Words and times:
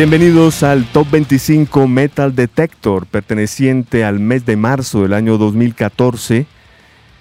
Bienvenidos 0.00 0.62
al 0.62 0.86
Top 0.86 1.10
25 1.10 1.86
Metal 1.86 2.34
Detector, 2.34 3.04
perteneciente 3.04 4.02
al 4.02 4.18
mes 4.18 4.46
de 4.46 4.56
marzo 4.56 5.02
del 5.02 5.12
año 5.12 5.36
2014, 5.36 6.46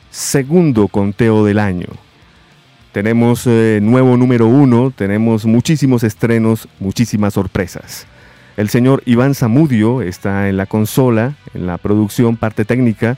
segundo 0.09 0.88
conteo 0.88 1.44
del 1.44 1.59
año. 1.59 1.90
Tenemos 2.94 3.45
eh, 3.48 3.80
nuevo 3.81 4.16
número 4.16 4.48
uno, 4.48 4.94
tenemos 4.95 5.45
muchísimos 5.45 6.05
estrenos, 6.05 6.70
muchísimas 6.80 7.34
sorpresas. 7.34 8.07
El 8.55 8.70
señor 8.70 9.04
Iván 9.05 9.35
Zamudio 9.35 10.02
está 10.02 10.48
en 10.48 10.55
la 10.55 10.66
consola, 10.66 11.35
en 11.54 11.68
la 11.68 11.77
producción, 11.80 12.38
parte 12.38 12.63
técnica. 12.63 13.18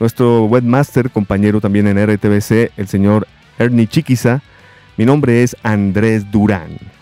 Nuestro 0.00 0.46
webmaster, 0.46 1.12
compañero 1.12 1.60
también 1.60 1.86
en 1.86 2.04
RTBC, 2.04 2.72
el 2.76 2.88
señor 2.88 3.28
Ernie 3.56 3.86
Chiquiza. 3.86 4.42
Mi 4.96 5.04
nombre 5.04 5.44
es 5.44 5.56
Andrés 5.62 6.28
Durán. 6.32 6.95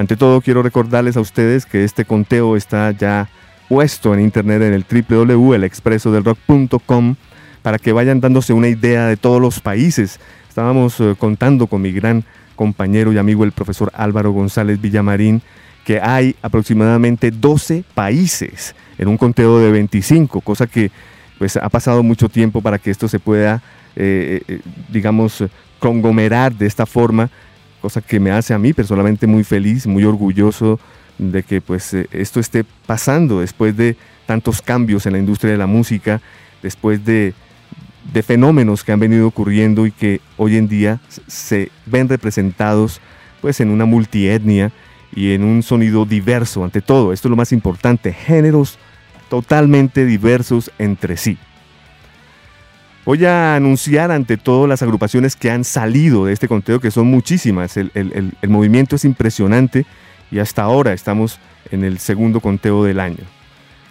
Ante 0.00 0.16
todo, 0.16 0.40
quiero 0.40 0.62
recordarles 0.62 1.18
a 1.18 1.20
ustedes 1.20 1.66
que 1.66 1.84
este 1.84 2.06
conteo 2.06 2.56
está 2.56 2.90
ya 2.92 3.28
puesto 3.68 4.14
en 4.14 4.20
internet 4.20 4.62
en 4.62 4.72
el 4.72 4.86
www.elexpresodelrock.com 4.88 7.16
para 7.60 7.78
que 7.78 7.92
vayan 7.92 8.18
dándose 8.18 8.54
una 8.54 8.68
idea 8.68 9.08
de 9.08 9.18
todos 9.18 9.42
los 9.42 9.60
países. 9.60 10.18
Estábamos 10.48 10.98
eh, 11.00 11.14
contando 11.18 11.66
con 11.66 11.82
mi 11.82 11.92
gran 11.92 12.24
compañero 12.56 13.12
y 13.12 13.18
amigo 13.18 13.44
el 13.44 13.52
profesor 13.52 13.92
Álvaro 13.94 14.32
González 14.32 14.80
Villamarín 14.80 15.42
que 15.84 16.00
hay 16.00 16.34
aproximadamente 16.40 17.30
12 17.30 17.84
países 17.92 18.74
en 18.96 19.06
un 19.06 19.18
conteo 19.18 19.58
de 19.58 19.70
25, 19.70 20.40
cosa 20.40 20.66
que 20.66 20.90
pues 21.38 21.58
ha 21.58 21.68
pasado 21.68 22.02
mucho 22.02 22.30
tiempo 22.30 22.62
para 22.62 22.78
que 22.78 22.90
esto 22.90 23.06
se 23.06 23.18
pueda, 23.18 23.60
eh, 23.96 24.40
eh, 24.48 24.60
digamos, 24.88 25.44
conglomerar 25.78 26.54
de 26.54 26.66
esta 26.66 26.86
forma 26.86 27.28
cosa 27.80 28.00
que 28.00 28.20
me 28.20 28.30
hace 28.30 28.54
a 28.54 28.58
mí 28.58 28.72
personalmente 28.72 29.26
muy 29.26 29.44
feliz, 29.44 29.86
muy 29.86 30.04
orgulloso 30.04 30.78
de 31.18 31.42
que 31.42 31.60
pues 31.60 31.92
eh, 31.94 32.06
esto 32.12 32.40
esté 32.40 32.64
pasando 32.86 33.40
después 33.40 33.76
de 33.76 33.96
tantos 34.26 34.62
cambios 34.62 35.06
en 35.06 35.12
la 35.12 35.18
industria 35.18 35.52
de 35.52 35.58
la 35.58 35.66
música, 35.66 36.20
después 36.62 37.04
de, 37.04 37.34
de 38.12 38.22
fenómenos 38.22 38.84
que 38.84 38.92
han 38.92 39.00
venido 39.00 39.26
ocurriendo 39.26 39.86
y 39.86 39.92
que 39.92 40.20
hoy 40.36 40.56
en 40.56 40.68
día 40.68 41.00
se 41.26 41.70
ven 41.86 42.08
representados 42.08 43.00
pues 43.40 43.60
en 43.60 43.70
una 43.70 43.84
multietnia 43.84 44.72
y 45.14 45.32
en 45.32 45.42
un 45.42 45.62
sonido 45.62 46.04
diverso 46.04 46.64
ante 46.64 46.80
todo. 46.80 47.12
Esto 47.12 47.28
es 47.28 47.30
lo 47.30 47.36
más 47.36 47.52
importante, 47.52 48.12
géneros 48.12 48.78
totalmente 49.28 50.04
diversos 50.04 50.70
entre 50.78 51.16
sí. 51.16 51.38
Voy 53.10 53.24
a 53.24 53.56
anunciar 53.56 54.12
ante 54.12 54.36
todo 54.36 54.68
las 54.68 54.82
agrupaciones 54.82 55.34
que 55.34 55.50
han 55.50 55.64
salido 55.64 56.26
de 56.26 56.32
este 56.32 56.46
conteo, 56.46 56.78
que 56.78 56.92
son 56.92 57.08
muchísimas. 57.08 57.76
El, 57.76 57.90
movimiento 58.46 58.94
es 58.94 59.04
impresionante 59.04 59.84
y 60.30 60.38
hasta 60.38 60.62
ahora 60.62 60.92
estamos 60.92 61.40
en 61.72 61.82
el 61.82 61.98
segundo 61.98 62.38
conteo 62.38 62.84
del 62.84 63.00
año. 63.00 63.24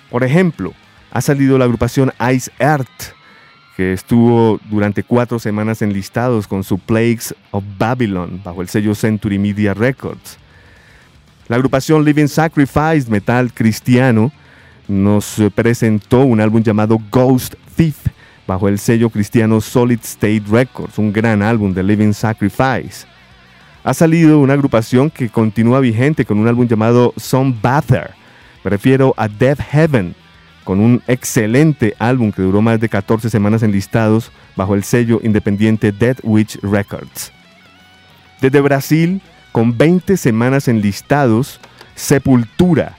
Por 0.10 0.24
ejemplo, 0.24 0.74
ha 1.12 1.20
salido 1.20 1.58
la 1.58 1.66
agrupación 1.66 2.14
Ice 2.34 2.50
Earth, 2.60 3.14
que 3.76 3.92
estuvo 3.92 4.58
durante 4.70 5.04
cuatro 5.04 5.38
semanas 5.38 5.82
en 5.82 5.92
listados 5.92 6.48
con 6.48 6.64
su 6.64 6.80
Plagues 6.80 7.36
of 7.52 7.66
Babylon 7.78 8.40
bajo 8.42 8.62
el 8.62 8.70
sello 8.70 8.96
Century 8.96 9.38
Media 9.38 9.74
Records. 9.74 10.38
La 11.50 11.58
agrupación 11.58 12.06
Living 12.06 12.30
Sacrifice, 12.30 13.10
metal 13.10 13.52
cristiano, 13.54 14.32
nos 14.88 15.42
presentó 15.56 16.22
un 16.22 16.40
álbum 16.40 16.64
llamado 16.64 16.98
Ghost 17.12 17.56
Thief 17.76 17.98
bajo 18.50 18.68
el 18.68 18.80
sello 18.80 19.12
cristiano 19.12 19.62
Solid 19.62 20.00
State 20.02 20.42
Records, 20.50 20.98
un 20.98 21.14
gran 21.14 21.44
álbum 21.44 21.72
de 21.72 21.84
Living 21.84 22.14
Sacrifice. 22.14 23.06
Ha 23.84 23.94
salido 23.94 24.40
una 24.40 24.54
agrupación 24.54 25.12
que 25.12 25.30
continúa 25.30 25.80
vigente 25.80 26.26
con 26.26 26.40
un 26.40 26.48
álbum 26.48 26.68
llamado 26.68 27.14
Some 27.16 27.56
Bather. 27.62 28.10
Me 28.64 28.72
refiero 28.72 29.14
a 29.18 29.28
Death 29.28 29.60
Heaven, 29.60 30.16
con 30.64 30.80
un 30.80 31.00
excelente 31.08 31.94
álbum 32.00 32.32
que 32.32 32.42
duró 32.42 32.60
más 32.64 32.80
de 32.80 32.90
14 32.90 33.30
semanas 33.30 33.62
en 33.62 33.72
listados 33.72 34.32
bajo 34.56 34.74
el 34.74 34.84
sello 34.84 35.20
independiente 35.22 35.92
Dead 35.92 36.18
Witch 36.24 36.60
Records. 36.64 37.32
Desde 38.42 38.62
Brasil, 38.62 39.22
con 39.52 39.78
20 39.78 40.18
semanas 40.18 40.68
en 40.68 40.82
listados, 40.82 41.60
Sepultura 41.94 42.99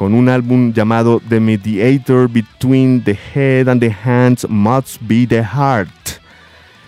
con 0.00 0.14
un 0.14 0.30
álbum 0.30 0.72
llamado 0.72 1.20
The 1.28 1.40
Mediator 1.40 2.26
Between 2.26 3.04
the 3.04 3.18
Head 3.34 3.68
and 3.68 3.82
the 3.82 3.94
Hands 4.02 4.48
Must 4.48 4.96
Be 5.02 5.26
the 5.26 5.44
Heart. 5.44 5.90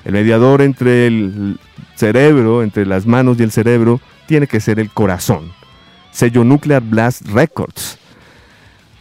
El 0.07 0.15
mediador 0.15 0.63
entre 0.63 1.09
el 1.09 1.61
cerebro, 1.95 2.63
entre 2.63 2.87
las 2.87 3.05
manos 3.05 3.39
y 3.39 3.43
el 3.43 3.51
cerebro, 3.51 4.01
tiene 4.25 4.47
que 4.47 4.61
ser 4.61 4.81
el 4.81 4.89
corazón. 4.89 5.53
Sello 6.11 6.43
Nuclear 6.43 6.81
Blast 6.81 7.29
Records. 7.29 7.99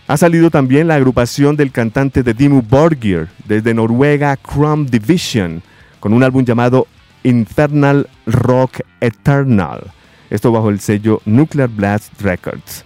Ha 0.07 0.17
salido 0.17 0.51
también 0.51 0.89
la 0.89 0.95
agrupación 0.95 1.55
del 1.55 1.72
cantante 1.72 2.22
de 2.22 2.33
Dimmu 2.33 2.63
Borgir 2.63 3.29
desde 3.45 3.73
Noruega, 3.73 4.35
Crumb 4.35 4.89
Division, 4.89 5.63
con 6.01 6.11
un 6.11 6.22
álbum 6.22 6.43
llamado 6.43 6.85
Infernal 7.23 8.09
Rock 8.25 8.81
Eternal. 8.99 9.89
Esto 10.29 10.51
bajo 10.51 10.69
el 10.69 10.81
sello 10.81 11.22
Nuclear 11.23 11.69
Blast 11.69 12.22
Records 12.22 12.83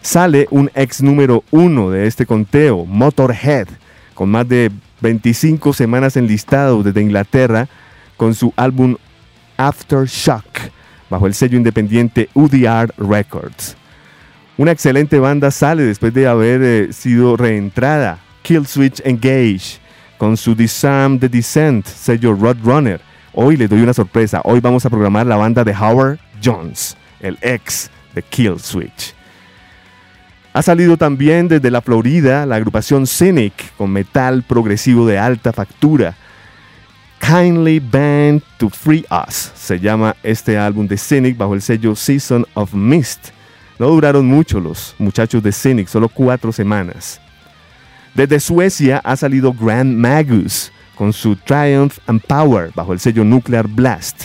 sale 0.00 0.46
un 0.50 0.70
ex 0.74 1.02
número 1.02 1.44
uno 1.50 1.90
de 1.90 2.06
este 2.06 2.26
conteo, 2.26 2.84
Motorhead, 2.84 3.68
con 4.14 4.30
más 4.30 4.48
de 4.48 4.70
25 5.00 5.72
semanas 5.72 6.16
enlistado 6.16 6.82
desde 6.82 7.02
Inglaterra, 7.02 7.68
con 8.16 8.34
su 8.34 8.52
álbum 8.56 8.96
Aftershock, 9.56 10.44
bajo 11.10 11.26
el 11.26 11.34
sello 11.34 11.56
independiente 11.56 12.28
UDR 12.34 12.92
Records. 12.96 13.76
Una 14.56 14.72
excelente 14.72 15.18
banda 15.18 15.50
sale 15.50 15.84
después 15.84 16.12
de 16.12 16.26
haber 16.26 16.62
eh, 16.62 16.92
sido 16.92 17.36
reentrada, 17.36 18.18
Killswitch 18.42 19.00
Engage, 19.04 19.78
con 20.18 20.36
su 20.36 20.54
Disarm 20.54 21.18
the 21.18 21.28
Descent, 21.28 21.86
sello 21.86 22.34
Roadrunner. 22.34 23.00
Hoy 23.34 23.56
les 23.56 23.70
doy 23.70 23.82
una 23.82 23.94
sorpresa, 23.94 24.40
hoy 24.42 24.58
vamos 24.58 24.84
a 24.84 24.90
programar 24.90 25.26
la 25.26 25.36
banda 25.36 25.62
de 25.62 25.72
Howard 25.72 26.18
Jones, 26.42 26.96
el 27.20 27.38
ex 27.40 27.88
de 28.14 28.22
Killswitch. 28.22 29.17
Ha 30.58 30.62
salido 30.64 30.96
también 30.96 31.46
desde 31.46 31.70
la 31.70 31.80
Florida 31.80 32.44
la 32.44 32.56
agrupación 32.56 33.06
Cynic 33.06 33.76
con 33.76 33.92
metal 33.92 34.42
progresivo 34.42 35.06
de 35.06 35.16
alta 35.16 35.52
factura. 35.52 36.16
Kindly 37.20 37.78
Band 37.78 38.42
to 38.56 38.68
Free 38.68 39.06
Us 39.08 39.52
se 39.54 39.78
llama 39.78 40.16
este 40.24 40.58
álbum 40.58 40.88
de 40.88 40.96
Cynic 40.96 41.36
bajo 41.36 41.54
el 41.54 41.62
sello 41.62 41.94
Season 41.94 42.44
of 42.54 42.74
Mist. 42.74 43.28
No 43.78 43.86
duraron 43.86 44.26
mucho 44.26 44.58
los 44.58 44.96
muchachos 44.98 45.44
de 45.44 45.52
Cynic, 45.52 45.86
solo 45.86 46.08
cuatro 46.08 46.50
semanas. 46.50 47.20
Desde 48.16 48.40
Suecia 48.40 49.00
ha 49.04 49.14
salido 49.14 49.52
Grand 49.52 49.96
Magus 49.96 50.72
con 50.96 51.12
su 51.12 51.36
Triumph 51.36 51.98
and 52.08 52.20
Power 52.22 52.72
bajo 52.74 52.92
el 52.92 52.98
sello 52.98 53.22
Nuclear 53.22 53.68
Blast. 53.68 54.24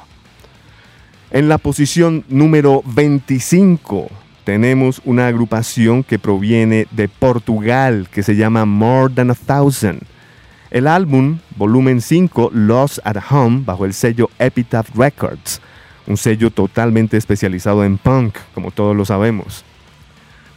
En 1.31 1.49
la 1.49 1.59
posición 1.59 2.25
número 2.29 2.83
25 2.85 4.11
tenemos 4.45 5.01
una 5.05 5.29
agrupación 5.29 6.05
que 6.05 6.19
proviene 6.19 6.87
de 6.91 7.09
Portugal 7.09 8.09
que 8.13 8.23
se 8.23 8.37
llama 8.37 8.67
More 8.67 9.15
Than 9.15 9.31
a 9.31 9.35
Thousand. 9.35 10.03
El 10.71 10.87
álbum, 10.87 11.39
volumen 11.57 12.01
5, 12.01 12.51
Lost 12.53 12.99
at 13.05 13.17
Home, 13.31 13.63
bajo 13.65 13.85
el 13.85 13.95
sello 13.95 14.31
Epitaph 14.39 14.89
Records, 14.97 15.61
un 16.07 16.17
sello 16.17 16.51
totalmente 16.51 17.17
especializado 17.17 17.85
en 17.85 17.99
punk, 17.99 18.37
como 18.55 18.71
todos 18.71 18.97
lo 18.97 19.05
sabemos. 19.05 19.65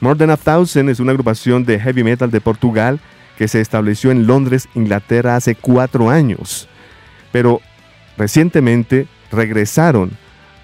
More 0.01 0.17
Than 0.17 0.31
a 0.31 0.37
Thousand 0.37 0.89
es 0.89 0.99
una 0.99 1.11
agrupación 1.11 1.63
de 1.63 1.79
heavy 1.79 2.03
metal 2.03 2.31
de 2.31 2.41
Portugal 2.41 2.99
que 3.37 3.47
se 3.47 3.61
estableció 3.61 4.11
en 4.11 4.27
Londres, 4.27 4.69
Inglaterra, 4.75 5.35
hace 5.35 5.55
cuatro 5.55 6.09
años, 6.09 6.67
pero 7.31 7.61
recientemente 8.17 9.07
regresaron 9.31 10.11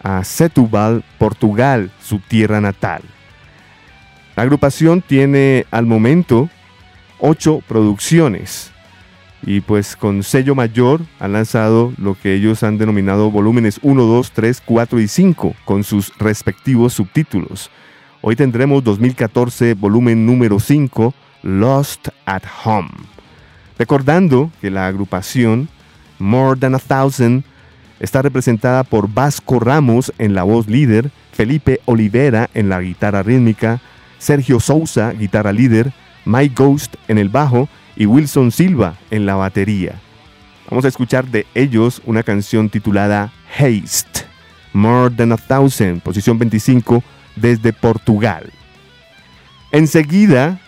a 0.03 0.23
Setúbal, 0.23 1.03
Portugal, 1.17 1.91
su 2.01 2.19
tierra 2.19 2.61
natal. 2.61 3.01
La 4.35 4.43
agrupación 4.43 5.01
tiene 5.01 5.65
al 5.71 5.85
momento 5.85 6.49
ocho 7.19 7.61
producciones, 7.67 8.71
y 9.43 9.61
pues 9.61 9.95
con 9.95 10.23
sello 10.23 10.55
mayor 10.55 11.01
han 11.19 11.33
lanzado 11.33 11.93
lo 11.97 12.15
que 12.15 12.35
ellos 12.35 12.63
han 12.63 12.77
denominado 12.77 13.31
volúmenes 13.31 13.79
1, 13.81 14.03
2, 14.03 14.31
3, 14.31 14.61
4 14.63 14.99
y 14.99 15.07
5 15.07 15.55
con 15.65 15.83
sus 15.83 16.17
respectivos 16.17 16.93
subtítulos. 16.93 17.71
Hoy 18.21 18.35
tendremos 18.35 18.83
2014 18.83 19.73
volumen 19.73 20.25
número 20.25 20.59
5, 20.59 21.13
Lost 21.43 22.09
at 22.25 22.43
Home. 22.63 22.91
Recordando 23.77 24.51
que 24.61 24.69
la 24.69 24.87
agrupación 24.87 25.69
More 26.19 26.59
Than 26.59 26.75
a 26.75 26.79
Thousand 26.79 27.43
está 27.99 28.21
representada 28.21 28.83
por 28.83 29.11
Vasco 29.11 29.59
Ramos 29.59 30.13
en 30.17 30.33
la 30.33 30.43
voz 30.43 30.67
líder, 30.67 31.11
Felipe 31.31 31.81
Olivera 31.85 32.49
en 32.53 32.69
la 32.69 32.81
guitarra 32.81 33.23
rítmica, 33.23 33.81
Sergio 34.17 34.59
Sousa, 34.59 35.11
guitarra 35.11 35.51
líder, 35.51 35.93
Mike 36.25 36.55
Ghost 36.55 36.95
en 37.07 37.17
el 37.17 37.29
bajo 37.29 37.69
y 37.95 38.05
Wilson 38.05 38.51
Silva 38.51 38.95
en 39.09 39.25
la 39.25 39.35
batería. 39.35 39.99
Vamos 40.69 40.85
a 40.85 40.87
escuchar 40.87 41.25
de 41.25 41.45
ellos 41.53 42.01
una 42.05 42.23
canción 42.23 42.69
titulada 42.69 43.33
Haste, 43.57 44.25
More 44.73 45.13
Than 45.13 45.31
a 45.31 45.37
Thousand, 45.37 46.01
posición 46.01 46.39
25 46.39 47.03
desde 47.35 47.73
Portugal. 47.73 48.51
Enseguida 49.71 50.59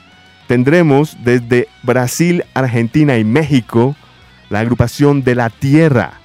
tendremos 0.53 1.17
desde 1.23 1.67
Brasil, 1.81 2.44
Argentina 2.53 3.17
y 3.17 3.23
México 3.23 3.95
la 4.51 4.59
agrupación 4.59 5.23
de 5.23 5.33
la 5.33 5.50
Tierra. 5.50 6.19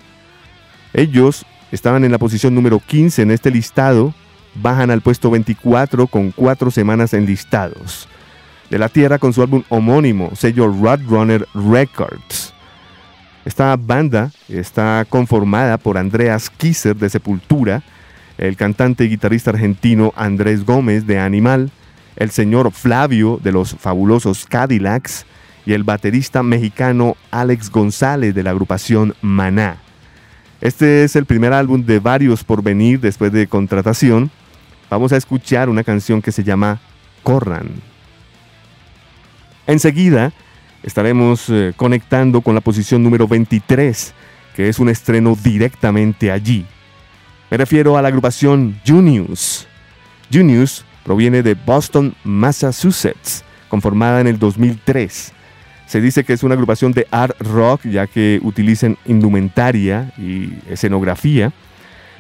Ellos 0.92 1.46
estaban 1.72 2.04
en 2.04 2.12
la 2.12 2.18
posición 2.18 2.54
número 2.54 2.78
15 2.78 3.22
en 3.22 3.30
este 3.30 3.50
listado, 3.50 4.12
bajan 4.54 4.90
al 4.90 5.00
puesto 5.00 5.30
24 5.30 6.08
con 6.08 6.32
cuatro 6.32 6.70
semanas 6.70 7.14
en 7.14 7.24
listados 7.24 8.06
de 8.68 8.78
la 8.78 8.90
Tierra 8.90 9.18
con 9.18 9.32
su 9.32 9.40
álbum 9.40 9.62
homónimo, 9.70 10.36
sello 10.36 10.68
Roadrunner 10.68 11.48
Records. 11.54 12.52
Esta 13.46 13.74
banda 13.76 14.30
está 14.50 15.06
conformada 15.08 15.78
por 15.78 15.96
Andreas 15.96 16.50
Kisser 16.50 16.94
de 16.94 17.08
Sepultura, 17.08 17.82
el 18.36 18.58
cantante 18.58 19.06
y 19.06 19.08
guitarrista 19.08 19.52
argentino 19.52 20.12
Andrés 20.16 20.66
Gómez 20.66 21.06
de 21.06 21.18
Animal, 21.18 21.70
el 22.18 22.30
señor 22.30 22.72
Flavio 22.72 23.38
de 23.42 23.52
los 23.52 23.76
fabulosos 23.76 24.44
Cadillacs 24.44 25.24
y 25.64 25.72
el 25.72 25.84
baterista 25.84 26.42
mexicano 26.42 27.16
Alex 27.30 27.70
González 27.70 28.34
de 28.34 28.42
la 28.42 28.50
agrupación 28.50 29.14
Maná. 29.22 29.78
Este 30.60 31.04
es 31.04 31.14
el 31.14 31.26
primer 31.26 31.52
álbum 31.52 31.84
de 31.84 32.00
varios 32.00 32.42
por 32.42 32.62
venir 32.62 32.98
después 32.98 33.30
de 33.30 33.46
contratación. 33.46 34.30
Vamos 34.90 35.12
a 35.12 35.16
escuchar 35.16 35.68
una 35.68 35.84
canción 35.84 36.20
que 36.20 36.32
se 36.32 36.42
llama 36.42 36.80
Corran. 37.22 37.68
Enseguida 39.68 40.32
estaremos 40.82 41.48
eh, 41.50 41.72
conectando 41.76 42.40
con 42.40 42.56
la 42.56 42.60
posición 42.60 43.04
número 43.04 43.28
23, 43.28 44.12
que 44.56 44.68
es 44.68 44.80
un 44.80 44.88
estreno 44.88 45.36
directamente 45.40 46.32
allí. 46.32 46.66
Me 47.50 47.56
refiero 47.56 47.96
a 47.96 48.02
la 48.02 48.08
agrupación 48.08 48.80
Junius. 48.84 49.68
Junius 50.32 50.84
proviene 51.08 51.42
de 51.42 51.54
Boston, 51.54 52.14
Massachusetts, 52.22 53.42
conformada 53.70 54.20
en 54.20 54.26
el 54.26 54.38
2003. 54.38 55.32
Se 55.86 56.02
dice 56.02 56.22
que 56.22 56.34
es 56.34 56.42
una 56.42 56.52
agrupación 56.52 56.92
de 56.92 57.06
art 57.10 57.34
rock, 57.40 57.86
ya 57.86 58.06
que 58.06 58.38
utilizan 58.42 58.98
indumentaria 59.06 60.12
y 60.18 60.52
escenografía, 60.68 61.50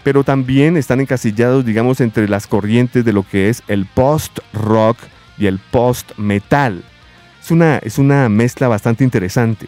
pero 0.04 0.24
también 0.24 0.78
están 0.78 1.00
encasillados, 1.02 1.66
digamos, 1.66 2.00
entre 2.00 2.30
las 2.30 2.46
corrientes 2.46 3.04
de 3.04 3.12
lo 3.12 3.28
que 3.28 3.50
es 3.50 3.62
el 3.68 3.84
post-rock 3.84 4.96
y 5.36 5.48
el 5.48 5.58
post-metal. 5.58 6.82
Es 7.42 7.50
una, 7.50 7.76
es 7.76 7.98
una 7.98 8.30
mezcla 8.30 8.68
bastante 8.68 9.04
interesante. 9.04 9.66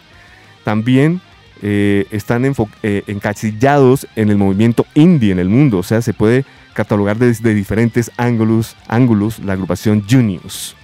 También 0.63 1.21
eh, 1.61 2.07
están 2.09 2.43
eh, 2.81 3.03
encasillados 3.05 4.07
en 4.15 4.31
el 4.31 4.37
movimiento 4.37 4.87
indie 4.95 5.31
en 5.31 5.37
el 5.37 5.47
mundo, 5.47 5.77
o 5.77 5.83
sea, 5.83 6.01
se 6.01 6.15
puede 6.15 6.43
catalogar 6.73 7.17
desde 7.17 7.53
diferentes 7.53 8.11
ángulos, 8.17 8.75
ángulos 8.87 9.39
la 9.39 9.53
agrupación 9.53 10.05
Junius. 10.09 10.75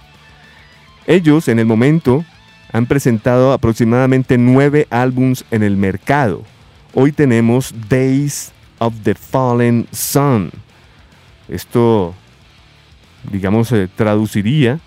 Ellos 1.06 1.48
en 1.48 1.58
el 1.58 1.66
momento 1.66 2.24
han 2.72 2.86
presentado 2.86 3.52
aproximadamente 3.52 4.36
nueve 4.36 4.86
álbums 4.90 5.44
en 5.50 5.62
el 5.62 5.76
mercado. 5.76 6.42
Hoy 6.94 7.12
tenemos 7.12 7.74
Days 7.88 8.52
of 8.78 8.94
the 9.02 9.14
Fallen 9.14 9.86
Sun. 9.90 10.50
Esto, 11.48 12.14
digamos, 13.30 13.68
se 13.68 13.88
traduciría 13.88 14.80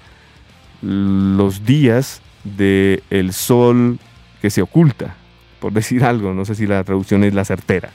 los 0.82 1.66
días 1.66 2.22
del 2.44 3.04
el 3.10 3.34
sol 3.34 4.00
que 4.42 4.50
se 4.50 4.62
oculta, 4.62 5.16
por 5.60 5.74
decir 5.74 6.04
algo, 6.04 6.34
no 6.34 6.46
sé 6.46 6.56
si 6.56 6.66
la 6.66 6.84
traducción 6.84 7.24
es 7.24 7.34
la 7.34 7.46
certera. 7.46 7.92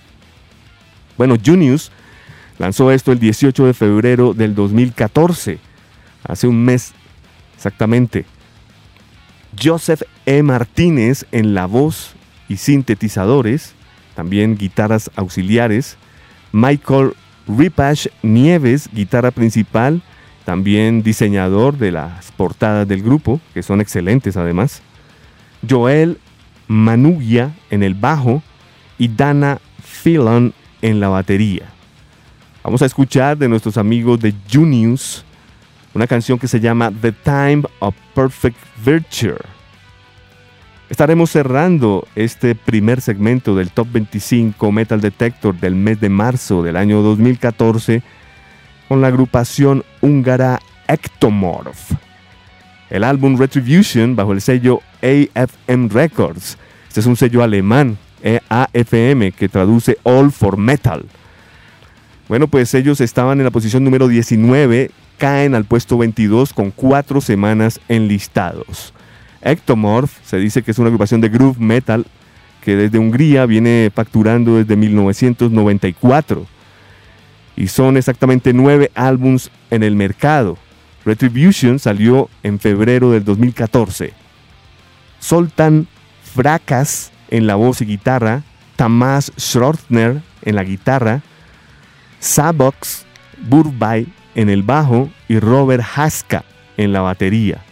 Bueno, 1.17 1.37
Junius 1.45 1.91
lanzó 2.59 2.91
esto 2.91 3.13
el 3.13 3.19
18 3.19 3.67
de 3.67 3.75
febrero 3.75 4.35
del 4.35 4.55
2014, 4.55 5.59
hace 6.25 6.47
un 6.47 6.65
mes 6.65 6.93
exactamente. 7.55 8.25
Joseph 9.61 10.03
E. 10.27 10.43
Martínez 10.43 11.25
en 11.33 11.55
la 11.55 11.67
voz 11.67 12.15
y 12.49 12.57
sintetizadores, 12.57 13.75
también 14.15 14.57
guitarras 14.57 15.11
auxiliares. 15.17 15.97
Michael 16.53 17.15
Ripash 17.47 18.09
Nieves, 18.23 18.89
guitarra 18.93 19.31
principal 19.31 20.03
también 20.47 21.03
diseñador 21.03 21.77
de 21.77 21.91
las 21.91 22.31
portadas 22.31 22.87
del 22.87 23.03
grupo, 23.03 23.41
que 23.53 23.65
son 23.65 23.81
excelentes 23.81 24.37
además. 24.37 24.81
Joel 25.69 26.19
Manugia 26.69 27.53
en 27.69 27.83
el 27.83 27.95
bajo 27.95 28.45
y 28.97 29.09
Dana 29.09 29.59
Phelan 29.83 30.55
en 30.83 31.01
la 31.01 31.09
batería. 31.09 31.76
Vamos 32.67 32.83
a 32.83 32.87
escuchar 32.87 33.39
de 33.39 33.49
nuestros 33.49 33.77
amigos 33.77 34.19
de 34.19 34.35
Junius 34.53 35.25
una 35.95 36.09
canción 36.09 36.37
que 36.37 36.49
se 36.49 36.59
llama 36.59 36.91
The 36.91 37.13
Time 37.13 37.63
of 37.79 37.95
Perfect 38.13 38.59
Virtue. 38.85 39.39
Estaremos 40.91 41.31
cerrando 41.31 42.09
este 42.17 42.57
primer 42.57 43.01
segmento 43.01 43.55
del 43.55 43.71
Top 43.71 43.87
25 43.93 44.73
Metal 44.73 45.01
Detector 45.01 45.55
del 45.55 45.77
mes 45.77 46.01
de 46.01 46.09
marzo 46.09 46.65
del 46.65 46.75
año 46.75 47.03
2014 47.03 48.03
con 48.89 49.01
la 49.01 49.07
agrupación 49.07 49.85
húngara 50.01 50.59
Ectomorph. 50.89 51.93
El 52.91 53.05
álbum 53.05 53.39
Retribution 53.39 54.17
bajo 54.17 54.33
el 54.33 54.41
sello 54.41 54.81
AFM 55.03 55.89
Records. 55.91 56.59
Este 56.89 56.99
es 56.99 57.07
un 57.07 57.15
sello 57.15 57.45
alemán, 57.45 57.97
e 58.25 58.41
AFM, 58.49 59.31
que 59.31 59.49
traduce 59.49 59.99
All 60.03 60.33
for 60.33 60.57
Metal. 60.57 61.05
Bueno, 62.29 62.49
pues 62.49 62.75
ellos 62.75 63.01
estaban 63.01 63.39
en 63.39 63.45
la 63.45 63.51
posición 63.51 63.85
número 63.85 64.09
19, 64.09 64.91
caen 65.17 65.55
al 65.55 65.65
puesto 65.65 65.97
22 65.97 66.53
con 66.53 66.71
cuatro 66.73 67.21
semanas 67.21 67.81
enlistados. 67.89 68.93
Ectomorph 69.43 70.13
se 70.25 70.39
dice 70.39 70.63
que 70.63 70.73
es 70.73 70.79
una 70.79 70.89
agrupación 70.89 71.21
de 71.21 71.29
groove 71.29 71.61
metal 71.61 72.05
que 72.63 72.75
desde 72.75 72.99
Hungría 72.99 73.47
viene 73.47 73.93
facturando 73.95 74.57
desde 74.57 74.75
1994 74.75 76.47
y 77.55 77.69
son 77.69 77.97
exactamente 77.97 78.53
nueve 78.53 78.91
álbums 78.97 79.51
en 79.71 79.85
el 79.85 79.95
mercado. 79.95 80.59
Retribution 81.05 81.79
salió 81.79 82.29
en 82.43 82.59
febrero 82.59 83.13
del 83.13 83.25
2014. 83.25 84.13
Soltan 85.21 85.87
Fracas 86.35 87.13
en 87.31 87.47
la 87.47 87.55
voz 87.55 87.81
y 87.81 87.87
guitarra, 87.87 88.43
Tamás 88.75 89.33
Schrottner 89.39 90.21
en 90.43 90.57
la 90.57 90.65
guitarra, 90.65 91.23
Sabox 92.21 93.05
Burbay 93.49 94.07
en 94.35 94.49
el 94.49 94.63
bajo 94.63 95.11
y 95.29 95.39
Robert 95.39 95.85
Haska 95.95 96.45
en 96.77 96.93
la 96.93 97.01
batería. 97.01 97.63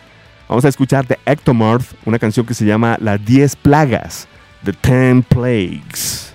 Vamos 0.49 0.65
a 0.65 0.69
escuchar 0.69 1.07
de 1.07 1.19
Ectomorph 1.27 1.93
una 2.05 2.19
canción 2.19 2.47
que 2.47 2.55
se 2.55 2.67
llama 2.67 2.97
Las 3.01 3.25
10 3.25 3.57
Plagas, 3.57 4.29
The 4.65 4.73
Ten 4.73 5.23
Plagues. 5.23 6.35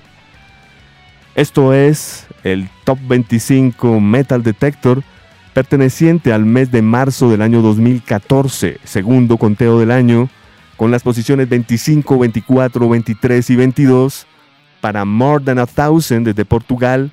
Esto 1.35 1.73
es 1.73 2.27
el 2.43 2.69
Top 2.83 2.99
25 3.07 3.99
Metal 3.99 4.43
Detector 4.43 5.03
perteneciente 5.53 6.33
al 6.33 6.45
mes 6.45 6.71
de 6.71 6.81
marzo 6.81 7.29
del 7.29 7.41
año 7.41 7.61
2014, 7.61 8.79
segundo 8.83 9.37
conteo 9.37 9.79
del 9.79 9.91
año, 9.91 10.29
con 10.77 10.91
las 10.91 11.03
posiciones 11.03 11.49
25, 11.49 12.17
24, 12.17 12.89
23 12.89 13.49
y 13.49 13.55
22 13.55 14.27
para 14.79 15.05
More 15.05 15.43
Than 15.43 15.59
a 15.59 15.65
Thousand 15.65 16.25
desde 16.25 16.45
Portugal, 16.45 17.11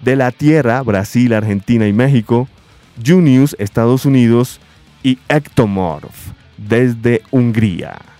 De 0.00 0.16
la 0.16 0.30
Tierra, 0.32 0.82
Brasil, 0.82 1.32
Argentina 1.32 1.86
y 1.86 1.92
México, 1.92 2.48
Junius, 3.04 3.56
Estados 3.58 4.04
Unidos 4.04 4.60
y 5.02 5.18
Ectomorph 5.28 6.32
desde 6.56 7.22
Hungría. 7.30 8.13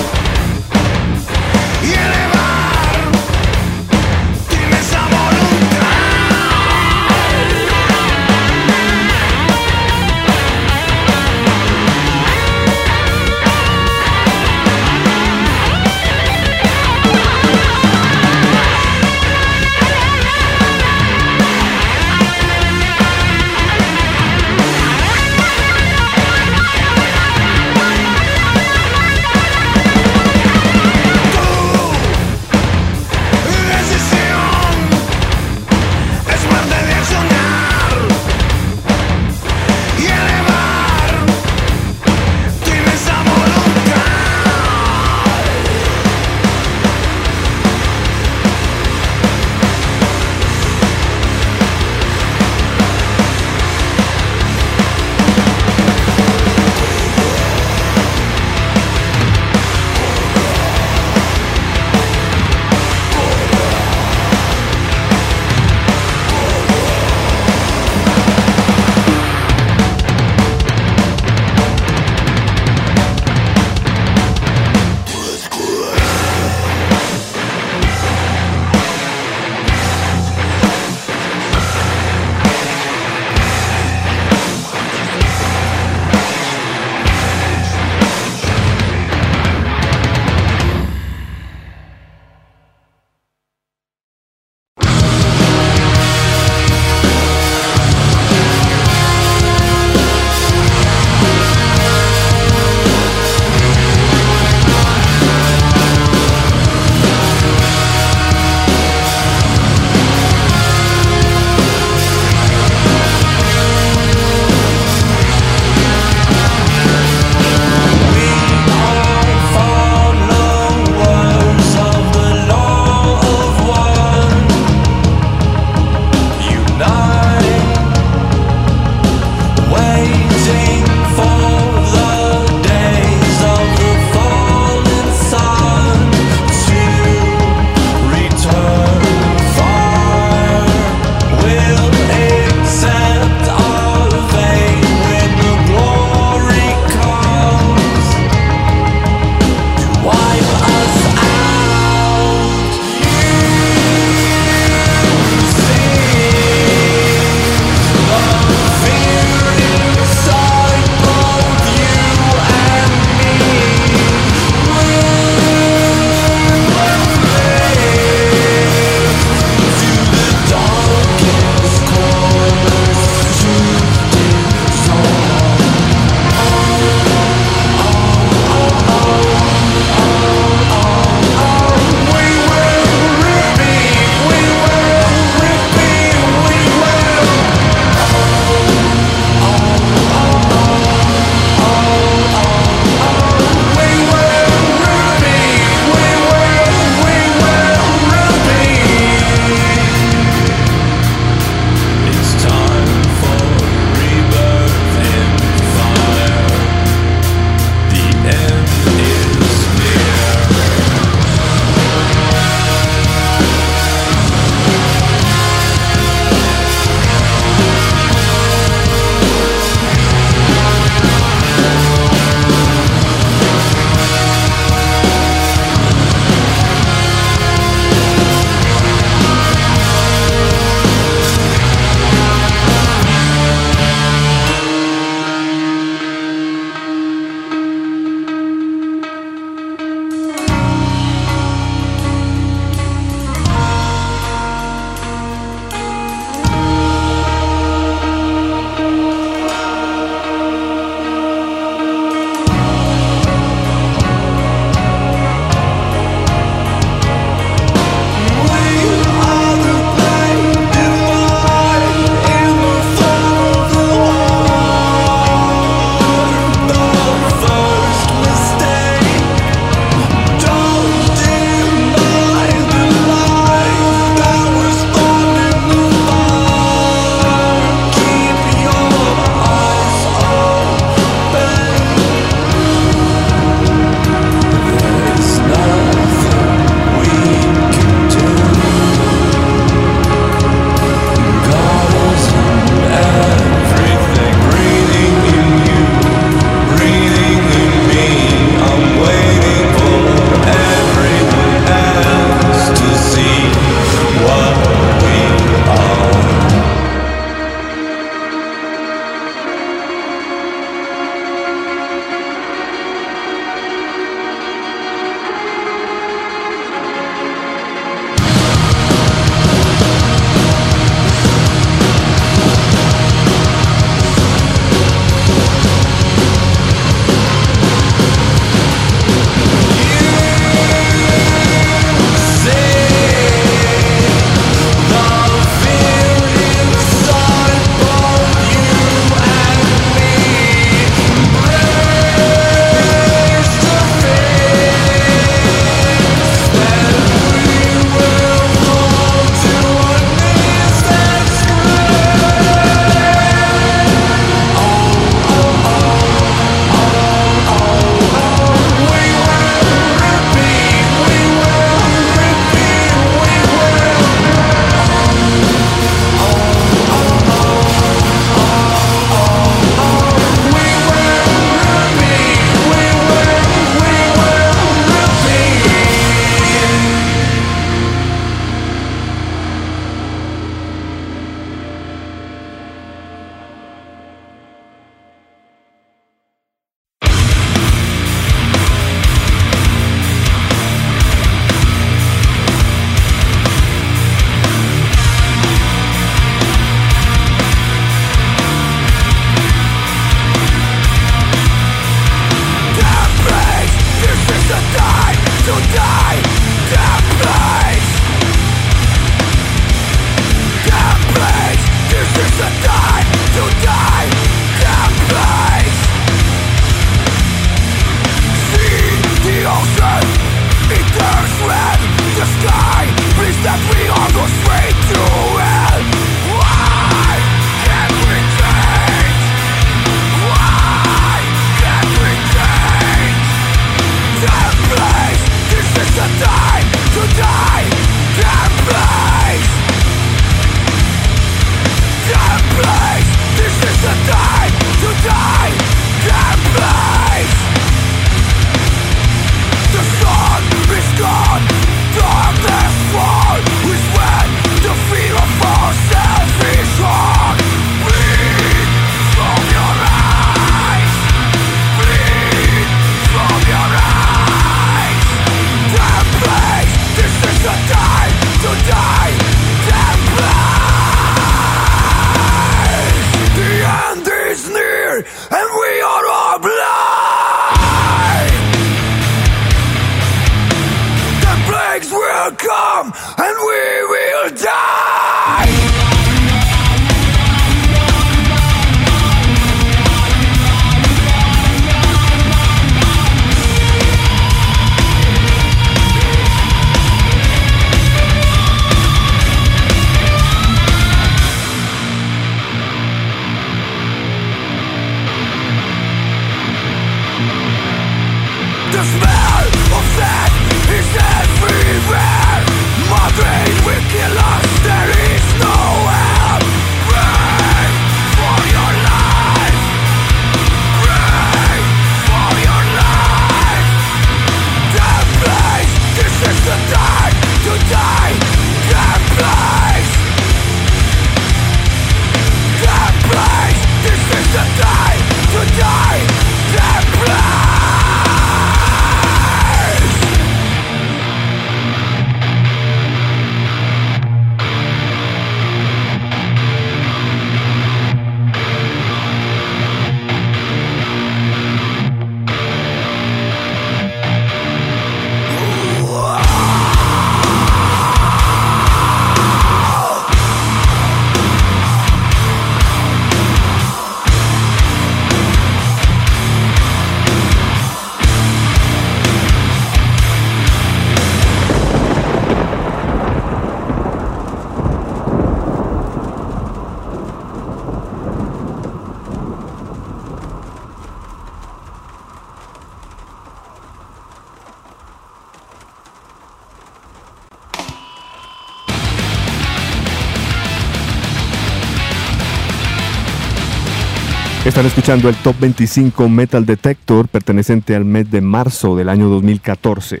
Están 594.54 594.66
escuchando 594.66 595.08
el 595.08 595.16
Top 595.16 595.34
25 595.40 596.08
Metal 596.08 596.46
Detector 596.46 597.08
perteneciente 597.08 597.74
al 597.74 597.84
mes 597.84 598.08
de 598.08 598.20
marzo 598.20 598.76
del 598.76 598.88
año 598.88 599.08
2014. 599.08 600.00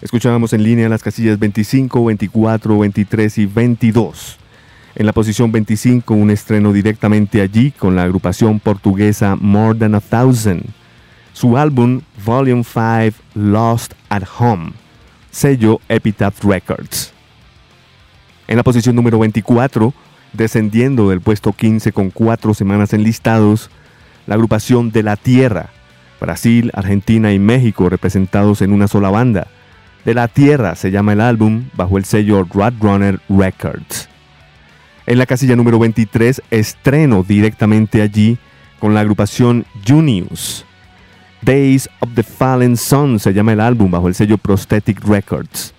Escuchábamos 0.00 0.54
en 0.54 0.62
línea 0.62 0.88
las 0.88 1.02
casillas 1.02 1.38
25, 1.38 2.06
24, 2.06 2.78
23 2.78 3.36
y 3.36 3.44
22. 3.44 4.38
En 4.94 5.04
la 5.04 5.12
posición 5.12 5.52
25 5.52 6.14
un 6.14 6.30
estreno 6.30 6.72
directamente 6.72 7.42
allí 7.42 7.72
con 7.72 7.94
la 7.94 8.04
agrupación 8.04 8.58
portuguesa 8.58 9.36
More 9.38 9.78
Than 9.78 9.94
a 9.94 10.00
Thousand. 10.00 10.64
Su 11.34 11.58
álbum 11.58 12.00
Volume 12.24 12.64
5 12.64 13.22
Lost 13.34 13.92
at 14.08 14.22
Home, 14.38 14.72
sello 15.30 15.78
Epitaph 15.90 16.42
Records. 16.42 17.12
En 18.48 18.56
la 18.56 18.62
posición 18.62 18.96
número 18.96 19.18
24, 19.18 19.92
descendiendo 20.32 21.10
del 21.10 21.20
puesto 21.20 21.52
15 21.52 21.92
con 21.92 22.08
cuatro 22.08 22.54
semanas 22.54 22.94
enlistados, 22.94 23.68
la 24.26 24.34
agrupación 24.34 24.90
de 24.90 25.02
la 25.02 25.16
Tierra, 25.16 25.70
Brasil, 26.20 26.70
Argentina 26.74 27.32
y 27.32 27.38
México 27.38 27.88
representados 27.88 28.62
en 28.62 28.72
una 28.72 28.88
sola 28.88 29.10
banda. 29.10 29.48
De 30.04 30.14
la 30.14 30.28
Tierra 30.28 30.74
se 30.74 30.90
llama 30.90 31.14
el 31.14 31.20
álbum 31.20 31.64
bajo 31.74 31.98
el 31.98 32.04
sello 32.04 32.46
Runner 32.52 33.20
Records. 33.28 34.08
En 35.06 35.18
la 35.18 35.26
casilla 35.26 35.56
número 35.56 35.78
23 35.78 36.42
estreno 36.50 37.24
directamente 37.26 38.02
allí 38.02 38.38
con 38.78 38.94
la 38.94 39.00
agrupación 39.00 39.66
Junius. 39.86 40.64
Days 41.42 41.88
of 42.00 42.10
the 42.14 42.22
Fallen 42.22 42.76
Sun 42.76 43.18
se 43.18 43.32
llama 43.32 43.54
el 43.54 43.60
álbum 43.60 43.90
bajo 43.90 44.08
el 44.08 44.14
sello 44.14 44.38
Prosthetic 44.38 45.02
Records. 45.04 45.74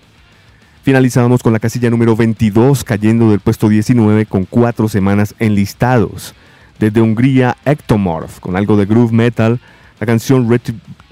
Finalizamos 0.82 1.42
con 1.42 1.52
la 1.52 1.60
casilla 1.60 1.90
número 1.90 2.16
22 2.16 2.82
cayendo 2.82 3.30
del 3.30 3.38
puesto 3.38 3.68
19 3.68 4.26
con 4.26 4.44
cuatro 4.44 4.88
semanas 4.88 5.34
enlistados 5.38 6.34
desde 6.82 7.00
Hungría 7.00 7.56
Ectomorph 7.64 8.40
con 8.40 8.56
algo 8.56 8.76
de 8.76 8.86
groove 8.86 9.12
metal, 9.12 9.60
la 10.00 10.06
canción 10.06 10.48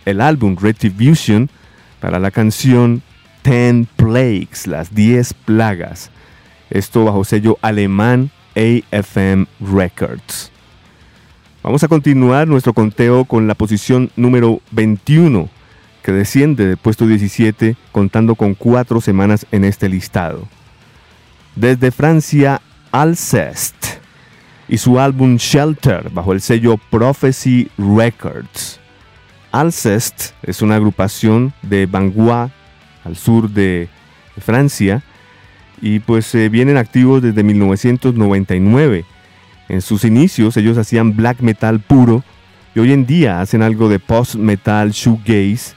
el 0.04 0.20
álbum 0.20 0.56
Retribution 0.60 1.48
para 2.00 2.18
la 2.18 2.32
canción 2.32 3.02
Ten 3.42 3.86
Plagues, 3.94 4.66
las 4.66 4.92
10 4.92 5.32
plagas. 5.32 6.10
Esto 6.70 7.04
bajo 7.04 7.22
sello 7.22 7.56
alemán 7.62 8.32
AFM 8.56 9.46
Records. 9.60 10.50
Vamos 11.62 11.84
a 11.84 11.88
continuar 11.88 12.48
nuestro 12.48 12.74
conteo 12.74 13.24
con 13.24 13.46
la 13.46 13.54
posición 13.54 14.10
número 14.16 14.60
21, 14.72 15.48
que 16.02 16.10
desciende 16.10 16.66
del 16.66 16.78
puesto 16.78 17.06
17, 17.06 17.76
contando 17.92 18.34
con 18.34 18.56
cuatro 18.56 19.00
semanas 19.00 19.46
en 19.52 19.62
este 19.62 19.88
listado. 19.88 20.48
Desde 21.54 21.92
Francia, 21.92 22.60
Alcest 22.90 23.99
y 24.70 24.78
su 24.78 25.00
álbum 25.00 25.36
Shelter 25.36 26.10
bajo 26.10 26.32
el 26.32 26.40
sello 26.40 26.78
Prophecy 26.90 27.68
Records. 27.76 28.78
Alcest 29.50 30.30
es 30.44 30.62
una 30.62 30.76
agrupación 30.76 31.52
de 31.62 31.86
Bangua 31.86 32.52
al 33.04 33.16
sur 33.16 33.50
de 33.50 33.88
Francia 34.38 35.02
y 35.82 35.98
pues 35.98 36.32
eh, 36.36 36.48
vienen 36.48 36.76
activos 36.76 37.20
desde 37.20 37.42
1999. 37.42 39.04
En 39.68 39.82
sus 39.82 40.04
inicios 40.04 40.56
ellos 40.56 40.78
hacían 40.78 41.16
black 41.16 41.40
metal 41.40 41.80
puro 41.80 42.22
y 42.72 42.78
hoy 42.78 42.92
en 42.92 43.06
día 43.06 43.40
hacen 43.40 43.62
algo 43.62 43.88
de 43.88 43.98
post 43.98 44.36
metal 44.36 44.92
shoegaze 44.92 45.74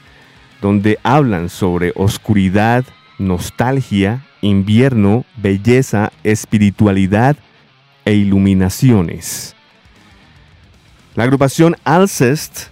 donde 0.62 1.00
hablan 1.02 1.48
sobre 1.48 1.92
oscuridad, 1.96 2.84
nostalgia, 3.18 4.24
invierno, 4.40 5.24
belleza, 5.36 6.12
espiritualidad 6.22 7.36
e 8.04 8.14
iluminaciones. 8.14 9.54
La 11.14 11.24
agrupación 11.24 11.76
Alcest 11.84 12.68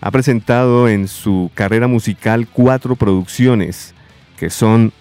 ha 0.00 0.10
presentado 0.10 0.88
en 0.88 1.08
su 1.08 1.50
carrera 1.54 1.88
musical 1.88 2.46
cuatro 2.46 2.96
producciones 2.96 3.94
que 4.38 4.50
son 4.50 4.92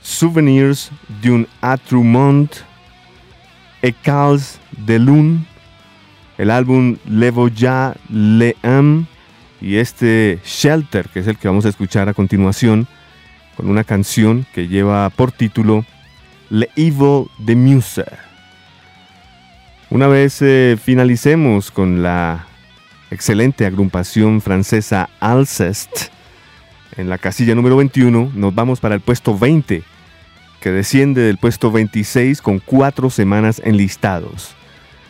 Souvenirs 0.00 0.90
d'un 1.22 1.46
Autre 1.60 1.98
Monde, 1.98 2.50
Ecals 3.82 4.60
de 4.70 4.98
Lune, 4.98 5.46
el 6.38 6.50
álbum 6.50 6.96
Levo 7.06 7.48
Ya 7.48 7.94
Le 8.10 8.56
Am 8.62 9.06
y 9.60 9.76
este 9.76 10.40
Shelter, 10.44 11.08
que 11.08 11.20
es 11.20 11.26
el 11.26 11.38
que 11.38 11.48
vamos 11.48 11.64
a 11.64 11.70
escuchar 11.70 12.08
a 12.08 12.14
continuación, 12.14 12.86
con 13.56 13.68
una 13.68 13.84
canción 13.84 14.46
que 14.54 14.68
lleva 14.68 15.08
por 15.10 15.32
título 15.32 15.84
Le 16.50 16.68
Evil 16.76 17.26
de 17.38 17.56
Muse. 17.56 18.04
Una 19.94 20.08
vez 20.08 20.42
eh, 20.42 20.76
finalicemos 20.76 21.70
con 21.70 22.02
la 22.02 22.48
excelente 23.12 23.64
agrupación 23.64 24.40
francesa 24.40 25.08
Alcest, 25.20 26.08
en 26.96 27.08
la 27.08 27.16
casilla 27.16 27.54
número 27.54 27.76
21 27.76 28.32
nos 28.34 28.54
vamos 28.56 28.80
para 28.80 28.96
el 28.96 29.00
puesto 29.00 29.38
20, 29.38 29.84
que 30.60 30.70
desciende 30.72 31.20
del 31.20 31.38
puesto 31.38 31.70
26 31.70 32.42
con 32.42 32.58
cuatro 32.58 33.08
semanas 33.08 33.62
enlistados. 33.64 34.56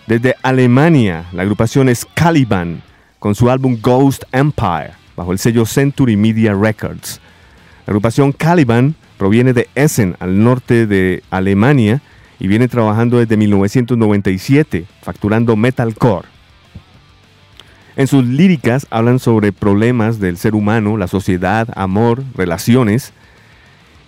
Desde 0.07 0.35
Alemania, 0.43 1.25
la 1.33 1.45
agrupación 1.45 1.89
es 1.89 2.07
Caliban, 2.13 2.83
con 3.19 3.35
su 3.35 3.49
álbum 3.49 3.79
Ghost 3.81 4.25
Empire, 4.33 4.91
bajo 5.17 5.33
el 5.33 5.39
sello 5.39 5.65
Century 5.65 6.19
Media 6.19 6.53
Records. 6.53 7.23
La 7.87 7.93
agrupación 7.93 8.33
Caliban 8.33 8.95
proviene 9.17 9.55
de 9.55 9.67
Essen, 9.77 10.15
al 10.21 10.45
norte 10.45 10.87
de 10.87 11.23
Alemania, 11.31 12.03
y 12.39 12.49
viene 12.49 12.69
trabajando 12.69 13.19
desde 13.19 13.37
1997, 13.37 14.85
facturando 15.03 15.57
metalcore. 15.57 16.29
En 17.97 18.07
sus 18.09 18.25
líricas 18.25 18.87
hablan 18.91 19.19
sobre 19.19 19.53
problemas 19.53 20.19
del 20.19 20.37
ser 20.37 20.55
humano, 20.55 20.97
la 20.97 21.07
sociedad, 21.07 21.69
amor, 21.77 22.25
relaciones, 22.35 23.13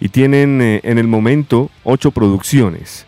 y 0.00 0.08
tienen 0.08 0.60
eh, 0.60 0.80
en 0.82 0.98
el 0.98 1.06
momento 1.06 1.70
ocho 1.84 2.10
producciones. 2.10 3.06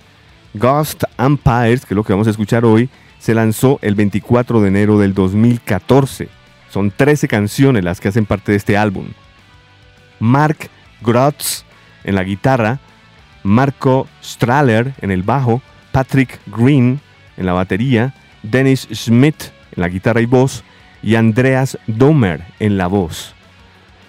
Ghost 0.55 1.03
Empires, 1.19 1.85
que 1.85 1.95
es 1.95 1.97
lo 1.97 2.05
que 2.05 2.13
vamos 2.13 2.29
a 2.29 2.31
escuchar 2.31 2.65
hoy, 2.65 2.89
se 3.19 3.35
lanzó 3.35 3.79
el 3.83 3.95
24 3.95 4.61
de 4.61 4.69
enero 4.69 4.99
del 4.99 5.15
2014. 5.15 6.29
Son 6.71 6.91
13 6.91 7.29
canciones 7.29 7.85
las 7.85 8.01
que 8.01 8.09
hacen 8.09 8.27
parte 8.27 8.53
de 8.53 8.59
este 8.59 8.77
álbum. 8.77 9.09
Mark 10.21 10.71
Grotz 11.01 11.65
en 12.05 12.15
la 12.15 12.25
guitarra, 12.25 12.81
Marco 13.43 14.09
Strahler 14.23 14.95
en 15.01 15.11
el 15.11 15.23
bajo, 15.23 15.63
Patrick 15.93 16.41
Green 16.47 17.01
en 17.37 17.47
la 17.47 17.53
batería, 17.53 18.15
Dennis 18.43 18.89
Schmidt 18.93 19.45
en 19.77 19.83
la 19.83 19.89
guitarra 19.89 20.21
y 20.21 20.27
voz 20.27 20.65
y 21.03 21.15
Andreas 21.15 21.79
Domer 21.87 22.43
en 22.59 22.77
la 22.77 22.87
voz. 22.87 23.35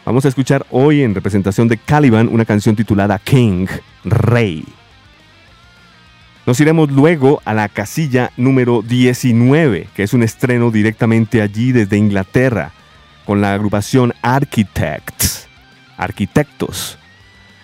Vamos 0.06 0.26
a 0.26 0.30
escuchar 0.30 0.66
hoy 0.72 1.04
en 1.04 1.14
representación 1.14 1.68
de 1.68 1.78
Caliban 1.78 2.28
una 2.30 2.46
canción 2.46 2.76
titulada 2.76 3.20
King, 3.20 3.68
Rey. 4.04 4.66
Nos 6.46 6.60
iremos 6.60 6.90
luego 6.90 7.44
a 7.46 7.54
la 7.54 7.70
casilla 7.70 8.32
número 8.36 8.82
19, 8.82 9.88
que 9.94 10.02
es 10.02 10.14
un 10.14 10.24
estreno 10.24 10.72
directamente 10.72 11.44
allí 11.44 11.72
desde 11.72 11.98
Inglaterra, 11.98 12.72
con 13.26 13.40
la 13.40 13.54
agrupación 13.54 14.16
Architects, 14.24 15.48
Arquitectos. 15.96 16.98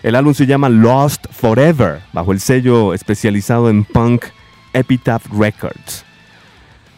El 0.06 0.14
álbum 0.14 0.36
se 0.36 0.46
llama 0.46 0.70
Lost 0.70 1.26
Forever, 1.32 2.00
bajo 2.14 2.32
el 2.32 2.40
sello 2.40 2.94
especializado 2.94 3.72
en 3.72 3.84
punk 3.84 4.26
Epitaph 4.72 5.26
Records. 5.36 6.06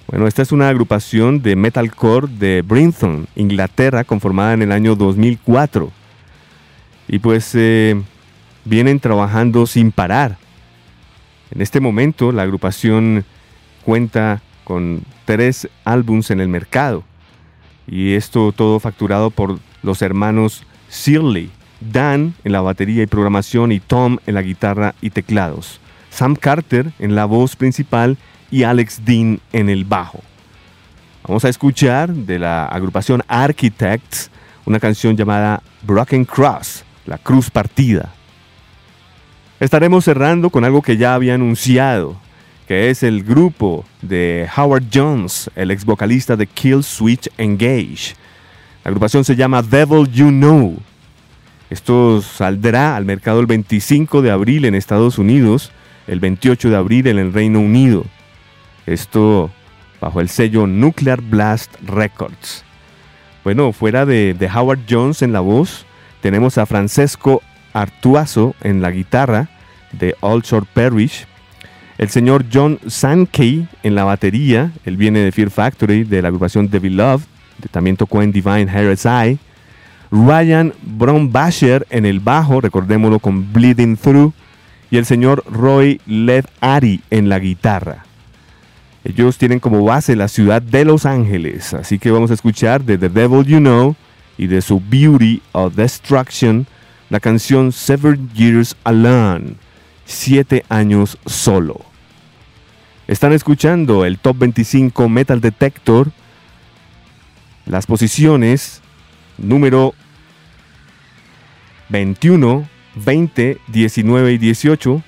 Bueno, 0.08 0.28
esta 0.28 0.42
es 0.42 0.52
una 0.52 0.68
agrupación 0.68 1.42
de 1.42 1.56
metalcore 1.56 2.28
de 2.28 2.62
Brinton, 2.64 3.30
Inglaterra, 3.38 4.04
conformada 4.04 4.56
en 4.56 4.64
el 4.64 4.74
año 4.74 4.98
2004. 4.98 5.90
Y 7.08 7.20
pues 7.20 7.50
eh, 7.56 7.96
vienen 8.66 9.00
trabajando 9.00 9.66
sin 9.68 9.94
parar 9.94 10.38
en 11.52 11.62
este 11.62 11.80
momento 11.80 12.34
la 12.34 12.44
agrupación 12.44 13.24
cuenta 13.86 14.42
con 14.66 15.02
tres 15.24 15.70
álbums 15.86 16.30
en 16.30 16.42
el 16.42 16.50
mercado 16.50 17.06
y 17.88 18.16
esto 18.16 18.52
todo 18.52 18.82
facturado 18.82 19.30
por 19.30 19.60
los 19.82 20.02
hermanos 20.02 20.64
Searley, 20.90 21.50
Dan 21.80 22.34
en 22.44 22.52
la 22.52 22.62
batería 22.62 23.04
y 23.04 23.08
programación 23.08 23.72
y 23.72 23.80
Tom 23.80 24.18
en 24.26 24.36
la 24.36 24.42
guitarra 24.42 24.96
y 25.02 25.10
teclados, 25.12 25.80
Sam 26.10 26.36
Carter 26.36 26.92
en 27.00 27.16
la 27.16 27.26
voz 27.26 27.56
principal 27.56 28.18
y 28.50 28.64
Alex 28.64 29.06
Dean 29.06 29.40
en 29.54 29.70
el 29.70 29.86
bajo. 29.86 30.22
Vamos 31.28 31.46
a 31.46 31.50
escuchar 31.50 32.14
de 32.14 32.40
la 32.40 32.66
agrupación 32.66 33.22
Architects 33.28 34.32
una 34.68 34.80
canción 34.82 35.16
llamada 35.16 35.64
Broken 35.84 36.26
Cross, 36.26 36.84
la 37.06 37.18
cruz 37.18 37.50
partida. 37.50 38.14
Estaremos 39.62 40.04
cerrando 40.04 40.50
con 40.50 40.66
algo 40.66 40.82
que 40.82 40.98
ya 40.98 41.16
había 41.16 41.36
anunciado, 41.36 42.18
que 42.68 42.90
es 42.90 43.02
el 43.02 43.24
grupo 43.24 43.86
de 44.02 44.48
Howard 44.56 44.84
Jones, 44.94 45.50
el 45.56 45.72
ex 45.72 45.86
vocalista 45.86 46.36
de 46.36 46.48
Kill 46.48 46.84
Switch 46.84 47.30
Engage. 47.38 48.16
La 48.84 48.90
agrupación 48.90 49.24
se 49.24 49.38
llama 49.38 49.62
Devil 49.62 50.12
You 50.12 50.30
Know. 50.30 50.78
Esto 51.70 52.22
saldrá 52.22 52.96
al 52.96 53.06
mercado 53.06 53.40
el 53.40 53.46
25 53.46 54.22
de 54.22 54.32
abril 54.32 54.66
en 54.66 54.76
Estados 54.76 55.18
Unidos, 55.18 55.72
el 56.08 56.20
28 56.20 56.70
de 56.70 56.76
abril 56.76 57.08
en 57.08 57.18
el 57.20 57.34
Reino 57.34 57.60
Unido. 57.60 58.06
Esto 58.86 59.52
bajo 60.00 60.22
el 60.22 60.30
sello 60.30 60.66
Nuclear 60.68 61.22
Blast 61.22 61.76
Records. 61.86 62.64
Bueno, 63.44 63.72
fuera 63.74 64.06
de, 64.06 64.36
Howard 64.54 64.80
Jones 64.90 65.22
en 65.22 65.34
la 65.34 65.40
voz, 65.42 65.86
tenemos 66.22 66.58
a 66.58 66.66
Francesco 66.66 67.42
Artuazo 67.74 68.56
en 68.62 68.82
la 68.82 68.92
guitarra 68.92 69.50
de 69.92 70.16
All 70.22 70.42
Short 70.42 70.68
Parish, 70.74 71.26
el 71.98 72.10
señor 72.10 72.46
John 72.52 72.80
Sankey 72.88 73.68
en 73.84 73.96
la 73.96 74.04
batería, 74.04 74.72
él 74.86 74.98
viene 74.98 75.20
de 75.20 75.32
Fear 75.32 75.50
Factory, 75.50 76.04
de 76.04 76.22
la 76.22 76.28
agrupación 76.28 76.70
The 76.70 76.80
Beloved, 76.80 77.26
también 77.72 77.98
tocó 77.98 78.22
en 78.22 78.32
Divine 78.32 78.68
Heart's 78.68 79.06
Eye, 79.06 79.38
Ryan 80.12 80.74
Brombacher 80.82 81.86
en 81.90 82.06
el 82.06 82.20
bajo, 82.20 82.62
recordémoslo 82.62 83.20
con 83.20 83.52
Bleeding 83.52 83.98
Through, 83.98 84.34
y 84.90 84.98
el 84.98 85.06
señor 85.06 85.44
Roy 85.52 86.00
Led 86.06 86.46
Ari 86.62 87.02
en 87.10 87.30
la 87.30 87.40
guitarra. 87.40 88.06
Ellos 89.04 89.38
tienen 89.38 89.60
como 89.60 89.84
base 89.84 90.16
la 90.16 90.28
ciudad 90.28 90.62
de 90.62 90.86
Los 90.86 91.06
Ángeles, 91.06 91.74
así 91.74 92.00
que 92.00 92.12
vamos 92.12 92.32
a 92.32 92.34
escuchar 92.34 92.84
de 92.84 92.98
The 92.98 93.10
Devil 93.10 93.46
You 93.46 93.60
Know 93.60 93.96
y 94.38 94.48
de 94.48 94.62
su 94.62 94.82
Beauty 94.82 95.42
of 95.54 95.76
Destruction 95.76 96.68
la 97.10 97.20
canción 97.20 97.72
Seven 97.72 98.30
Years 98.34 98.76
Alone, 98.84 99.56
siete 100.06 100.66
años 100.70 101.18
solo. 101.26 101.82
Están 103.08 103.32
escuchando 103.32 104.04
el 104.04 104.20
Top 104.20 104.38
25 104.40 105.08
Metal 105.08 105.40
Detector, 105.40 106.12
las 107.66 107.86
posiciones 107.86 108.82
número 109.38 109.94
21, 111.90 112.68
20, 112.96 113.58
19 113.68 114.34
y 114.34 114.38
18 114.38 115.04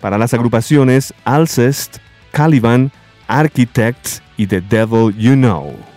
para 0.00 0.18
las 0.18 0.34
agrupaciones 0.34 1.14
Alcest, 1.24 1.98
Caliban, 2.32 2.90
Architects 3.28 4.22
y 4.36 4.46
The 4.46 4.60
Devil 4.60 5.16
You 5.16 5.34
Know. 5.34 5.91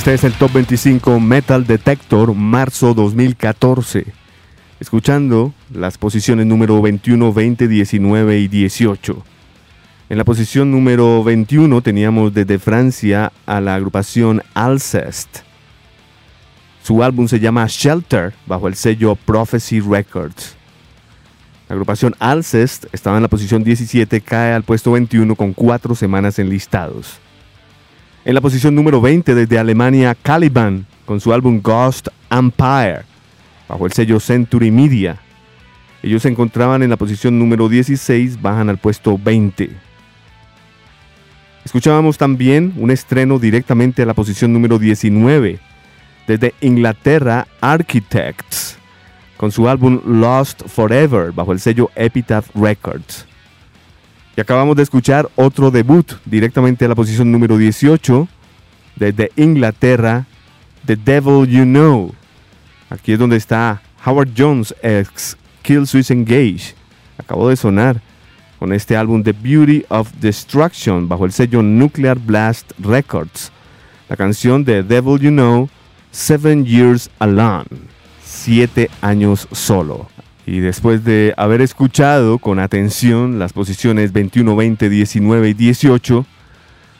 Este 0.00 0.14
es 0.14 0.24
el 0.24 0.32
Top 0.32 0.54
25 0.54 1.20
Metal 1.20 1.66
Detector 1.66 2.32
marzo 2.34 2.94
2014. 2.94 4.06
Escuchando 4.80 5.52
las 5.70 5.98
posiciones 5.98 6.46
número 6.46 6.80
21, 6.80 7.34
20, 7.34 7.68
19 7.68 8.38
y 8.38 8.48
18. 8.48 9.22
En 10.08 10.16
la 10.16 10.24
posición 10.24 10.70
número 10.70 11.22
21 11.22 11.82
teníamos 11.82 12.32
desde 12.32 12.58
Francia 12.58 13.30
a 13.44 13.60
la 13.60 13.74
agrupación 13.74 14.42
Alcest. 14.54 15.40
Su 16.82 17.04
álbum 17.04 17.28
se 17.28 17.38
llama 17.38 17.66
Shelter 17.68 18.32
bajo 18.46 18.68
el 18.68 18.76
sello 18.76 19.16
Prophecy 19.16 19.80
Records. 19.80 20.56
La 21.68 21.74
agrupación 21.74 22.16
Alcest 22.20 22.86
estaba 22.92 23.18
en 23.18 23.22
la 23.24 23.28
posición 23.28 23.62
17, 23.62 24.22
cae 24.22 24.54
al 24.54 24.62
puesto 24.62 24.92
21 24.92 25.34
con 25.34 25.52
cuatro 25.52 25.94
semanas 25.94 26.38
enlistados. 26.38 27.20
En 28.22 28.34
la 28.34 28.42
posición 28.42 28.74
número 28.74 29.00
20 29.00 29.34
desde 29.34 29.58
Alemania, 29.58 30.14
Caliban, 30.14 30.86
con 31.06 31.20
su 31.20 31.32
álbum 31.32 31.62
Ghost 31.62 32.08
Empire, 32.30 33.00
bajo 33.66 33.86
el 33.86 33.92
sello 33.92 34.20
Century 34.20 34.70
Media. 34.70 35.18
Ellos 36.02 36.20
se 36.20 36.28
encontraban 36.28 36.82
en 36.82 36.90
la 36.90 36.98
posición 36.98 37.38
número 37.38 37.70
16, 37.70 38.42
bajan 38.42 38.68
al 38.68 38.76
puesto 38.76 39.16
20. 39.16 39.70
Escuchábamos 41.64 42.18
también 42.18 42.74
un 42.76 42.90
estreno 42.90 43.38
directamente 43.38 44.02
a 44.02 44.06
la 44.06 44.12
posición 44.12 44.52
número 44.52 44.78
19, 44.78 45.58
desde 46.26 46.54
Inglaterra, 46.60 47.46
Architects, 47.62 48.76
con 49.38 49.50
su 49.50 49.66
álbum 49.66 49.98
Lost 50.04 50.68
Forever, 50.68 51.32
bajo 51.32 51.52
el 51.52 51.60
sello 51.60 51.90
Epitaph 51.94 52.54
Records. 52.54 53.29
Y 54.36 54.40
acabamos 54.40 54.76
de 54.76 54.82
escuchar 54.82 55.28
otro 55.36 55.70
debut 55.70 56.12
directamente 56.24 56.84
a 56.84 56.88
la 56.88 56.94
posición 56.94 57.30
número 57.32 57.58
18 57.58 58.28
desde 58.96 59.32
Inglaterra, 59.36 60.26
The 60.86 60.96
Devil 60.96 61.48
You 61.48 61.64
Know. 61.64 62.14
Aquí 62.90 63.12
es 63.12 63.18
donde 63.18 63.36
está 63.36 63.82
Howard 64.04 64.30
Jones 64.36 64.74
ex 64.82 65.36
Kill 65.62 65.86
Switch 65.86 66.10
Engage. 66.10 66.74
Acabó 67.18 67.48
de 67.48 67.56
sonar 67.56 68.00
con 68.58 68.72
este 68.72 68.96
álbum 68.96 69.22
The 69.22 69.32
Beauty 69.32 69.84
of 69.88 70.12
Destruction 70.20 71.08
bajo 71.08 71.24
el 71.24 71.32
sello 71.32 71.62
Nuclear 71.62 72.18
Blast 72.18 72.72
Records. 72.78 73.50
La 74.08 74.16
canción 74.16 74.64
de 74.64 74.82
Devil 74.82 75.18
You 75.18 75.30
Know, 75.30 75.68
Seven 76.10 76.64
Years 76.66 77.10
Alone. 77.18 77.66
Siete 78.24 78.90
años 79.00 79.48
solo. 79.52 80.08
Y 80.50 80.58
después 80.58 81.04
de 81.04 81.32
haber 81.36 81.60
escuchado 81.60 82.38
con 82.38 82.58
atención 82.58 83.38
las 83.38 83.52
posiciones 83.52 84.12
21, 84.12 84.56
20, 84.56 84.88
19 84.88 85.48
y 85.50 85.54
18, 85.54 86.26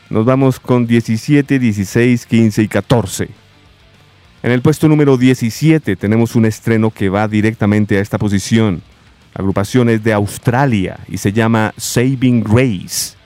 nos 0.09 0.23
vamos 0.23 0.57
con 0.57 0.87
17, 0.87 1.59
16, 1.59 2.25
15 2.27 2.63
y 2.63 2.67
14. 2.69 3.29
En 4.43 4.51
el 4.53 4.61
puesto 4.61 4.87
número 4.87 5.17
17 5.17 5.97
tenemos 5.97 6.37
un 6.37 6.45
estreno 6.45 6.91
que 6.91 7.09
va 7.09 7.27
directamente 7.27 7.97
a 7.97 7.99
esta 7.99 8.17
posición. 8.17 8.81
La 9.33 9.39
agrupación 9.39 9.89
es 9.89 10.01
de 10.01 10.13
Australia 10.13 11.01
y 11.09 11.17
se 11.17 11.33
llama 11.33 11.73
Saving 11.75 12.45
Grace. 12.45 13.17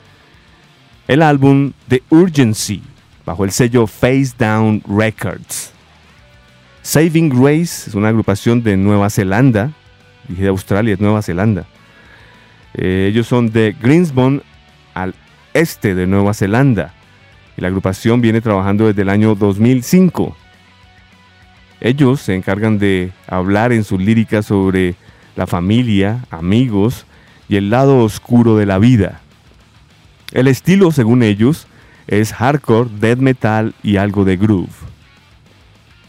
El 1.08 1.22
álbum 1.22 1.72
The 1.88 2.02
Urgency, 2.10 2.82
bajo 3.28 3.46
el 3.46 3.52
sello 3.52 3.86
Face 3.86 4.34
Down 4.40 4.82
Records. 4.88 5.72
Saving 6.82 7.30
Grace 7.30 7.90
es 7.90 7.94
una 7.94 8.08
agrupación 8.08 8.64
de 8.64 8.76
Nueva 8.76 9.12
Zelanda 9.12 9.72
dije 10.28 10.44
de 10.44 10.50
Australia, 10.50 10.96
Nueva 11.00 11.22
Zelanda. 11.22 11.66
Eh, 12.74 13.08
ellos 13.10 13.28
son 13.28 13.52
de 13.52 13.76
Greensbone, 13.80 14.42
al 14.94 15.16
este 15.54 15.96
de 15.96 16.08
Nueva 16.08 16.34
Zelanda. 16.34 16.94
Y 17.58 17.62
la 17.62 17.70
agrupación 17.70 18.22
viene 18.22 18.42
trabajando 18.42 18.88
desde 18.88 19.04
el 19.04 19.10
año 19.10 19.36
2005. 19.36 20.36
Ellos 21.82 22.22
se 22.22 22.36
encargan 22.36 22.80
de 22.80 23.12
hablar 23.28 23.72
en 23.72 23.84
sus 23.84 24.02
líricas 24.02 24.46
sobre 24.46 24.96
la 25.36 25.48
familia, 25.48 26.26
amigos 26.32 27.06
y 27.48 27.58
el 27.58 27.70
lado 27.70 28.00
oscuro 28.00 28.58
de 28.58 28.66
la 28.66 28.80
vida. 28.80 29.22
El 30.32 30.48
estilo, 30.48 30.92
según 30.92 31.24
ellos, 31.24 31.68
es 32.08 32.34
hardcore, 32.34 32.90
death 33.00 33.20
metal 33.20 33.74
y 33.84 33.98
algo 33.98 34.26
de 34.26 34.38
groove. 34.38 34.74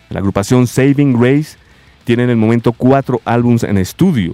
La 0.08 0.20
agrupación 0.20 0.66
Saving 0.66 1.18
Grace 1.18 1.58
tiene 2.06 2.22
en 2.22 2.30
el 2.30 2.36
momento 2.36 2.72
cuatro 2.72 3.20
álbums 3.24 3.64
en 3.64 3.76
estudio. 3.76 4.32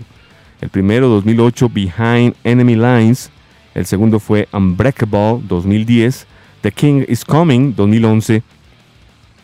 El 0.60 0.68
primero, 0.68 1.08
2008, 1.08 1.70
Behind 1.70 2.34
Enemy 2.44 2.76
Lines. 2.76 3.30
El 3.74 3.86
segundo 3.86 4.20
fue 4.20 4.46
Unbreakable, 4.52 5.40
2010. 5.48 6.26
The 6.60 6.70
King 6.70 7.04
is 7.08 7.24
Coming, 7.24 7.74
2011. 7.74 8.42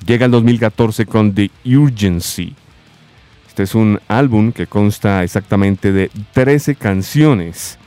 Llega 0.07 0.27
el 0.27 0.31
2014 0.31 1.07
con 1.07 1.35
The 1.35 1.51
Urgency. 1.65 2.55
Este 3.49 3.63
es 3.63 3.75
un 3.75 3.99
álbum 4.07 4.53
que 4.53 4.67
consta 4.67 5.25
exactamente 5.25 5.91
de 5.91 6.11
13 6.35 6.77
canciones 6.77 7.79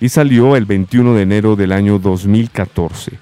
y 0.00 0.08
salió 0.08 0.56
el 0.56 0.64
21 0.66 1.14
de 1.14 1.22
enero 1.22 1.56
del 1.56 1.70
año 1.72 1.98
2014. 2.00 3.12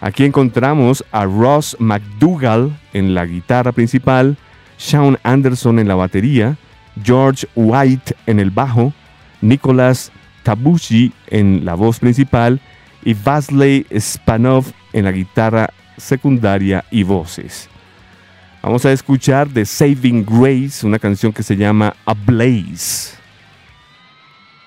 Aquí 0.00 0.24
encontramos 0.24 1.02
a 1.10 1.24
Ross 1.24 1.76
McDougall 1.80 2.78
en 2.92 3.14
la 3.14 3.24
guitarra 3.24 3.72
principal, 3.72 4.36
Sean 4.76 5.18
Anderson 5.22 5.78
en 5.78 5.88
la 5.88 5.94
batería, 5.94 6.56
George 7.02 7.46
White 7.54 8.14
en 8.26 8.40
el 8.40 8.50
bajo, 8.50 8.92
Nicholas 9.40 10.12
Tabushi 10.42 11.12
en 11.28 11.64
la 11.64 11.74
voz 11.74 11.98
principal 11.98 12.60
y 13.04 13.14
Vasley 13.14 13.86
Spanov 13.98 14.66
en 14.92 15.04
la 15.04 15.12
guitarra 15.12 15.70
secundaria 15.96 16.84
y 16.90 17.02
voces. 17.02 17.68
Vamos 18.62 18.84
a 18.86 18.92
escuchar 18.92 19.48
de 19.48 19.66
Saving 19.66 20.24
Grace, 20.24 20.86
una 20.86 20.98
canción 20.98 21.32
que 21.32 21.42
se 21.42 21.56
llama 21.56 21.94
A 22.06 22.14
Blaze. 22.14 23.14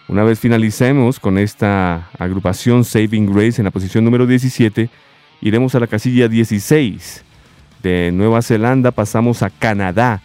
Una 0.08 0.24
vez 0.24 0.40
finalicemos 0.40 1.20
con 1.20 1.38
esta 1.38 2.08
agrupación 2.18 2.86
Saving 2.86 3.34
Grace 3.34 3.60
en 3.60 3.66
la 3.66 3.72
posición 3.72 4.06
número 4.06 4.28
17, 4.28 4.90
iremos 5.42 5.74
a 5.76 5.80
la 5.80 5.88
casilla 5.88 6.28
16 6.28 7.26
Nueva 8.14 8.42
Zelanda 8.42 8.92
pasamos 8.92 9.44
a 9.44 9.50
Canadá 9.50 10.22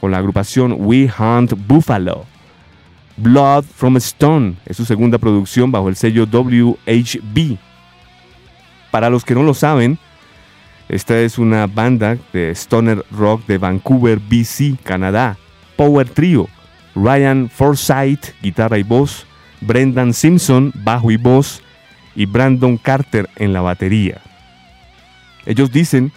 con 0.00 0.10
la 0.10 0.18
agrupación 0.18 0.76
We 0.78 1.10
Hunt 1.18 1.52
Buffalo. 1.66 2.24
Blood 3.16 3.64
from 3.64 3.96
Stone 3.96 4.56
es 4.66 4.76
su 4.76 4.84
segunda 4.84 5.18
producción 5.18 5.72
bajo 5.72 5.88
el 5.88 5.96
sello 5.96 6.26
WHB. 6.26 7.56
Para 8.90 9.08
los 9.08 9.24
que 9.24 9.34
no 9.34 9.42
lo 9.42 9.54
saben, 9.54 9.98
esta 10.88 11.18
es 11.18 11.38
una 11.38 11.66
banda 11.66 12.18
de 12.32 12.50
stoner 12.50 13.04
rock 13.10 13.46
de 13.46 13.58
Vancouver, 13.58 14.18
BC, 14.18 14.76
Canadá. 14.82 15.36
Power 15.76 16.08
Trio, 16.08 16.48
Ryan 16.94 17.50
Forsyth, 17.50 18.34
guitarra 18.42 18.78
y 18.78 18.82
voz, 18.82 19.26
Brendan 19.60 20.12
Simpson, 20.14 20.72
bajo 20.74 21.10
y 21.10 21.16
voz, 21.16 21.62
y 22.14 22.26
Brandon 22.26 22.78
Carter 22.78 23.28
en 23.36 23.52
la 23.52 23.60
batería. 23.60 24.20
Ellos 25.44 25.70
dicen 25.70 26.12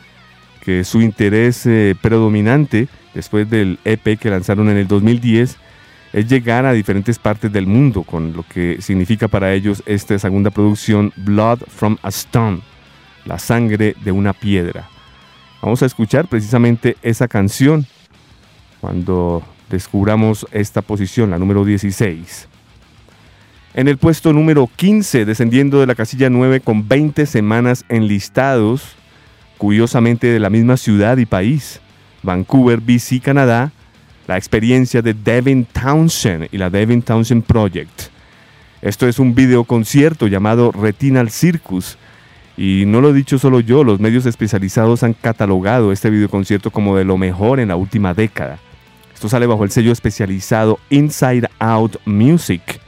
su 0.84 1.02
interés 1.02 1.66
eh, 1.66 1.96
predominante 2.02 2.88
después 3.14 3.50
del 3.50 3.80
EP 3.86 4.18
que 4.20 4.30
lanzaron 4.30 4.70
en 4.70 4.78
el 4.78 4.88
2010 4.88 5.58
es 6.14 6.28
llegar 6.28 6.66
a 6.66 6.74
diferentes 6.74 7.20
partes 7.20 7.52
del 7.52 7.68
mundo, 7.68 8.04
con 8.04 8.34
lo 8.34 8.44
que 8.44 8.82
significa 8.82 9.28
para 9.28 9.54
ellos 9.54 9.84
esta 9.86 10.18
segunda 10.18 10.50
producción, 10.50 11.14
Blood 11.18 11.60
from 11.68 11.98
a 12.02 12.10
Stone, 12.10 12.62
la 13.26 13.38
sangre 13.38 13.96
de 14.04 14.12
una 14.12 14.34
piedra. 14.34 14.88
Vamos 15.62 15.84
a 15.84 15.86
escuchar 15.86 16.28
precisamente 16.28 16.98
esa 17.02 17.28
canción 17.28 17.86
cuando 18.82 19.44
descubramos 19.70 20.48
esta 20.52 20.82
posición, 20.82 21.30
la 21.30 21.38
número 21.38 21.66
16. 21.66 22.48
En 23.76 23.88
el 23.88 23.98
puesto 23.98 24.34
número 24.34 24.68
15, 24.76 25.26
descendiendo 25.26 25.80
de 25.80 25.86
la 25.86 25.96
casilla 25.96 26.30
9 26.30 26.62
con 26.62 26.88
20 26.88 27.26
semanas 27.26 27.86
enlistados, 27.88 28.96
curiosamente 29.60 30.26
de 30.26 30.40
la 30.40 30.50
misma 30.50 30.78
ciudad 30.78 31.18
y 31.18 31.26
país, 31.28 31.82
Vancouver, 32.24 32.80
BC, 32.80 33.22
Canadá, 33.22 33.72
la 34.26 34.38
experiencia 34.38 35.02
de 35.02 35.14
Devin 35.14 35.66
Townsend 35.66 36.48
y 36.52 36.58
la 36.58 36.70
Devin 36.70 37.02
Townsend 37.02 37.44
Project. 37.44 38.04
Esto 38.82 39.08
es 39.08 39.20
un 39.20 39.36
video 39.36 39.66
concierto 39.66 40.28
llamado 40.28 40.72
Retinal 40.72 41.30
Circus. 41.30 41.98
Y 42.56 42.86
no 42.88 43.02
lo 43.02 43.10
he 43.10 43.14
dicho 43.14 43.38
solo 43.38 43.60
yo, 43.60 43.84
los 43.84 44.00
medios 44.00 44.26
especializados 44.26 45.04
han 45.04 45.14
catalogado 45.14 45.92
este 45.92 46.10
videoconcierto 46.10 46.72
como 46.72 46.96
de 46.96 47.04
lo 47.04 47.18
mejor 47.18 47.60
en 47.60 47.68
la 47.68 47.76
última 47.76 48.14
década. 48.14 48.60
Esto 49.14 49.28
sale 49.28 49.46
bajo 49.46 49.66
el 49.66 49.72
sello 49.72 49.92
especializado 49.92 50.80
Inside 50.90 51.50
Out 51.60 51.98
Music. 52.06 52.80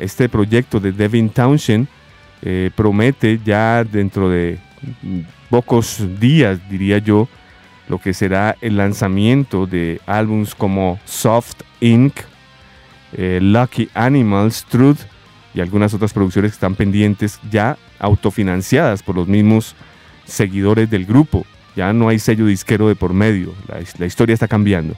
Este 0.00 0.28
proyecto 0.28 0.80
de 0.80 0.90
Devin 0.90 1.28
Townsend 1.28 1.86
eh, 2.42 2.70
promete 2.74 3.38
ya 3.44 3.84
dentro 3.84 4.30
de 4.30 4.58
pocos 5.48 6.02
días, 6.18 6.58
diría 6.68 6.98
yo, 6.98 7.28
lo 7.88 7.98
que 7.98 8.14
será 8.14 8.56
el 8.60 8.76
lanzamiento 8.76 9.66
de 9.66 10.00
álbums 10.06 10.54
como 10.54 10.98
Soft 11.04 11.62
Inc., 11.80 12.14
eh, 13.12 13.40
Lucky 13.42 13.90
Animals, 13.94 14.64
Truth 14.64 15.00
y 15.52 15.60
algunas 15.60 15.92
otras 15.92 16.12
producciones 16.12 16.52
que 16.52 16.54
están 16.54 16.76
pendientes 16.76 17.40
ya 17.50 17.76
autofinanciadas 17.98 19.02
por 19.02 19.16
los 19.16 19.26
mismos 19.26 19.74
seguidores 20.24 20.88
del 20.88 21.04
grupo. 21.04 21.44
Ya 21.74 21.92
no 21.92 22.08
hay 22.08 22.18
sello 22.18 22.46
disquero 22.46 22.88
de 22.88 22.94
por 22.94 23.12
medio, 23.12 23.54
la, 23.98 24.06
historia 24.06 24.34
está 24.34 24.48
cambiando. 24.48 24.94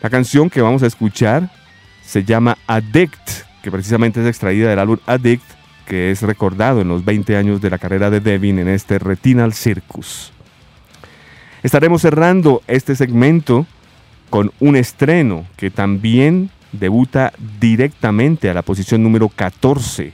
La 0.00 0.10
canción 0.10 0.48
que 0.48 0.62
vamos 0.62 0.82
a 0.82 0.86
escuchar 0.86 1.50
se 2.02 2.24
llama 2.24 2.56
Addict, 2.66 3.44
que 3.62 3.70
precisamente 3.70 4.20
es 4.20 4.26
extraída 4.26 4.70
del 4.70 4.78
álbum 4.78 4.98
Addict, 5.06 5.44
que 5.90 6.12
es 6.12 6.22
recordado 6.22 6.80
en 6.80 6.86
los 6.86 7.04
20 7.04 7.36
años 7.36 7.60
de 7.60 7.68
la 7.68 7.76
carrera 7.76 8.10
de 8.10 8.20
Devin 8.20 8.60
en 8.60 8.68
este 8.68 9.00
Retinal 9.00 9.52
Circus. 9.52 10.30
Estaremos 11.64 12.02
cerrando 12.02 12.62
este 12.68 12.94
segmento 12.94 13.66
con 14.30 14.52
un 14.60 14.76
estreno 14.76 15.46
que 15.56 15.68
también 15.72 16.50
debuta 16.70 17.32
directamente 17.58 18.48
a 18.48 18.54
la 18.54 18.62
posición 18.62 19.02
número 19.02 19.28
14. 19.28 20.12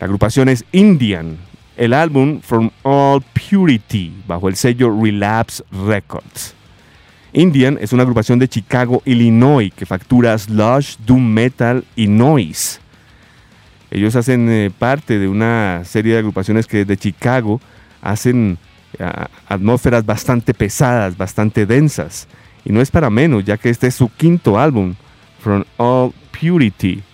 La 0.00 0.06
agrupación 0.06 0.48
es 0.48 0.64
Indian, 0.72 1.36
el 1.76 1.92
álbum 1.92 2.40
From 2.40 2.72
All 2.82 3.22
Purity, 3.22 4.12
bajo 4.26 4.48
el 4.48 4.56
sello 4.56 4.90
Relapse 5.00 5.62
Records. 5.86 6.52
Indian 7.32 7.78
es 7.80 7.92
una 7.92 8.02
agrupación 8.02 8.40
de 8.40 8.48
Chicago, 8.48 9.02
Illinois, 9.04 9.72
que 9.72 9.86
factura 9.86 10.36
slush, 10.36 10.96
doom 11.06 11.24
metal 11.24 11.84
y 11.94 12.08
noise. 12.08 12.80
Ellos 13.94 14.16
hacen 14.16 14.50
eh, 14.50 14.72
parte 14.76 15.20
de 15.20 15.28
una 15.28 15.82
serie 15.84 16.14
de 16.14 16.18
agrupaciones 16.18 16.66
que 16.66 16.78
desde 16.78 16.96
Chicago 16.96 17.60
hacen 18.02 18.58
eh, 18.98 19.08
atmósferas 19.46 20.04
bastante 20.04 20.52
pesadas, 20.52 21.16
bastante 21.16 21.64
densas. 21.64 22.26
Y 22.64 22.72
no 22.72 22.80
es 22.80 22.90
para 22.90 23.08
menos, 23.08 23.44
ya 23.44 23.56
que 23.56 23.70
este 23.70 23.86
es 23.86 23.94
su 23.94 24.08
quinto 24.08 24.58
álbum, 24.58 24.96
From 25.38 25.62
All 25.76 26.12
Purity. 26.32 27.04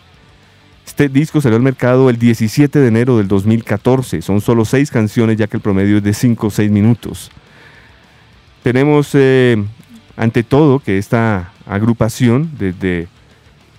Este 0.87 1.11
disco 1.11 1.43
salió 1.43 1.57
al 1.57 1.62
mercado 1.62 2.09
el 2.09 2.18
17 2.18 2.78
de 2.78 2.89
enero 2.89 3.18
del 3.18 3.28
2014. 3.28 4.22
Son 4.22 4.41
solo 4.41 4.64
seis 4.64 4.91
canciones, 4.91 5.37
ya 5.37 5.49
que 5.49 5.59
el 5.59 5.62
promedio 5.62 5.99
es 5.99 6.03
de 6.03 6.14
5 6.14 6.47
o 6.47 6.51
6 6.51 6.70
minutos. 6.70 7.31
Tenemos, 8.62 9.11
eh, 9.12 9.62
ante 10.16 10.43
todo, 10.45 10.78
que 10.78 10.97
esta 10.97 11.53
agrupación, 11.66 12.53
desde 12.59 13.09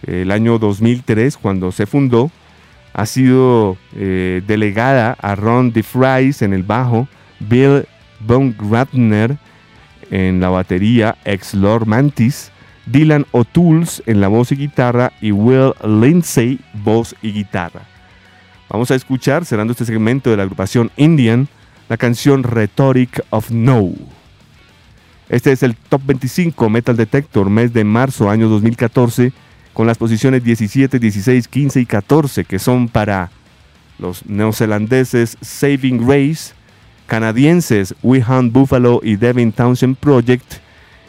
el 0.06 0.30
año 0.30 0.60
2003, 0.60 1.38
cuando 1.38 1.72
se 1.72 1.88
fundó, 1.88 2.30
ha 2.94 3.06
sido 3.06 3.78
eh, 3.96 4.42
delegada 4.46 5.18
a 5.22 5.36
Ron 5.36 5.72
DeFries 5.72 6.42
en 6.42 6.54
el 6.54 6.64
bajo, 6.64 7.08
Bill 7.40 7.86
Baumgartner 8.20 9.38
en 10.10 10.40
la 10.40 10.50
batería, 10.50 11.18
ex 11.26 11.54
Lord 11.54 11.88
Mantis, 11.88 12.52
Dylan 12.86 13.26
O'Toole 13.32 13.88
en 14.06 14.22
la 14.22 14.28
voz 14.28 14.52
y 14.52 14.56
guitarra 14.56 15.14
y 15.22 15.32
Will 15.32 15.74
Lindsay, 15.84 16.60
voz 16.74 17.16
y 17.22 17.32
guitarra. 17.32 17.82
Vamos 18.70 18.92
a 18.92 18.96
escuchar, 18.96 19.46
cerrando 19.46 19.72
este 19.72 19.86
segmento 19.86 20.30
de 20.30 20.38
la 20.38 20.44
agrupación 20.44 20.92
Indian, 20.98 21.48
la 21.90 21.98
canción 21.98 22.44
Rhetoric 22.44 23.22
of 23.30 23.52
No. 23.52 23.92
Este 25.30 25.52
es 25.52 25.64
el 25.64 25.76
Top 25.76 26.02
25 26.06 26.70
Metal 26.70 26.96
Detector, 26.96 27.50
mes 27.50 27.74
de 27.74 27.84
marzo, 27.84 28.30
año 28.30 28.50
2014, 28.50 29.32
con 29.74 29.88
las 29.88 29.98
posiciones 29.98 30.44
17, 30.44 31.00
16, 31.00 31.48
15 31.48 31.82
y 31.82 31.86
14, 31.86 32.46
que 32.46 32.60
son 32.60 32.88
para 32.88 33.32
los 34.00 34.26
neozelandeses 34.26 35.38
Saving 35.42 36.06
Grace, 36.06 36.54
canadienses 37.08 37.96
We 38.02 38.24
Hunt 38.28 38.52
Buffalo 38.52 39.00
y 39.04 39.16
Devin 39.16 39.52
Townsend 39.52 39.98
Project, 39.98 40.56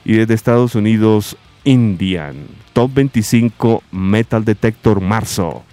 y 0.05 0.15
desde 0.15 0.35
Estados 0.35 0.75
Unidos 0.75 1.37
Indian. 1.65 2.37
Top 2.73 2.93
25 2.95 3.83
Metal 3.93 4.45
Detector 4.45 5.01
Marzo. 5.01 5.65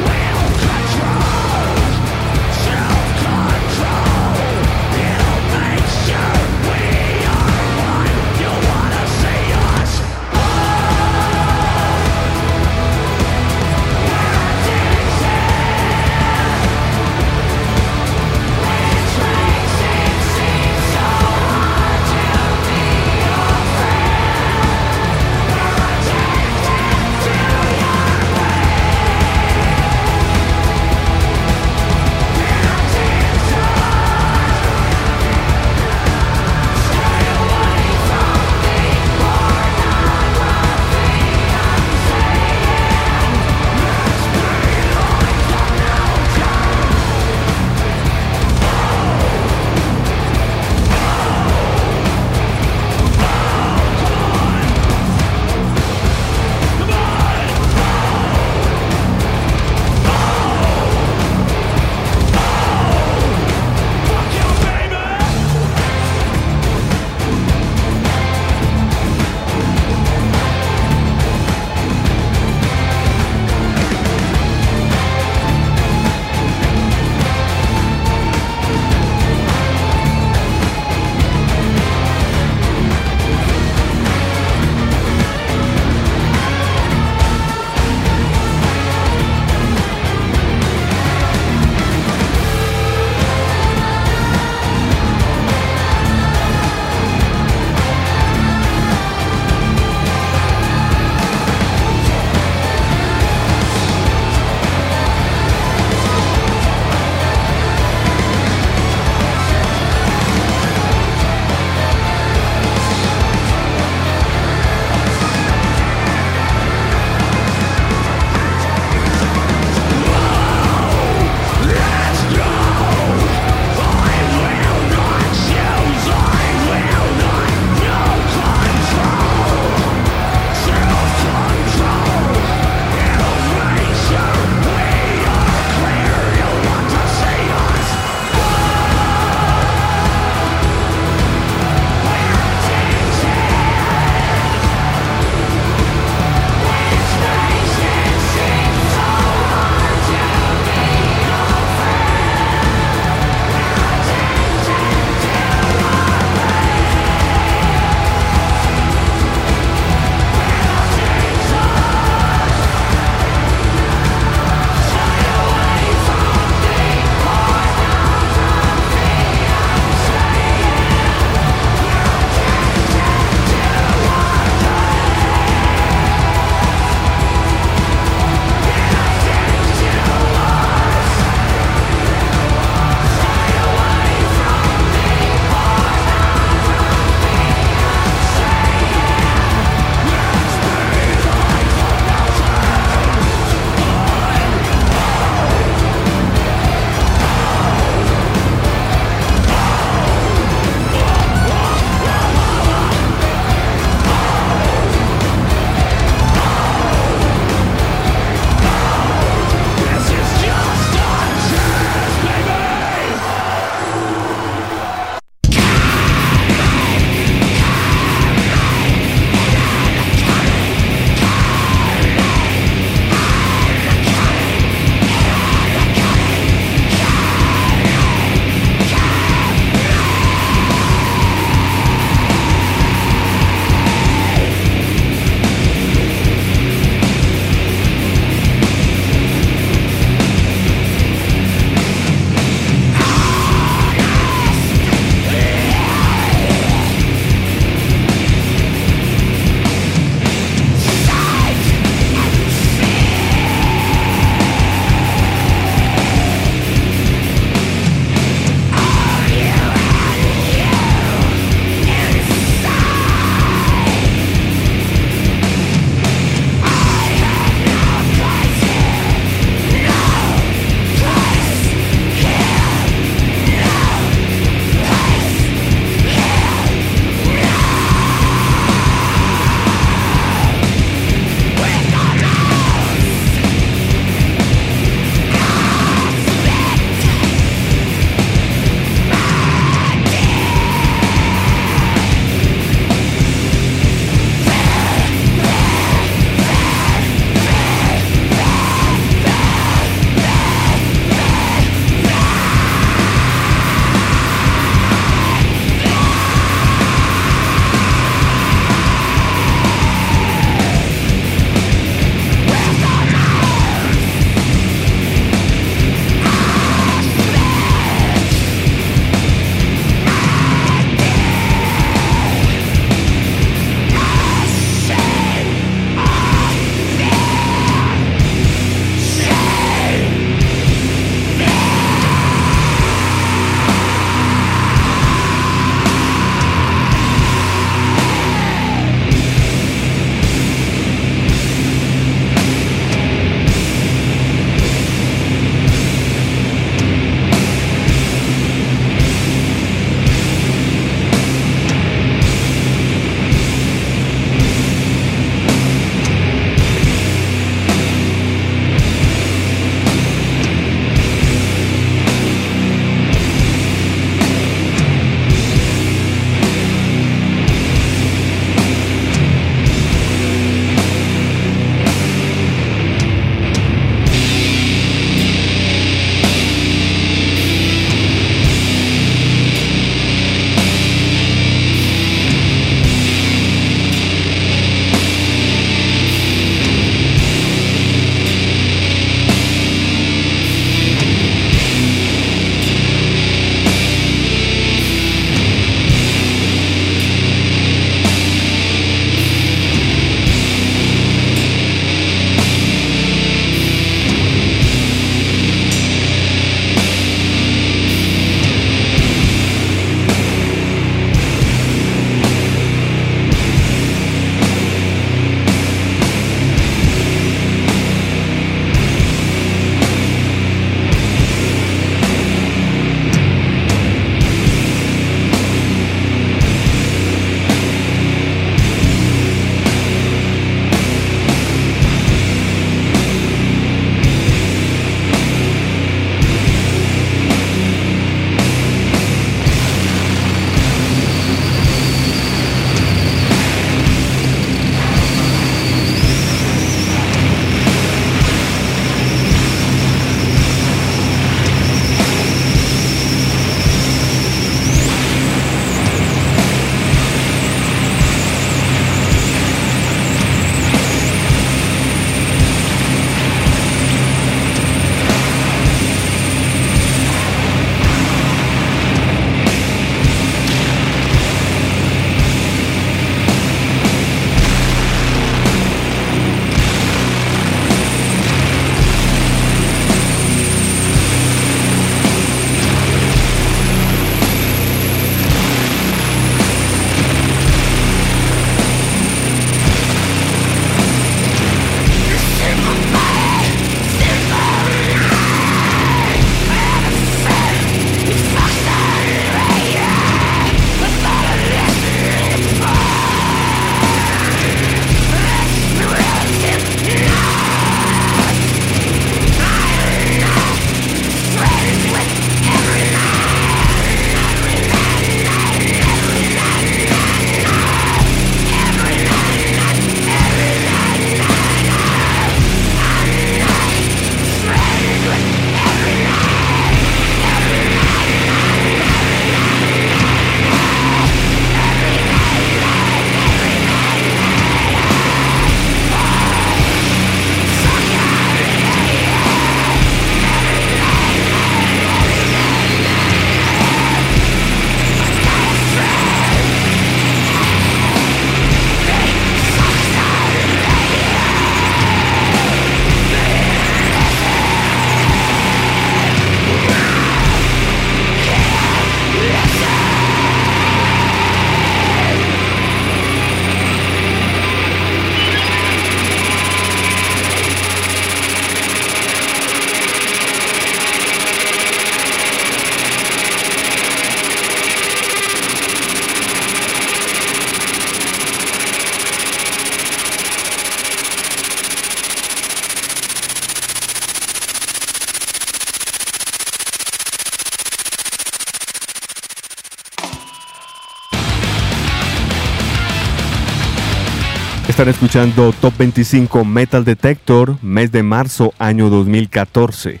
Están 594.82 594.94
escuchando 594.94 595.52
Top 595.52 595.74
25 595.78 596.44
Metal 596.44 596.84
Detector, 596.84 597.56
mes 597.62 597.92
de 597.92 598.02
marzo, 598.02 598.52
año 598.58 598.90
2014. 598.90 600.00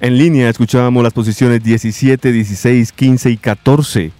En 0.00 0.18
línea 0.18 0.50
escuchábamos 0.50 1.02
las 1.02 1.14
posiciones 1.14 1.64
17, 1.64 2.30
16, 2.30 2.92
15 2.92 3.30
y 3.30 3.36
14. 3.38 4.12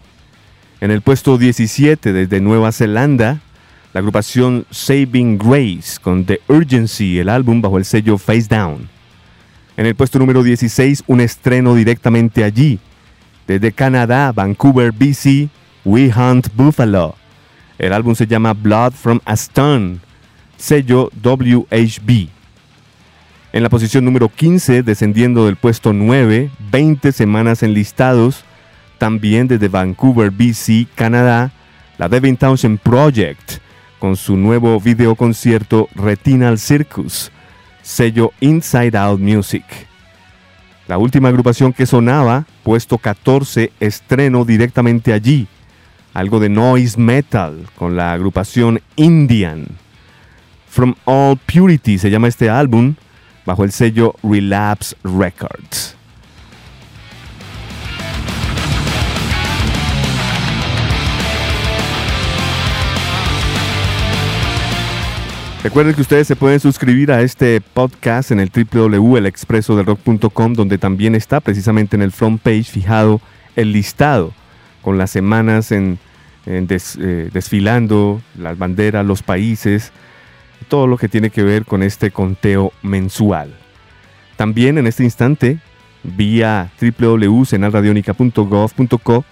En 0.81 0.91
el 0.91 1.03
puesto 1.03 1.37
17 1.37 2.15
desde 2.15 2.41
Nueva 2.41 2.73
Zelanda, 2.73 3.43
la 3.93 3.99
agrupación 3.99 4.65
Saving 4.71 5.37
Grace 5.37 6.01
con 6.01 6.25
The 6.25 6.41
Urgency, 6.49 7.19
el 7.19 7.29
álbum 7.29 7.61
bajo 7.61 7.77
el 7.77 7.85
sello 7.85 8.17
Face 8.17 8.47
Down. 8.49 8.89
En 9.77 9.85
el 9.85 9.95
puesto 9.95 10.19
número 10.19 10.43
16, 10.43 11.05
un 11.09 11.21
estreno 11.21 11.75
directamente 11.75 12.43
allí. 12.43 12.79
Desde 13.47 13.73
Canadá, 13.73 14.33
Vancouver, 14.33 14.93
BC, 14.93 15.51
We 15.85 16.11
Hunt 16.11 16.49
Buffalo 16.55 17.18
el 17.79 17.93
álbum 17.93 18.15
se 18.15 18.27
llama 18.27 18.55
Blood 18.55 18.93
from 18.93 19.21
a 19.25 19.35
Stone, 19.35 19.99
sello 20.57 21.11
WHB. 21.23 22.29
En 23.53 23.63
la 23.63 23.69
posición 23.69 24.05
número 24.05 24.29
15, 24.29 24.83
descendiendo 24.83 25.47
del 25.47 25.57
puesto 25.57 25.93
9, 25.93 26.51
20 26.71 27.13
semanas 27.13 27.63
enlistados, 27.63 28.45
también 28.99 29.47
desde 29.47 29.69
Vancouver, 29.69 30.31
BC, 30.31 30.89
Canadá, 30.95 31.53
la 31.99 32.09
Devin 32.09 32.37
Townshend 32.37 32.81
Project, 32.81 33.59
con 33.99 34.17
su 34.17 34.37
nuevo 34.37 34.81
videoconcierto 34.81 35.89
Retinal 35.95 36.59
Circus, 36.59 37.31
sello 37.83 38.33
Inside 38.41 38.99
Out 38.99 39.21
Music. 39.21 39.65
La 40.89 40.99
última 40.99 41.29
agrupación 41.29 41.73
que 41.73 41.87
sonaba, 41.87 42.45
puesto 42.65 42.99
14, 42.99 43.73
estreno 43.79 44.45
directamente 44.45 45.13
allí, 45.13 45.47
algo 46.19 46.41
de 46.41 46.49
noise 46.49 46.99
metal 46.99 47.69
con 47.77 47.95
la 47.95 48.13
agrupación 48.13 48.81
Indian. 48.97 49.67
From 50.69 50.97
All 51.05 51.37
Purity 51.37 51.97
se 51.97 52.11
llama 52.11 52.27
este 52.27 52.51
álbum 52.51 52.97
bajo 53.47 53.63
el 53.63 53.71
sello 53.71 54.17
Relapse 54.25 54.97
Records. 55.05 55.95
Recuerden 65.63 65.95
que 65.95 66.01
ustedes 66.01 66.27
se 66.27 66.35
pueden 66.35 66.59
suscribir 66.59 67.13
a 67.13 67.21
este 67.21 67.61
podcast 67.61 68.33
en 68.33 68.41
el 68.41 68.51
www.elexpresodelrock.com 68.51 70.55
donde 70.55 70.79
también 70.79 71.15
está 71.15 71.39
precisamente 71.39 71.95
en 71.95 72.03
el 72.03 72.11
front 72.11 72.43
page 72.43 72.65
fijado 72.65 73.21
el 73.55 73.71
listado 73.71 74.33
con 74.83 74.99
las 74.99 75.11
semanas 75.11 75.71
en 75.71 76.01
eh, 76.49 77.29
desfilando 77.33 78.23
las 78.37 78.57
banderas, 78.57 79.05
los 79.05 79.23
países, 79.23 79.93
todo 80.69 80.87
lo 80.87 80.97
que 80.97 81.09
tiene 81.09 81.31
que 81.31 81.43
ver 81.43 81.67
con 81.67 81.83
este 81.83 82.11
conteo 82.11 82.73
mensual. 82.83 83.53
También 84.37 84.79
en 84.79 84.87
este 84.87 85.05
instante, 85.05 85.59
vía 86.03 86.71
www.senalradionica.gov.co, 86.81 89.25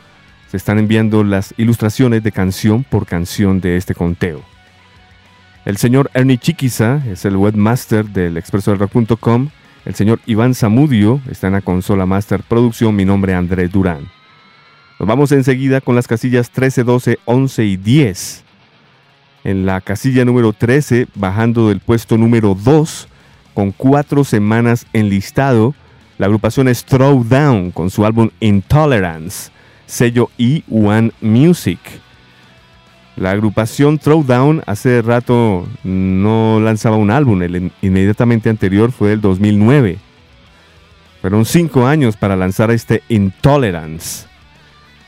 se 0.49 0.57
están 0.57 0.79
enviando 0.79 1.25
las 1.25 1.53
ilustraciones 1.57 2.23
de 2.23 2.31
canción 2.33 2.85
por 2.85 3.07
canción 3.07 3.61
de 3.61 3.77
este 3.77 3.95
conteo. 3.95 4.43
El 5.65 5.79
señor 5.79 6.11
Ernie 6.15 6.39
Chiquiza 6.39 7.03
es 7.11 7.25
el 7.25 7.37
webmaster 7.37 8.05
del 8.05 8.37
expreso 8.37 8.71
del 8.71 8.79
rock.com. 8.79 9.49
El 9.85 9.95
señor 9.95 10.21
Iván 10.27 10.55
Zamudio 10.55 11.21
está 11.31 11.49
en 11.49 11.55
la 11.55 11.61
consola 11.61 12.07
Master 12.07 12.43
Producción. 12.43 12.95
Mi 12.95 13.05
nombre 13.05 13.33
es 13.33 13.39
Andrés 13.39 13.73
Durán. 13.73 14.16
Nos 14.99 15.07
vamos 15.07 15.31
enseguida 15.33 15.83
con 15.83 15.95
las 15.95 16.09
casillas 16.09 16.51
13, 16.51 16.83
12, 16.85 17.19
11 17.27 17.65
y 17.65 17.77
10. 17.77 18.45
En 19.45 19.67
la 19.67 19.83
casilla 19.83 20.25
número 20.25 20.55
13, 20.55 21.09
bajando 21.15 21.69
del 21.69 21.81
puesto 21.81 22.17
número 22.17 22.55
2, 22.55 23.09
con 23.53 23.73
cuatro 23.73 24.25
semanas 24.25 24.87
en 24.95 25.11
listado, 25.11 25.75
la 26.17 26.27
agrupación 26.27 26.69
es 26.69 26.85
Down 26.87 27.73
con 27.73 27.91
su 27.91 28.07
álbum 28.07 28.31
Intolerance, 28.41 29.51
sello 29.85 30.31
E1 30.39 31.13
Music. 31.21 31.79
La 33.17 33.31
agrupación 33.31 33.99
Throwdown 33.99 34.63
hace 34.67 35.01
rato 35.01 35.67
no 35.85 36.59
lanzaba 36.61 36.97
un 36.97 37.11
álbum, 37.11 37.43
el 37.43 37.71
inmediatamente 37.83 38.49
anterior 38.49 38.93
fue 38.93 39.13
el 39.13 39.21
2009. 39.21 39.99
Fueron 41.21 41.45
cinco 41.45 41.87
años 41.87 42.17
para 42.17 42.37
lanzar 42.37 42.71
este 42.71 43.03
Intolerance. 43.09 44.27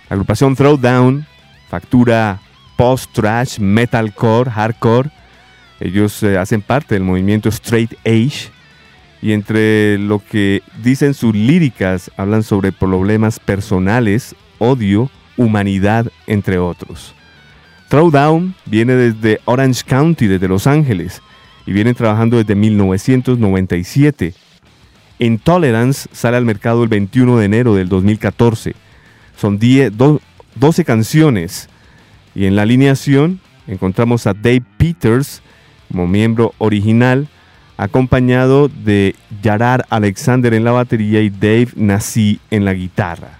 La 0.09 0.14
agrupación 0.14 0.56
Throwdown 0.56 1.26
factura 1.68 2.40
post-trash, 2.76 3.59
metalcore, 3.59 4.51
hardcore. 4.51 5.10
Ellos 5.80 6.22
eh, 6.22 6.39
hacen 6.39 6.62
parte 6.62 6.94
del 6.94 7.05
movimiento 7.05 7.51
Straight 7.51 7.93
Age 8.06 8.51
y 9.20 9.32
entre 9.32 9.98
lo 9.98 10.20
que 10.24 10.62
dicen 10.82 11.12
sus 11.12 11.35
líricas 11.35 12.10
hablan 12.16 12.43
sobre 12.43 12.72
problemas 12.72 13.39
personales, 13.39 14.35
odio, 14.59 15.10
humanidad, 15.36 16.10
entre 16.26 16.59
otros. 16.59 17.14
Throwdown 17.89 18.55
viene 18.64 18.94
desde 18.94 19.40
Orange 19.44 19.82
County, 19.85 20.26
desde 20.26 20.48
Los 20.48 20.66
Ángeles, 20.66 21.20
y 21.66 21.72
vienen 21.72 21.94
trabajando 21.94 22.39
desde 22.39 22.55
1997. 22.55 24.35
Intolerance 25.18 26.09
sale 26.12 26.36
al 26.36 26.44
mercado 26.44 26.82
el 26.82 26.89
21 26.89 27.39
de 27.39 27.44
enero 27.44 27.74
del 27.74 27.89
2014 27.89 28.88
son 29.39 29.59
12 29.59 30.85
canciones. 30.85 31.69
Y 32.35 32.47
en 32.47 32.56
la 32.56 32.62
alineación 32.62 33.40
encontramos 33.66 34.27
a 34.27 34.35
Dave 34.35 34.62
Peters 34.77 35.43
como 35.89 36.06
miembro 36.06 36.52
original, 36.59 37.28
acompañado 37.77 38.69
de 38.69 39.15
Yarar 39.43 39.86
Alexander 39.89 40.52
en 40.52 40.65
la 40.65 40.73
batería 40.73 41.23
y 41.23 41.31
Dave 41.31 41.69
Nassi 41.77 42.40
en 42.51 42.65
la 42.65 42.74
guitarra. 42.74 43.39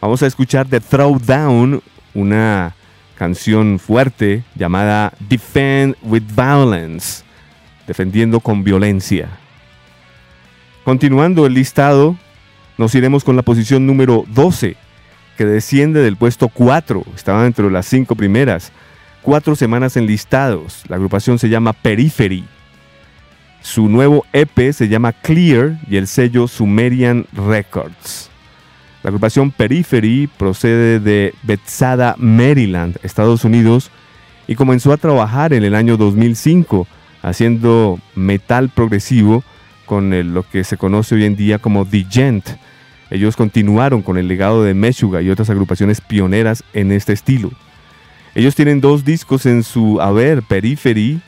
Vamos 0.00 0.22
a 0.22 0.26
escuchar 0.26 0.66
The 0.66 0.80
Throwdown, 0.80 1.82
una 2.14 2.74
canción 3.16 3.78
fuerte 3.78 4.44
llamada 4.54 5.12
Defend 5.28 5.96
with 6.02 6.24
Violence, 6.34 7.22
defendiendo 7.86 8.40
con 8.40 8.64
violencia. 8.64 9.28
Continuando 10.84 11.46
el 11.46 11.54
listado, 11.54 12.16
nos 12.78 12.94
iremos 12.94 13.22
con 13.22 13.36
la 13.36 13.42
posición 13.42 13.86
número 13.86 14.24
12 14.28 14.76
que 15.36 15.44
desciende 15.44 16.02
del 16.02 16.16
puesto 16.16 16.48
4, 16.48 17.04
estaba 17.14 17.44
dentro 17.44 17.66
de 17.66 17.72
las 17.72 17.86
cinco 17.86 18.14
primeras, 18.14 18.72
cuatro 19.22 19.56
semanas 19.56 19.96
en 19.96 20.06
listados. 20.06 20.82
La 20.88 20.96
agrupación 20.96 21.38
se 21.38 21.48
llama 21.48 21.72
Periphery. 21.72 22.44
Su 23.60 23.88
nuevo 23.88 24.26
EP 24.32 24.72
se 24.72 24.88
llama 24.88 25.12
Clear 25.12 25.78
y 25.88 25.96
el 25.96 26.06
sello 26.06 26.48
Sumerian 26.48 27.26
Records. 27.32 28.30
La 29.02 29.08
agrupación 29.08 29.50
Periphery 29.50 30.28
procede 30.36 31.00
de 31.00 31.34
Bethesda, 31.42 32.14
Maryland, 32.18 32.98
Estados 33.02 33.44
Unidos, 33.44 33.90
y 34.46 34.54
comenzó 34.54 34.92
a 34.92 34.96
trabajar 34.96 35.52
en 35.52 35.64
el 35.64 35.74
año 35.74 35.96
2005 35.96 36.86
haciendo 37.22 38.00
metal 38.14 38.68
progresivo 38.68 39.44
con 39.86 40.34
lo 40.34 40.42
que 40.42 40.64
se 40.64 40.76
conoce 40.76 41.14
hoy 41.14 41.24
en 41.24 41.36
día 41.36 41.58
como 41.58 41.84
The 41.84 42.06
Gent 42.10 42.48
ellos 43.12 43.36
continuaron 43.36 44.00
con 44.00 44.16
el 44.16 44.26
legado 44.26 44.64
de 44.64 44.72
Meshuga 44.72 45.20
y 45.20 45.28
otras 45.28 45.50
agrupaciones 45.50 46.00
pioneras 46.00 46.64
en 46.72 46.92
este 46.92 47.12
estilo. 47.12 47.50
Ellos 48.34 48.54
tienen 48.54 48.80
dos 48.80 49.04
discos 49.04 49.44
en 49.44 49.62
su 49.62 50.00
haber, 50.00 50.42
Periphery, 50.42 51.20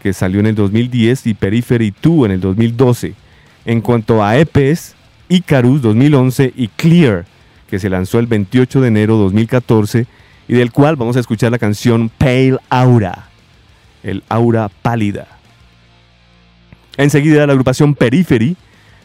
que 0.00 0.12
salió 0.12 0.38
en 0.38 0.46
el 0.46 0.54
2010, 0.54 1.26
y 1.26 1.34
Periphery 1.34 1.92
2 2.00 2.26
en 2.26 2.30
el 2.30 2.40
2012. 2.40 3.14
En 3.64 3.80
cuanto 3.80 4.22
a 4.22 4.38
EPs, 4.38 4.94
Icarus 5.28 5.82
2011 5.82 6.52
y 6.54 6.68
Clear, 6.68 7.24
que 7.68 7.80
se 7.80 7.90
lanzó 7.90 8.20
el 8.20 8.28
28 8.28 8.80
de 8.80 8.86
enero 8.86 9.16
2014 9.16 10.06
y 10.46 10.54
del 10.54 10.70
cual 10.70 10.94
vamos 10.94 11.16
a 11.16 11.20
escuchar 11.20 11.50
la 11.50 11.58
canción 11.58 12.10
Pale 12.10 12.58
Aura, 12.68 13.30
el 14.04 14.22
aura 14.28 14.68
pálida. 14.68 15.26
Enseguida 16.96 17.44
la 17.44 17.54
agrupación 17.54 17.96
Periphery 17.96 18.56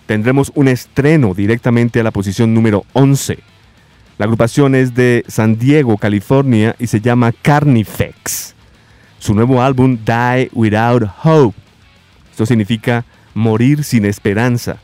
tendremos 0.10 0.52
un 0.56 0.68
estreno 0.68 1.36
directamente 1.36 2.00
a 2.00 2.04
la 2.04 2.10
posición 2.10 2.52
número 2.52 2.84
11. 2.94 3.38
La 4.18 4.26
agrupación 4.26 4.74
es 4.74 4.96
de 4.96 5.24
San 5.28 5.60
Diego, 5.60 6.00
California 6.00 6.76
y 6.80 6.88
se 6.88 7.00
llama 7.00 7.32
Carnifex. 7.32 8.56
Su 9.20 9.36
nuevo 9.36 9.62
álbum 9.62 10.00
Die 10.04 10.50
Without 10.52 11.04
Hope. 11.24 11.56
Esto 12.32 12.48
significa 12.48 13.06
morir 13.36 13.84
sin 13.84 14.04
esperanza, 14.04 14.78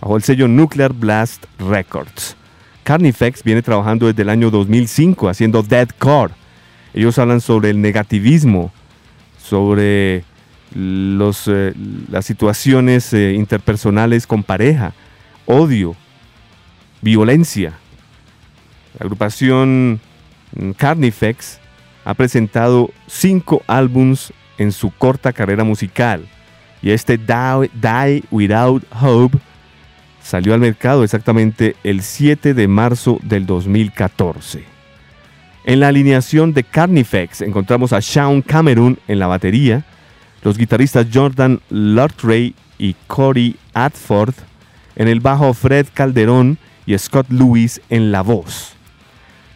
bajo 0.00 0.16
el 0.16 0.24
sello 0.24 0.48
Nuclear 0.48 0.92
Blast 0.92 1.44
Records. 1.60 2.34
Carnifex 2.82 3.44
viene 3.44 3.62
trabajando 3.62 4.08
desde 4.08 4.22
el 4.22 4.28
año 4.28 4.50
2005 4.50 5.28
haciendo 5.28 5.62
deathcore. 5.62 6.34
Ellos 6.94 7.16
hablan 7.20 7.40
sobre 7.40 7.70
el 7.70 7.80
negativismo, 7.80 8.72
sobre 9.38 10.24
eh, 10.74 11.72
las 12.10 12.24
situaciones 12.26 13.12
eh, 13.12 13.32
interpersonales 13.32 14.26
con 14.26 14.42
pareja, 14.42 14.92
odio, 15.46 15.94
violencia. 17.00 17.74
La 18.98 19.04
agrupación 19.04 20.00
mm, 20.56 20.70
Carnifex 20.72 21.60
ha 22.04 22.14
presentado 22.14 22.90
cinco 23.06 23.62
álbums 23.66 24.32
en 24.58 24.72
su 24.72 24.90
corta 24.90 25.32
carrera 25.32 25.64
musical. 25.64 26.26
Y 26.82 26.90
este 26.90 27.16
Die, 27.16 28.24
Without 28.30 28.84
Hope 29.00 29.38
salió 30.22 30.54
al 30.54 30.60
mercado 30.60 31.04
exactamente 31.04 31.76
el 31.84 32.02
7 32.02 32.54
de 32.54 32.68
marzo 32.68 33.18
del 33.22 33.46
2014. 33.46 34.64
En 35.64 35.80
la 35.80 35.88
alineación 35.88 36.52
de 36.52 36.62
Carnifex 36.62 37.40
encontramos 37.40 37.92
a 37.94 38.02
Sean 38.02 38.42
Cameron 38.42 38.98
en 39.08 39.18
la 39.18 39.26
batería, 39.26 39.84
los 40.44 40.58
guitarristas 40.58 41.06
Jordan 41.12 41.60
Lortray 41.70 42.54
y 42.78 42.94
Corey 43.06 43.56
Adford, 43.72 44.34
en 44.94 45.08
el 45.08 45.20
bajo 45.20 45.54
Fred 45.54 45.86
Calderón 45.92 46.58
y 46.86 46.96
Scott 46.98 47.26
Lewis 47.30 47.80
en 47.88 48.12
la 48.12 48.20
voz. 48.20 48.74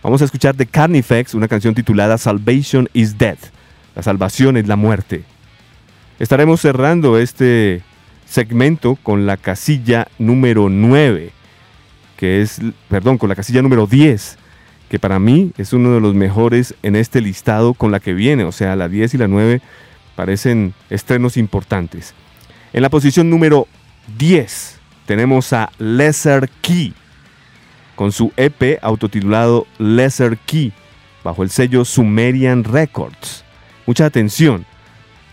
Vamos 0.02 0.22
a 0.22 0.24
escuchar 0.24 0.56
de 0.56 0.66
Carnifex 0.66 1.34
una 1.34 1.46
canción 1.46 1.74
titulada 1.74 2.16
Salvation 2.16 2.88
is 2.94 3.18
Death. 3.18 3.50
La 3.94 4.02
salvación 4.02 4.56
es 4.56 4.66
la 4.66 4.76
muerte. 4.76 5.24
Estaremos 6.18 6.60
cerrando 6.62 7.18
este 7.18 7.82
segmento 8.24 8.96
con 9.02 9.26
la 9.26 9.36
casilla 9.36 10.08
número 10.18 10.70
9, 10.70 11.32
que 12.16 12.40
es, 12.40 12.60
perdón, 12.88 13.18
con 13.18 13.28
la 13.28 13.34
casilla 13.34 13.60
número 13.60 13.86
10, 13.86 14.38
que 14.88 14.98
para 14.98 15.18
mí 15.18 15.52
es 15.58 15.74
uno 15.74 15.92
de 15.92 16.00
los 16.00 16.14
mejores 16.14 16.74
en 16.82 16.96
este 16.96 17.20
listado 17.20 17.74
con 17.74 17.90
la 17.90 18.00
que 18.00 18.14
viene, 18.14 18.44
o 18.44 18.52
sea, 18.52 18.74
la 18.74 18.88
10 18.88 19.14
y 19.14 19.18
la 19.18 19.28
9 19.28 19.60
parecen 20.18 20.74
estrenos 20.90 21.36
importantes. 21.36 22.12
En 22.72 22.82
la 22.82 22.90
posición 22.90 23.30
número 23.30 23.68
10 24.18 24.80
tenemos 25.06 25.52
a 25.52 25.70
Lesser 25.78 26.50
Key 26.60 26.92
con 27.94 28.10
su 28.10 28.32
EP 28.36 28.80
autotitulado 28.82 29.68
Lesser 29.78 30.36
Key 30.38 30.72
bajo 31.22 31.44
el 31.44 31.50
sello 31.50 31.84
Sumerian 31.84 32.64
Records. 32.64 33.44
Mucha 33.86 34.06
atención. 34.06 34.66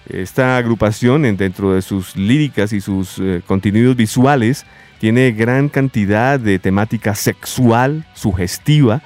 Esta 0.08 0.56
agrupación, 0.56 1.24
dentro 1.36 1.74
de 1.74 1.82
sus 1.82 2.16
líricas 2.16 2.72
y 2.72 2.80
sus 2.80 3.18
eh, 3.18 3.42
contenidos 3.48 3.96
visuales, 3.96 4.68
tiene 5.00 5.32
gran 5.32 5.68
cantidad 5.68 6.40
de 6.40 6.60
temática 6.60 7.16
sexual, 7.16 8.06
sugestiva, 8.14 9.02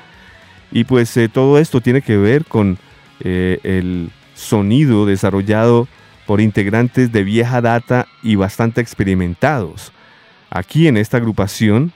y 0.73 0.83
pues 0.83 1.15
eh, 1.15 1.29
todo 1.29 1.57
esto 1.57 1.79
tiene 1.79 2.01
que 2.01 2.17
ver 2.17 2.43
con 2.43 2.77
eh, 3.21 3.59
el 3.63 4.11
sonido 4.39 5.05
desarrollado 5.05 5.87
por 6.25 6.41
integrantes 6.41 7.11
de 7.11 7.23
vieja 7.23 7.61
data 7.61 8.07
y 8.23 8.35
bastante 8.35 8.81
experimentados. 8.81 9.91
Aquí 10.49 10.87
en 10.87 10.97
esta 10.97 11.17
agrupación 11.17 11.91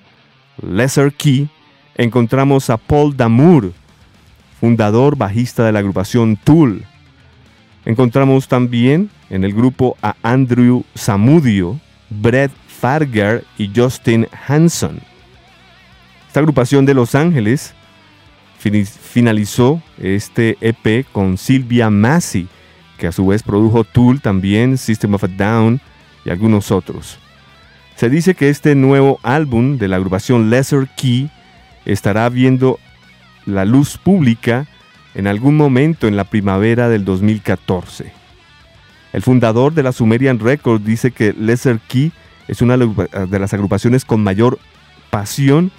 Lesser 0.61 1.13
Key, 1.13 1.49
encontramos 1.95 2.69
a 2.69 2.77
Paul 2.77 3.15
Damour, 3.15 3.73
fundador 4.59 5.17
bajista 5.17 5.65
de 5.65 5.71
la 5.71 5.79
agrupación 5.79 6.35
Tool. 6.37 6.83
Encontramos 7.85 8.47
también 8.47 9.09
en 9.29 9.43
el 9.43 9.53
grupo 9.53 9.97
a 10.01 10.15
Andrew 10.21 10.83
Samudio, 10.95 11.79
Brett 12.09 12.51
Farger 12.67 13.43
y 13.57 13.71
Justin 13.75 14.27
Hanson. 14.47 14.99
Esta 16.27 16.39
agrupación 16.39 16.85
de 16.85 16.93
Los 16.93 17.15
Ángeles 17.15 17.73
finalizó 18.69 19.81
este 19.97 20.57
EP 20.61 21.05
con 21.11 21.37
Sylvia 21.37 21.89
Massey, 21.89 22.47
que 22.97 23.07
a 23.07 23.11
su 23.11 23.27
vez 23.27 23.43
produjo 23.43 23.83
Tool 23.83 24.21
también, 24.21 24.77
System 24.77 25.13
of 25.13 25.23
a 25.23 25.27
Down 25.27 25.81
y 26.25 26.29
algunos 26.29 26.71
otros. 26.71 27.19
Se 27.95 28.09
dice 28.09 28.35
que 28.35 28.49
este 28.49 28.75
nuevo 28.75 29.19
álbum 29.23 29.77
de 29.77 29.87
la 29.87 29.97
agrupación 29.97 30.49
Lesser 30.49 30.87
Key 30.95 31.29
estará 31.85 32.27
viendo 32.29 32.79
la 33.45 33.65
luz 33.65 33.97
pública 33.97 34.67
en 35.15 35.27
algún 35.27 35.57
momento 35.57 36.07
en 36.07 36.15
la 36.15 36.23
primavera 36.23 36.89
del 36.89 37.05
2014. 37.05 38.11
El 39.11 39.21
fundador 39.21 39.73
de 39.73 39.83
la 39.83 39.91
Sumerian 39.91 40.39
Records 40.39 40.83
dice 40.83 41.11
que 41.11 41.33
Lesser 41.33 41.79
Key 41.87 42.11
es 42.47 42.61
una 42.61 42.77
de 42.77 43.39
las 43.39 43.53
agrupaciones 43.53 44.05
con 44.05 44.23
mayor 44.23 44.57
pasión 45.11 45.71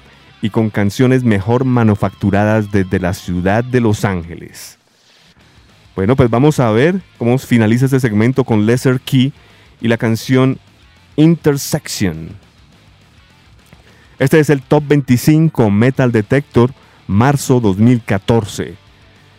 y 0.45 0.51
con 0.51 0.69
canciones 0.69 1.25
mejor 1.25 1.65
manufacturadas 1.65 2.71
desde 2.71 3.01
la 3.01 3.15
ciudad 3.15 3.65
de 3.65 3.81
Los 3.81 4.05
Ángeles. 4.05 4.77
Bueno, 5.97 6.17
pues 6.17 6.29
vamos 6.29 6.61
a 6.61 6.71
ver 6.71 7.01
cómo 7.17 7.39
finaliza 7.39 7.87
este 7.87 7.99
segmento 7.99 8.45
con 8.45 8.67
Lesser 8.67 9.01
Key 9.01 9.33
y 9.81 9.89
la 9.89 9.97
canción 9.97 10.59
Intersection. 11.17 12.29
Este 14.19 14.39
es 14.39 14.51
el 14.51 14.61
Top 14.61 14.85
25 14.87 15.71
Metal 15.71 16.13
Detector, 16.13 16.75
marzo 17.07 17.59
2014. 17.61 18.75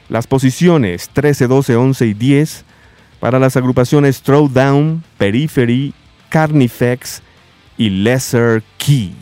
Las 0.09 0.25
posiciones 0.25 1.09
13, 1.09 1.45
12, 1.45 1.75
11 1.75 2.05
y 2.07 2.13
10 2.15 2.65
para 3.19 3.37
las 3.37 3.55
agrupaciones 3.55 4.23
Throwdown, 4.23 5.03
Periphery, 5.19 5.93
Carnifex 6.29 7.21
y 7.77 7.91
Lesser 7.91 8.63
Key. 8.79 9.13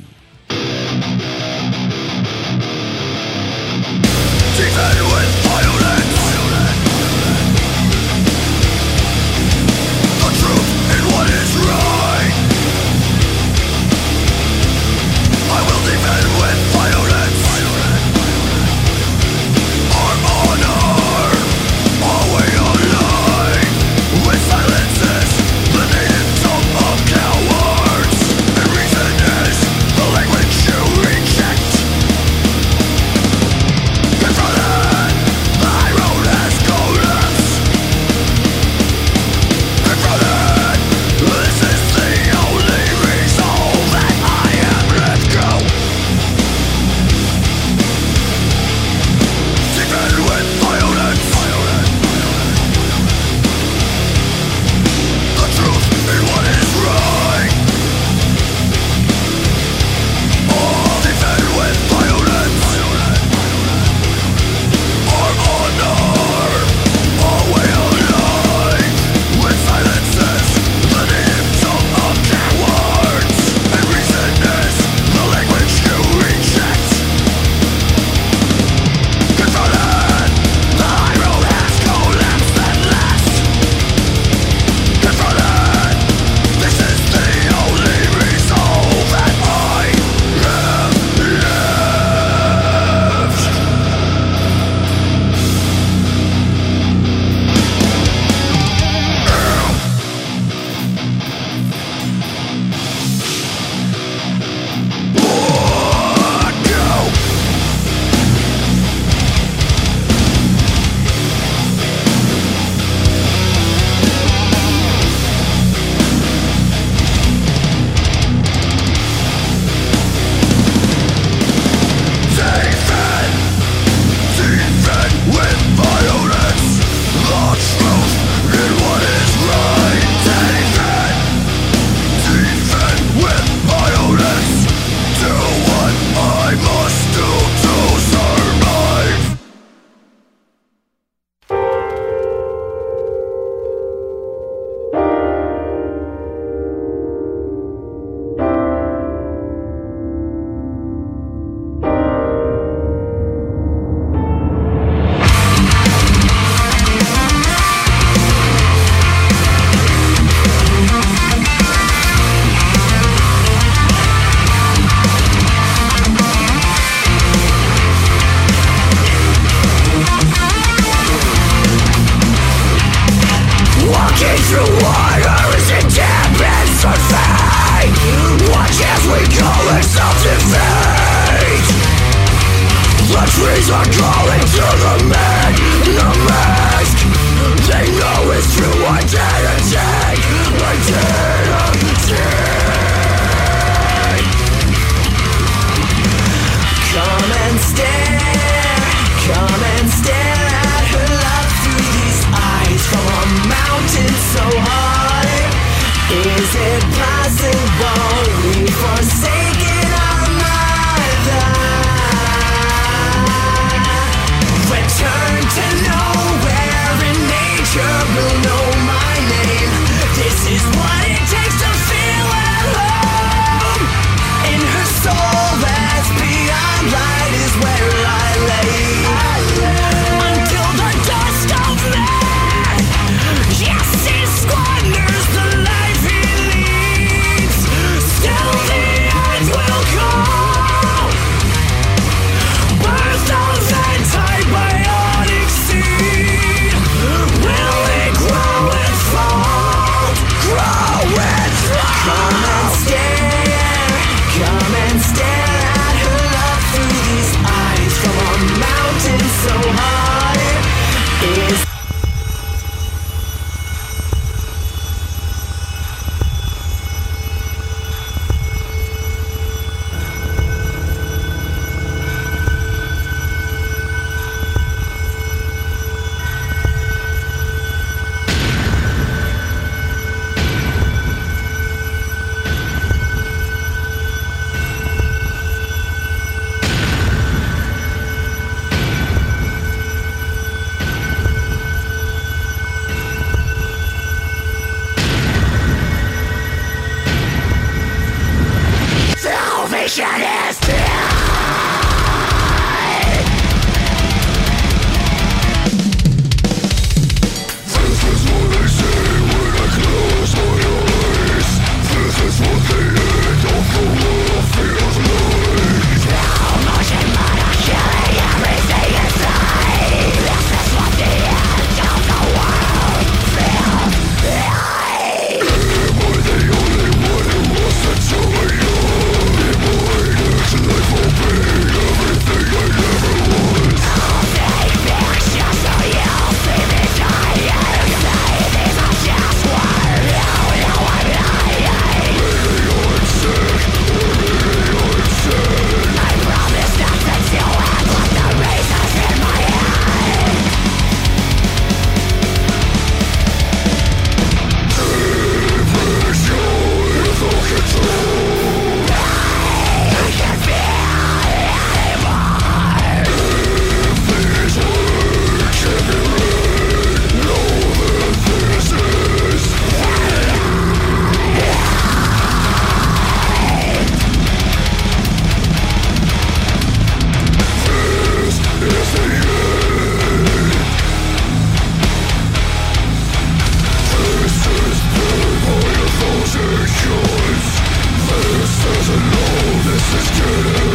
Just. 390.04 390.73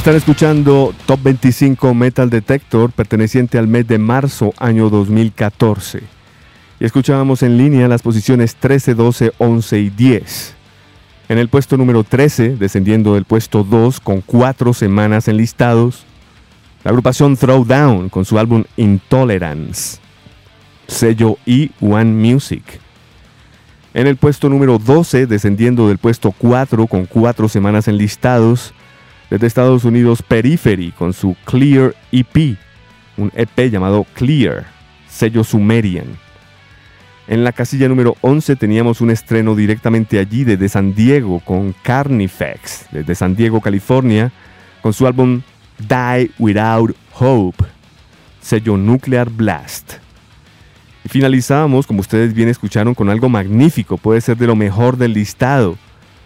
Están 0.00 0.16
escuchando 0.16 0.94
Top 1.04 1.20
25 1.24 1.92
Metal 1.92 2.30
Detector 2.30 2.90
perteneciente 2.90 3.58
al 3.58 3.68
mes 3.68 3.86
de 3.86 3.98
marzo 3.98 4.54
año 4.56 4.88
2014. 4.88 6.00
Y 6.80 6.84
escuchábamos 6.86 7.42
en 7.42 7.58
línea 7.58 7.86
las 7.86 8.00
posiciones 8.00 8.56
13, 8.56 8.94
12, 8.94 9.32
11 9.36 9.78
y 9.78 9.90
10. 9.90 10.54
En 11.28 11.36
el 11.36 11.50
puesto 11.50 11.76
número 11.76 12.02
13, 12.02 12.56
descendiendo 12.56 13.12
del 13.12 13.26
puesto 13.26 13.62
2 13.62 14.00
con 14.00 14.22
cuatro 14.22 14.72
semanas 14.72 15.28
enlistados, 15.28 16.06
la 16.82 16.92
agrupación 16.92 17.36
Throwdown 17.36 18.08
con 18.08 18.24
su 18.24 18.38
álbum 18.38 18.64
Intolerance, 18.78 19.98
sello 20.86 21.36
E1 21.46 22.06
Music. 22.06 22.64
En 23.92 24.06
el 24.06 24.16
puesto 24.16 24.48
número 24.48 24.78
12, 24.78 25.26
descendiendo 25.26 25.88
del 25.88 25.98
puesto 25.98 26.32
4 26.38 26.86
con 26.86 27.04
cuatro 27.04 27.50
semanas 27.50 27.86
enlistados, 27.86 28.72
desde 29.30 29.46
Estados 29.46 29.84
Unidos 29.84 30.22
Periphery 30.22 30.90
con 30.90 31.12
su 31.12 31.36
Clear 31.44 31.94
EP, 32.10 32.56
un 33.16 33.32
EP 33.34 33.70
llamado 33.70 34.04
Clear, 34.14 34.66
sello 35.08 35.44
Sumerian. 35.44 36.06
En 37.28 37.44
la 37.44 37.52
casilla 37.52 37.88
número 37.88 38.16
11 38.22 38.56
teníamos 38.56 39.00
un 39.00 39.10
estreno 39.10 39.54
directamente 39.54 40.18
allí 40.18 40.42
desde 40.42 40.68
San 40.68 40.96
Diego 40.96 41.38
con 41.38 41.74
Carnifex, 41.84 42.86
desde 42.90 43.14
San 43.14 43.36
Diego, 43.36 43.60
California, 43.60 44.32
con 44.82 44.92
su 44.92 45.06
álbum 45.06 45.42
Die 45.78 46.30
Without 46.40 46.96
Hope, 47.16 47.64
sello 48.40 48.76
Nuclear 48.76 49.30
Blast. 49.30 49.94
Y 51.04 51.08
finalizamos, 51.08 51.86
como 51.86 52.00
ustedes 52.00 52.34
bien 52.34 52.48
escucharon, 52.48 52.94
con 52.94 53.08
algo 53.08 53.28
magnífico, 53.28 53.96
puede 53.96 54.20
ser 54.20 54.36
de 54.36 54.48
lo 54.48 54.56
mejor 54.56 54.96
del 54.96 55.12
listado, 55.12 55.78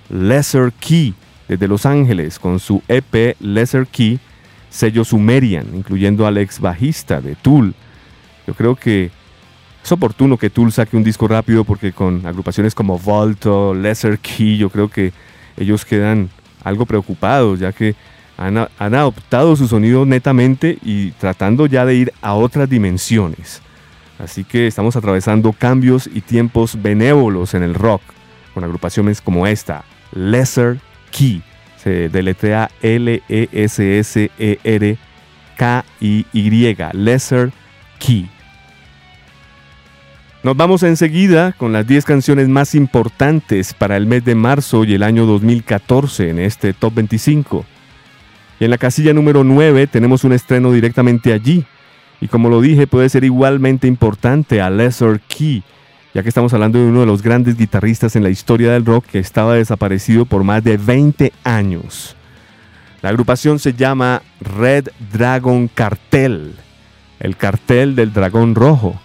Lesser 0.08 0.72
Key, 0.80 1.14
desde 1.48 1.68
Los 1.68 1.86
Ángeles 1.86 2.38
con 2.38 2.58
su 2.58 2.82
EP 2.88 3.36
Lesser 3.40 3.86
Key, 3.86 4.18
sello 4.70 5.04
Sumerian, 5.04 5.66
incluyendo 5.74 6.26
al 6.26 6.38
ex 6.38 6.60
bajista 6.60 7.20
de 7.20 7.34
Tool. 7.34 7.74
Yo 8.46 8.54
creo 8.54 8.76
que 8.76 9.10
es 9.82 9.92
oportuno 9.92 10.36
que 10.36 10.50
Tool 10.50 10.72
saque 10.72 10.96
un 10.96 11.04
disco 11.04 11.28
rápido 11.28 11.64
porque 11.64 11.92
con 11.92 12.26
agrupaciones 12.26 12.74
como 12.74 12.98
Volto, 12.98 13.74
Lesser 13.74 14.18
Key, 14.18 14.56
yo 14.56 14.70
creo 14.70 14.88
que 14.88 15.12
ellos 15.56 15.84
quedan 15.84 16.30
algo 16.62 16.86
preocupados 16.86 17.60
ya 17.60 17.72
que 17.72 17.94
han, 18.36 18.56
han 18.56 18.94
adoptado 18.94 19.54
su 19.54 19.68
sonido 19.68 20.04
netamente 20.06 20.78
y 20.82 21.12
tratando 21.12 21.66
ya 21.66 21.84
de 21.84 21.94
ir 21.94 22.12
a 22.20 22.34
otras 22.34 22.68
dimensiones. 22.68 23.60
Así 24.18 24.44
que 24.44 24.66
estamos 24.66 24.96
atravesando 24.96 25.52
cambios 25.52 26.08
y 26.12 26.20
tiempos 26.20 26.80
benévolos 26.80 27.54
en 27.54 27.62
el 27.62 27.74
rock 27.74 28.02
con 28.54 28.64
agrupaciones 28.64 29.20
como 29.20 29.46
esta, 29.46 29.84
Lesser 30.12 30.78
Se 31.76 32.08
deletrea 32.08 32.70
L-E-S-S-E-R-K-I-Y. 32.82 33.16
Lesser 36.92 37.52
Key. 37.98 38.28
Nos 40.42 40.56
vamos 40.56 40.82
enseguida 40.82 41.52
con 41.52 41.72
las 41.72 41.86
10 41.86 42.04
canciones 42.04 42.48
más 42.48 42.74
importantes 42.74 43.72
para 43.74 43.96
el 43.96 44.06
mes 44.06 44.24
de 44.24 44.34
marzo 44.34 44.84
y 44.84 44.94
el 44.94 45.02
año 45.02 45.24
2014 45.24 46.30
en 46.30 46.38
este 46.38 46.72
Top 46.72 46.94
25. 46.94 47.64
Y 48.60 48.64
en 48.64 48.70
la 48.70 48.78
casilla 48.78 49.14
número 49.14 49.44
9 49.44 49.86
tenemos 49.86 50.24
un 50.24 50.32
estreno 50.32 50.72
directamente 50.72 51.32
allí. 51.32 51.64
Y 52.20 52.28
como 52.28 52.48
lo 52.48 52.60
dije, 52.60 52.86
puede 52.86 53.08
ser 53.08 53.24
igualmente 53.24 53.86
importante 53.86 54.60
a 54.60 54.68
Lesser 54.68 55.20
Key 55.20 55.62
ya 56.14 56.22
que 56.22 56.28
estamos 56.28 56.54
hablando 56.54 56.78
de 56.78 56.86
uno 56.86 57.00
de 57.00 57.06
los 57.06 57.22
grandes 57.22 57.56
guitarristas 57.56 58.14
en 58.14 58.22
la 58.22 58.30
historia 58.30 58.72
del 58.72 58.86
rock 58.86 59.04
que 59.06 59.18
estaba 59.18 59.54
desaparecido 59.54 60.24
por 60.24 60.44
más 60.44 60.62
de 60.62 60.76
20 60.76 61.32
años. 61.42 62.14
La 63.02 63.08
agrupación 63.08 63.58
se 63.58 63.74
llama 63.74 64.22
Red 64.40 64.90
Dragon 65.12 65.68
Cartel, 65.68 66.54
el 67.18 67.36
cartel 67.36 67.96
del 67.96 68.12
dragón 68.12 68.54
rojo. 68.54 68.98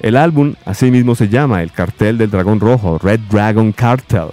El 0.00 0.16
álbum 0.16 0.56
asimismo 0.64 1.14
se 1.14 1.28
llama 1.28 1.62
El 1.62 1.70
cartel 1.70 2.18
del 2.18 2.30
dragón 2.30 2.58
rojo, 2.58 2.98
Red 2.98 3.20
Dragon 3.30 3.70
Cartel. 3.70 4.32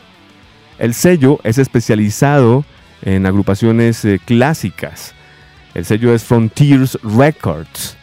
El 0.79 0.95
sello 0.95 1.39
es 1.43 1.59
especializado 1.59 2.65
en 3.03 3.27
agrupaciones 3.27 4.03
eh, 4.03 4.19
clásicas. 4.25 5.13
El 5.75 5.85
sello 5.85 6.11
es 6.13 6.23
Frontiers 6.23 6.97
Records. 7.03 7.98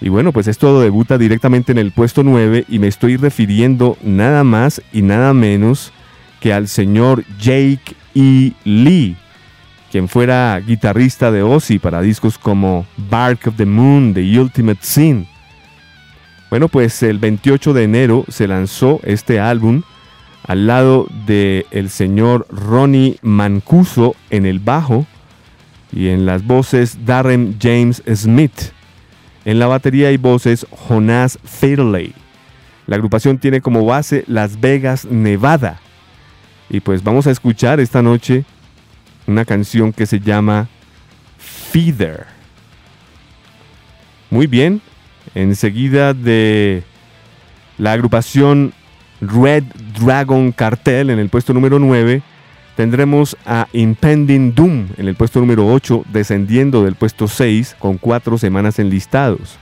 Y 0.00 0.08
bueno, 0.08 0.32
pues 0.32 0.48
esto 0.48 0.80
debuta 0.80 1.18
directamente 1.18 1.72
en 1.72 1.78
el 1.78 1.92
puesto 1.92 2.22
9 2.22 2.64
y 2.68 2.78
me 2.78 2.86
estoy 2.86 3.16
refiriendo 3.16 3.98
nada 4.02 4.44
más 4.44 4.80
y 4.92 5.02
nada 5.02 5.34
menos 5.34 5.92
que 6.40 6.54
al 6.54 6.68
señor 6.68 7.24
Jake 7.38 7.94
E. 8.14 8.52
Lee, 8.64 9.16
quien 9.92 10.08
fuera 10.08 10.58
guitarrista 10.58 11.30
de 11.30 11.42
Ozzy 11.42 11.78
para 11.78 12.00
discos 12.00 12.38
como 12.38 12.86
Bark 12.96 13.48
of 13.48 13.56
the 13.56 13.66
Moon, 13.66 14.14
The 14.14 14.40
Ultimate 14.40 14.80
Sin. 14.82 15.28
Bueno, 16.48 16.68
pues 16.68 17.02
el 17.02 17.18
28 17.18 17.74
de 17.74 17.84
enero 17.84 18.24
se 18.28 18.48
lanzó 18.48 19.00
este 19.04 19.38
álbum 19.38 19.82
al 20.46 20.66
lado 20.66 21.06
del 21.26 21.66
el 21.70 21.90
señor 21.90 22.46
Ronnie 22.50 23.18
Mancuso 23.22 24.16
en 24.30 24.46
el 24.46 24.58
bajo 24.58 25.06
y 25.92 26.08
en 26.08 26.24
las 26.24 26.44
voces 26.44 27.04
Darren 27.04 27.56
James 27.60 28.02
Smith. 28.14 28.72
En 29.44 29.58
la 29.58 29.66
batería 29.66 30.12
y 30.12 30.16
voces 30.16 30.66
Jonas 30.88 31.38
Fairley. 31.44 32.14
La 32.86 32.96
agrupación 32.96 33.38
tiene 33.38 33.60
como 33.60 33.84
base 33.84 34.24
Las 34.26 34.60
Vegas, 34.60 35.04
Nevada. 35.04 35.80
Y 36.68 36.80
pues 36.80 37.02
vamos 37.02 37.26
a 37.26 37.30
escuchar 37.30 37.80
esta 37.80 38.02
noche 38.02 38.44
una 39.26 39.44
canción 39.44 39.92
que 39.92 40.06
se 40.06 40.20
llama 40.20 40.68
Feeder. 41.38 42.26
Muy 44.30 44.46
bien, 44.46 44.80
enseguida 45.34 46.14
de 46.14 46.82
la 47.78 47.92
agrupación 47.92 48.72
Red 49.20 49.64
Dragon 49.98 50.52
Cartel 50.52 51.10
en 51.10 51.18
el 51.18 51.28
puesto 51.28 51.52
número 51.52 51.78
9 51.78 52.22
Tendremos 52.76 53.36
a 53.44 53.66
Impending 53.72 54.54
Doom 54.54 54.88
en 54.96 55.08
el 55.08 55.14
puesto 55.14 55.40
número 55.40 55.66
8, 55.66 56.04
descendiendo 56.12 56.84
del 56.84 56.94
puesto 56.94 57.28
6 57.28 57.76
con 57.78 57.98
cuatro 57.98 58.38
semanas 58.38 58.78
enlistados. 58.78 59.58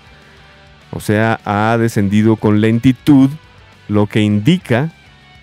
O 0.90 1.00
sea, 1.00 1.40
ha 1.44 1.76
descendido 1.78 2.36
con 2.36 2.60
lentitud, 2.60 3.30
lo 3.88 4.06
que 4.06 4.20
indica 4.20 4.92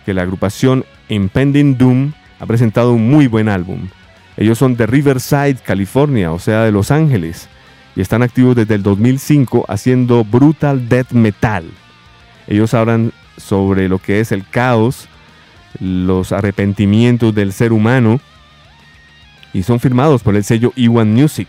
que 0.05 0.13
la 0.13 0.21
agrupación 0.21 0.85
Impending 1.09 1.77
Doom 1.77 2.13
ha 2.39 2.45
presentado 2.45 2.93
un 2.93 3.09
muy 3.09 3.27
buen 3.27 3.49
álbum. 3.49 3.87
Ellos 4.37 4.57
son 4.57 4.75
de 4.75 4.85
Riverside, 4.85 5.57
California, 5.63 6.31
o 6.31 6.39
sea, 6.39 6.63
de 6.63 6.71
Los 6.71 6.91
Ángeles, 6.91 7.49
y 7.95 8.01
están 8.01 8.21
activos 8.21 8.55
desde 8.55 8.75
el 8.75 8.83
2005 8.83 9.65
haciendo 9.67 10.23
brutal 10.23 10.89
death 10.89 11.11
metal. 11.11 11.65
Ellos 12.47 12.73
hablan 12.73 13.11
sobre 13.37 13.89
lo 13.89 13.99
que 13.99 14.19
es 14.19 14.31
el 14.31 14.47
caos 14.47 15.07
los 15.79 16.31
arrepentimientos 16.31 17.33
del 17.33 17.53
ser 17.53 17.73
humano 17.73 18.19
y 19.53 19.63
son 19.63 19.79
firmados 19.79 20.21
por 20.23 20.35
el 20.35 20.43
sello 20.43 20.73
E1 20.75 21.05
Music. 21.05 21.47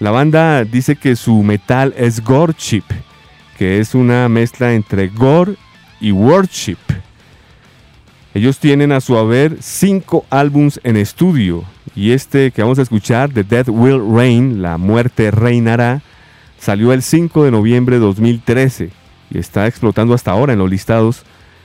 La 0.00 0.10
banda 0.10 0.64
dice 0.64 0.96
que 0.96 1.16
su 1.16 1.42
metal 1.42 1.94
es 1.96 2.22
goreship, 2.22 2.84
que 3.56 3.78
es 3.78 3.94
una 3.94 4.28
mezcla 4.28 4.74
entre 4.74 5.08
gore 5.08 5.54
y 6.00 6.12
worship. 6.12 6.78
Ellos 8.34 8.58
tienen 8.58 8.92
a 8.92 9.00
su 9.00 9.16
haber 9.16 9.58
cinco 9.60 10.26
álbums 10.28 10.80
en 10.82 10.96
estudio 10.96 11.64
y 11.94 12.10
este 12.10 12.50
que 12.50 12.62
vamos 12.62 12.78
a 12.78 12.82
escuchar, 12.82 13.30
The 13.30 13.44
Death 13.44 13.68
Will 13.68 14.02
Reign, 14.12 14.60
La 14.60 14.78
Muerte 14.78 15.30
Reinará, 15.30 16.02
salió 16.58 16.92
el 16.92 17.02
5 17.02 17.44
de 17.44 17.50
noviembre 17.50 17.96
de 17.96 18.00
2013 18.00 18.90
y 19.30 19.38
está 19.38 19.66
explotando 19.66 20.14
hasta 20.14 20.32
ahora 20.32 20.54
en 20.54 20.58
los 20.58 20.70
listados 20.70 21.24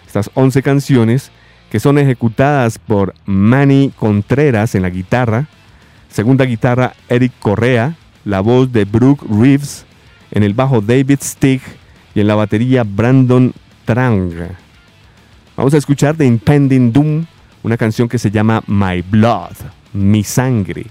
estas 0.10 0.32
11 0.34 0.64
canciones 0.64 1.32
que 1.70 1.80
son 1.80 2.00
ejecutadas 2.00 2.80
por 2.80 3.14
Manny 3.28 3.94
Contreras 3.96 4.74
en 4.74 4.82
la 4.82 4.90
guitarra, 4.90 5.46
segunda 6.10 6.46
guitarra 6.46 6.94
Eric 7.10 7.32
Correa, 7.38 7.96
la 8.26 8.42
voz 8.42 8.72
de 8.72 8.86
Brooke 8.86 9.24
Reeves, 9.30 9.86
en 10.32 10.42
el 10.42 10.56
bajo 10.56 10.82
David 10.82 11.20
Stig 11.22 11.62
y 12.16 12.22
en 12.22 12.28
la 12.28 12.34
batería 12.34 12.84
Brandon 12.84 13.54
Trang. 13.86 14.32
Vamos 15.56 15.76
a 15.76 15.78
escuchar 15.78 16.18
de 16.18 16.26
Impending 16.26 16.92
Doom 16.92 17.26
una 17.62 17.78
canción 17.78 18.10
que 18.10 18.18
se 18.18 18.32
llama 18.32 18.64
My 18.66 19.04
Blood, 19.04 19.58
Mi 19.94 20.24
Sangre, 20.24 20.88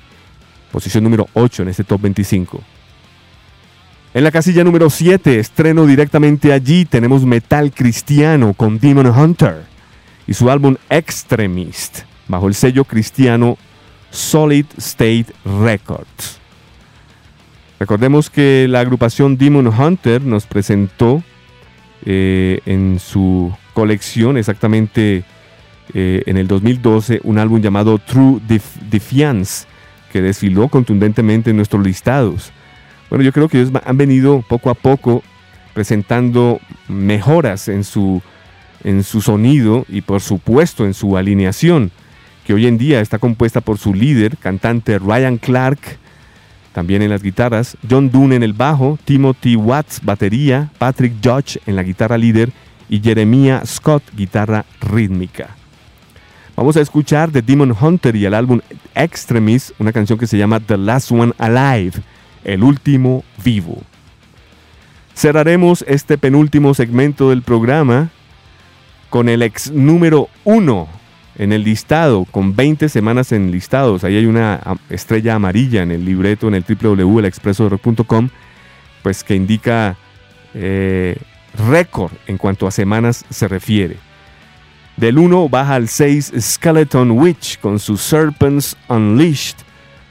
posición 0.70 1.02
número 1.02 1.26
8 1.34 1.64
en 1.64 1.70
este 1.70 1.82
top 1.82 2.02
25. 2.02 2.62
En 4.14 4.24
la 4.24 4.30
casilla 4.30 4.64
número 4.64 4.88
7, 4.88 5.38
estreno 5.38 5.84
directamente 5.84 6.54
allí, 6.54 6.86
tenemos 6.86 7.26
metal 7.26 7.70
cristiano 7.72 8.54
con 8.54 8.78
Demon 8.78 9.06
Hunter 9.06 9.64
y 10.26 10.32
su 10.32 10.50
álbum 10.50 10.76
Extremist, 10.88 12.00
bajo 12.26 12.48
el 12.48 12.54
sello 12.54 12.84
cristiano 12.84 13.58
Solid 14.10 14.64
State 14.78 15.26
Records. 15.44 16.38
Recordemos 17.78 18.30
que 18.30 18.66
la 18.68 18.80
agrupación 18.80 19.36
Demon 19.36 19.66
Hunter 19.66 20.22
nos 20.22 20.46
presentó 20.46 21.22
eh, 22.06 22.60
en 22.64 22.98
su 22.98 23.54
colección 23.74 24.38
exactamente 24.38 25.22
eh, 25.92 26.22
en 26.24 26.38
el 26.38 26.48
2012 26.48 27.20
un 27.24 27.38
álbum 27.38 27.60
llamado 27.60 27.98
True 27.98 28.40
Defiance, 28.90 29.66
que 29.66 29.78
que 30.12 30.22
desfiló 30.22 30.68
contundentemente 30.68 31.50
en 31.50 31.56
nuestros 31.56 31.84
listados. 31.84 32.52
Bueno, 33.10 33.24
yo 33.24 33.32
creo 33.32 33.48
que 33.48 33.60
ellos 33.60 33.72
han 33.84 33.96
venido 33.96 34.44
poco 34.48 34.70
a 34.70 34.74
poco 34.74 35.22
presentando 35.72 36.60
mejoras 36.88 37.68
en 37.68 37.84
su, 37.84 38.20
en 38.84 39.02
su 39.02 39.20
sonido 39.20 39.86
y 39.88 40.00
por 40.00 40.20
supuesto 40.20 40.84
en 40.84 40.94
su 40.94 41.16
alineación, 41.16 41.90
que 42.44 42.54
hoy 42.54 42.66
en 42.66 42.78
día 42.78 43.00
está 43.00 43.18
compuesta 43.18 43.60
por 43.60 43.78
su 43.78 43.94
líder, 43.94 44.36
cantante 44.38 44.98
Ryan 44.98 45.38
Clark, 45.38 45.78
también 46.72 47.02
en 47.02 47.10
las 47.10 47.22
guitarras, 47.22 47.76
John 47.88 48.10
Dunn 48.10 48.32
en 48.32 48.42
el 48.42 48.52
bajo, 48.52 48.98
Timothy 49.04 49.56
Watts 49.56 50.00
batería, 50.02 50.70
Patrick 50.78 51.14
Judge 51.22 51.60
en 51.66 51.76
la 51.76 51.82
guitarra 51.82 52.18
líder 52.18 52.52
y 52.88 53.00
Jeremiah 53.00 53.64
Scott 53.64 54.02
guitarra 54.16 54.64
rítmica. 54.80 55.56
Vamos 56.56 56.76
a 56.76 56.80
escuchar 56.80 57.30
de 57.30 57.40
Demon 57.40 57.74
Hunter 57.78 58.16
y 58.16 58.24
el 58.24 58.34
álbum 58.34 58.60
Extremis 58.94 59.72
una 59.78 59.92
canción 59.92 60.18
que 60.18 60.26
se 60.26 60.36
llama 60.36 60.58
The 60.60 60.76
Last 60.76 61.12
One 61.12 61.32
Alive, 61.38 62.02
el 62.44 62.62
último 62.62 63.24
vivo. 63.44 63.82
Cerraremos 65.14 65.84
este 65.88 66.16
penúltimo 66.16 66.74
segmento 66.74 67.30
del 67.30 67.42
programa 67.42 68.10
con 69.10 69.28
el 69.28 69.42
ex 69.42 69.70
número 69.70 70.28
uno 70.44 70.88
en 71.36 71.52
el 71.52 71.64
listado, 71.64 72.24
con 72.24 72.54
20 72.54 72.88
semanas 72.88 73.32
en 73.32 73.50
listados. 73.50 74.04
Ahí 74.04 74.16
hay 74.16 74.26
una 74.26 74.60
estrella 74.90 75.36
amarilla 75.36 75.82
en 75.82 75.92
el 75.92 76.04
libreto, 76.04 76.48
en 76.48 76.54
el 76.54 76.64
www.elexpresorock.com, 76.64 78.28
pues 79.02 79.24
que 79.24 79.36
indica 79.36 79.96
eh, 80.54 81.16
récord 81.56 82.12
en 82.26 82.38
cuanto 82.38 82.66
a 82.66 82.70
semanas 82.70 83.24
se 83.30 83.48
refiere. 83.48 83.96
Del 84.96 85.16
1 85.16 85.48
baja 85.48 85.76
al 85.76 85.88
6 85.88 86.32
Skeleton 86.38 87.12
Witch 87.12 87.60
con 87.60 87.78
sus 87.78 88.00
Serpents 88.00 88.76
Unleashed 88.88 89.56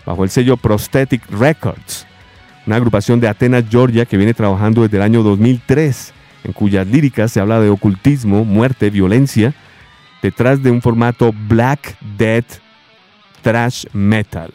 bajo 0.05 0.23
el 0.23 0.29
sello 0.29 0.55
Prosthetic 0.55 1.29
Records 1.29 2.06
una 2.67 2.75
agrupación 2.75 3.21
de 3.21 3.29
Atenas, 3.29 3.63
Georgia, 3.69 4.05
que 4.05 4.17
viene 4.17 4.33
trabajando 4.33 4.83
desde 4.83 4.97
el 4.97 5.03
año 5.03 5.23
2003, 5.23 6.13
en 6.43 6.51
cuyas 6.51 6.85
líricas 6.85 7.31
se 7.31 7.39
habla 7.39 7.61
de 7.61 7.69
ocultismo, 7.69 8.43
muerte, 8.43 8.89
violencia, 8.89 9.53
detrás 10.21 10.61
de 10.61 10.69
un 10.69 10.81
formato 10.81 11.33
Black 11.47 11.97
Death 12.17 12.59
Trash 13.41 13.85
Metal. 13.93 14.53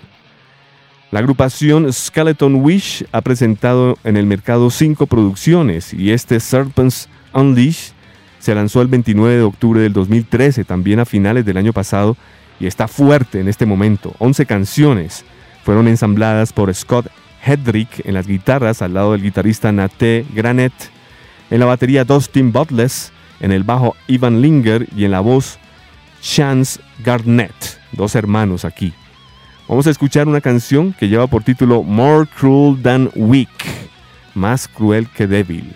La 1.11 1.21
agrupación 1.21 1.91
Skeleton 1.91 2.57
Wish 2.57 3.07
ha 3.13 3.23
presentado 3.23 3.97
en 4.05 4.19
el 4.19 4.27
mercado 4.27 4.71
cinco 4.71 5.07
producciones 5.07 5.95
y 5.95 6.13
este 6.13 6.39
Serpents 6.39 7.09
Unleashed 7.33 7.93
se 8.39 8.55
lanzó 8.55 8.83
el 8.83 8.89
29 8.89 9.37
de 9.37 9.43
octubre 9.43 9.81
del 9.81 9.93
2013, 9.95 10.65
también 10.65 11.01
a 11.01 11.07
finales 11.07 11.47
del 11.47 11.57
año 11.57 11.73
pasado, 11.73 12.17
y 12.61 12.67
está 12.67 12.89
fuerte 12.89 13.41
en 13.41 13.49
este 13.49 13.65
momento. 13.65 14.15
11 14.19 14.45
canciones 14.45 15.25
fueron 15.65 15.89
ensambladas 15.89 16.53
por 16.53 16.75
Scott 16.75 17.07
Hedrick 17.45 18.07
en 18.07 18.15
las 18.15 18.27
guitarras 18.27 18.83
al 18.83 18.95
lado 18.95 19.13
del 19.13 19.23
guitarrista 19.23 19.73
Nate 19.73 20.25
Granet, 20.35 20.73
en 21.51 21.61
la 21.61 21.67
batería 21.67 22.05
Dustin 22.05 22.53
Butless, 22.53 23.13
en 23.41 23.53
el 23.53 23.65
bajo 23.65 23.97
Ivan 24.07 24.41
Linger 24.41 24.89
y 24.97 25.05
en 25.05 25.11
la 25.11 25.21
voz 25.21 25.59
Chance 26.21 26.81
Garnett, 27.05 27.55
dos 27.93 28.15
hermanos 28.15 28.65
aquí. 28.65 28.93
Vamos 29.69 29.87
a 29.87 29.91
escuchar 29.91 30.29
una 30.29 30.41
canción 30.41 30.93
que 30.93 31.09
lleva 31.09 31.27
por 31.27 31.43
título 31.43 31.83
More 31.83 32.27
Cruel 32.27 32.81
Than 32.83 33.11
Weak, 33.15 33.49
más 34.35 34.69
cruel 34.69 35.09
que 35.09 35.27
débil. 35.27 35.75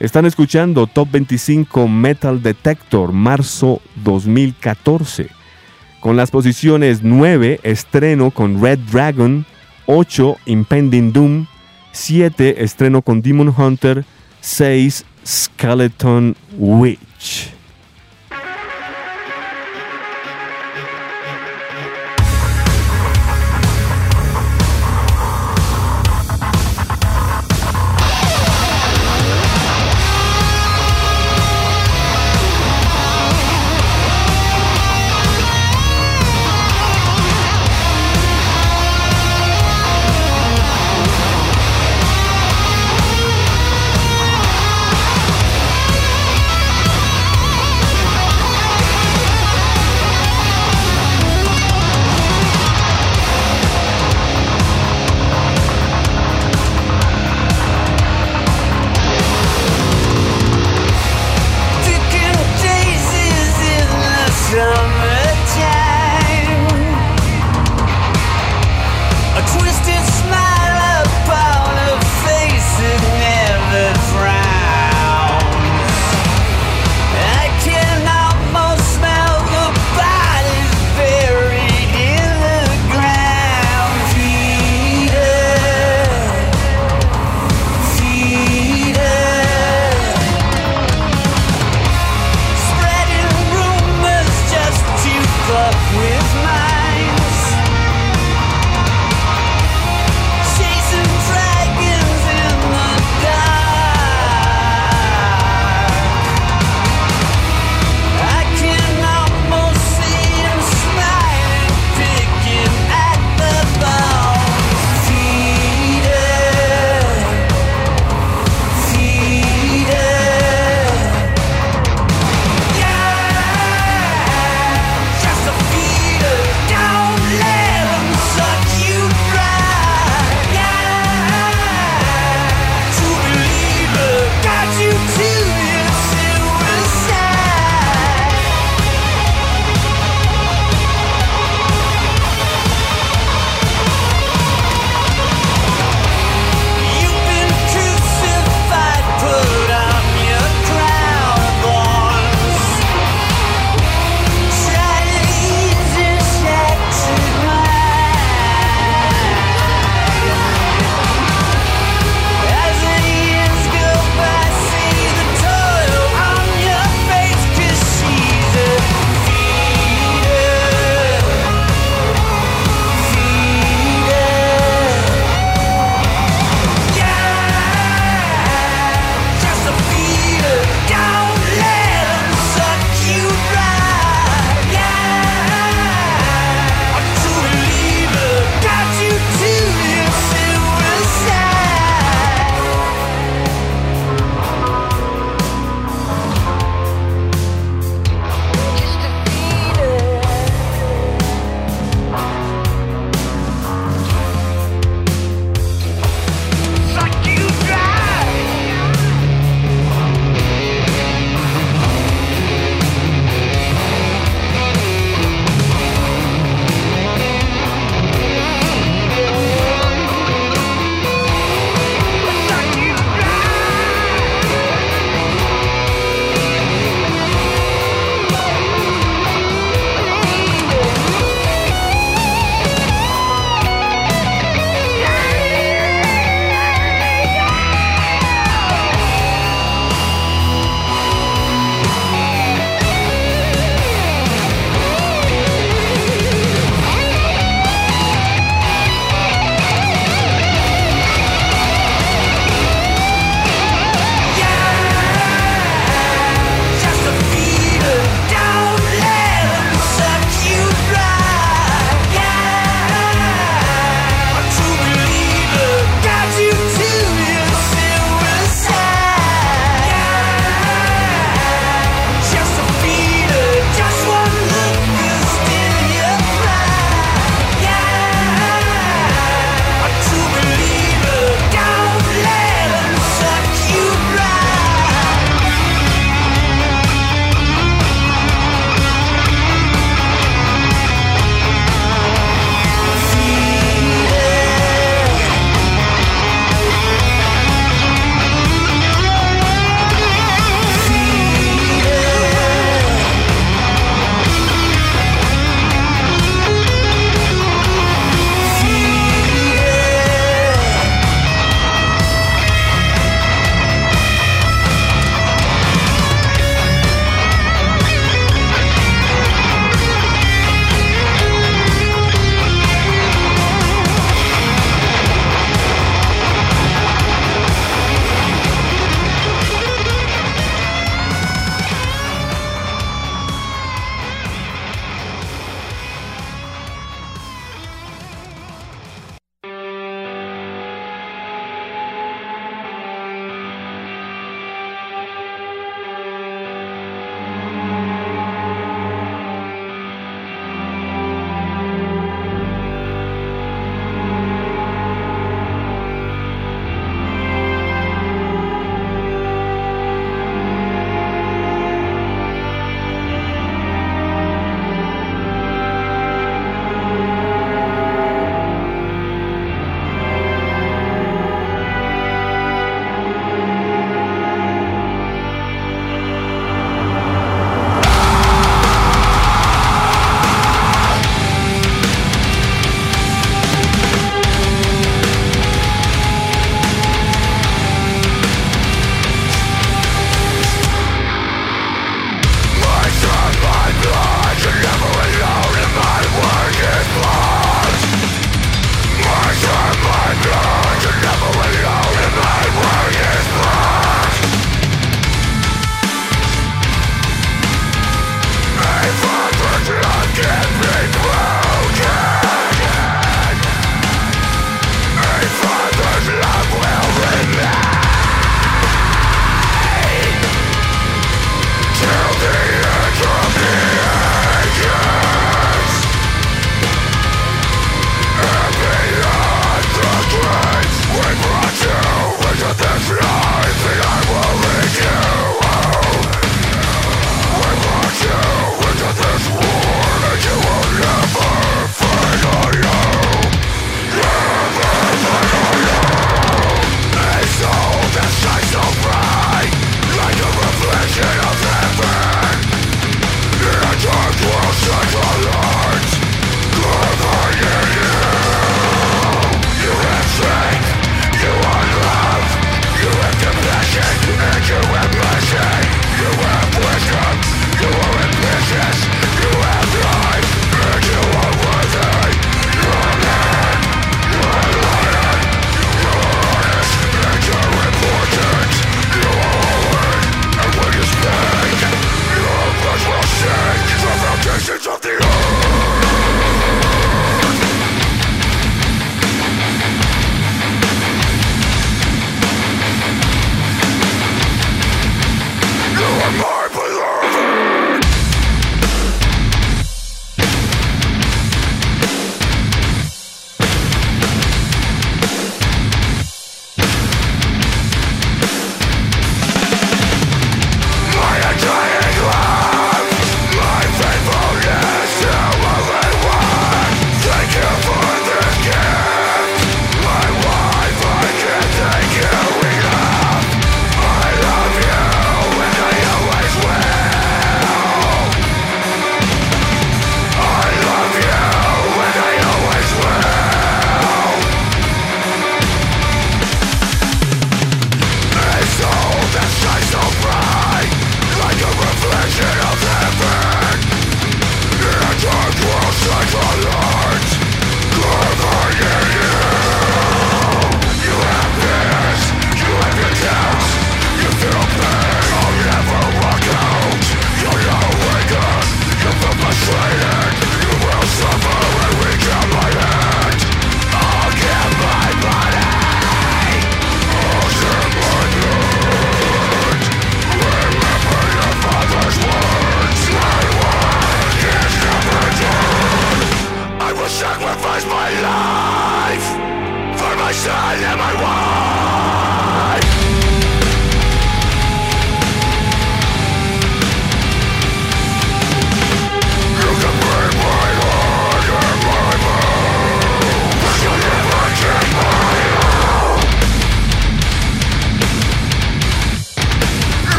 Están 0.00 0.26
escuchando 0.26 0.86
Top 0.86 1.10
25 1.10 1.88
Metal 1.88 2.40
Detector, 2.40 3.12
marzo 3.12 3.82
2014. 3.96 5.28
Con 6.00 6.16
las 6.16 6.30
posiciones 6.30 7.02
9, 7.02 7.60
estreno 7.64 8.30
con 8.30 8.62
Red 8.62 8.78
Dragon, 8.92 9.44
8 9.88 10.36
Impending 10.44 11.12
Doom, 11.12 11.46
7 11.92 12.62
estreno 12.62 13.00
con 13.00 13.22
Demon 13.22 13.48
Hunter, 13.56 14.04
6 14.40 15.04
Skeleton 15.24 16.36
Witch. 16.58 17.57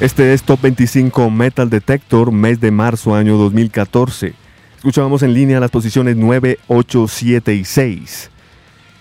Este 0.00 0.32
es 0.32 0.42
Top 0.42 0.62
25 0.62 1.28
Metal 1.28 1.68
Detector, 1.68 2.32
mes 2.32 2.58
de 2.58 2.70
marzo 2.70 3.14
año 3.14 3.36
2014. 3.36 4.32
Escuchábamos 4.76 5.22
en 5.22 5.34
línea 5.34 5.60
las 5.60 5.70
posiciones 5.70 6.16
9, 6.16 6.58
8, 6.68 7.06
7 7.06 7.54
y 7.54 7.66
6. 7.66 8.30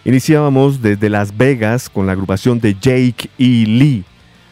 Iniciábamos 0.04 0.82
desde 0.82 1.10
Las 1.10 1.38
Vegas 1.38 1.90
con 1.90 2.06
la 2.06 2.12
agrupación 2.12 2.60
de 2.60 2.74
Jake 2.74 3.30
E. 3.38 3.66
Lee. 3.66 4.04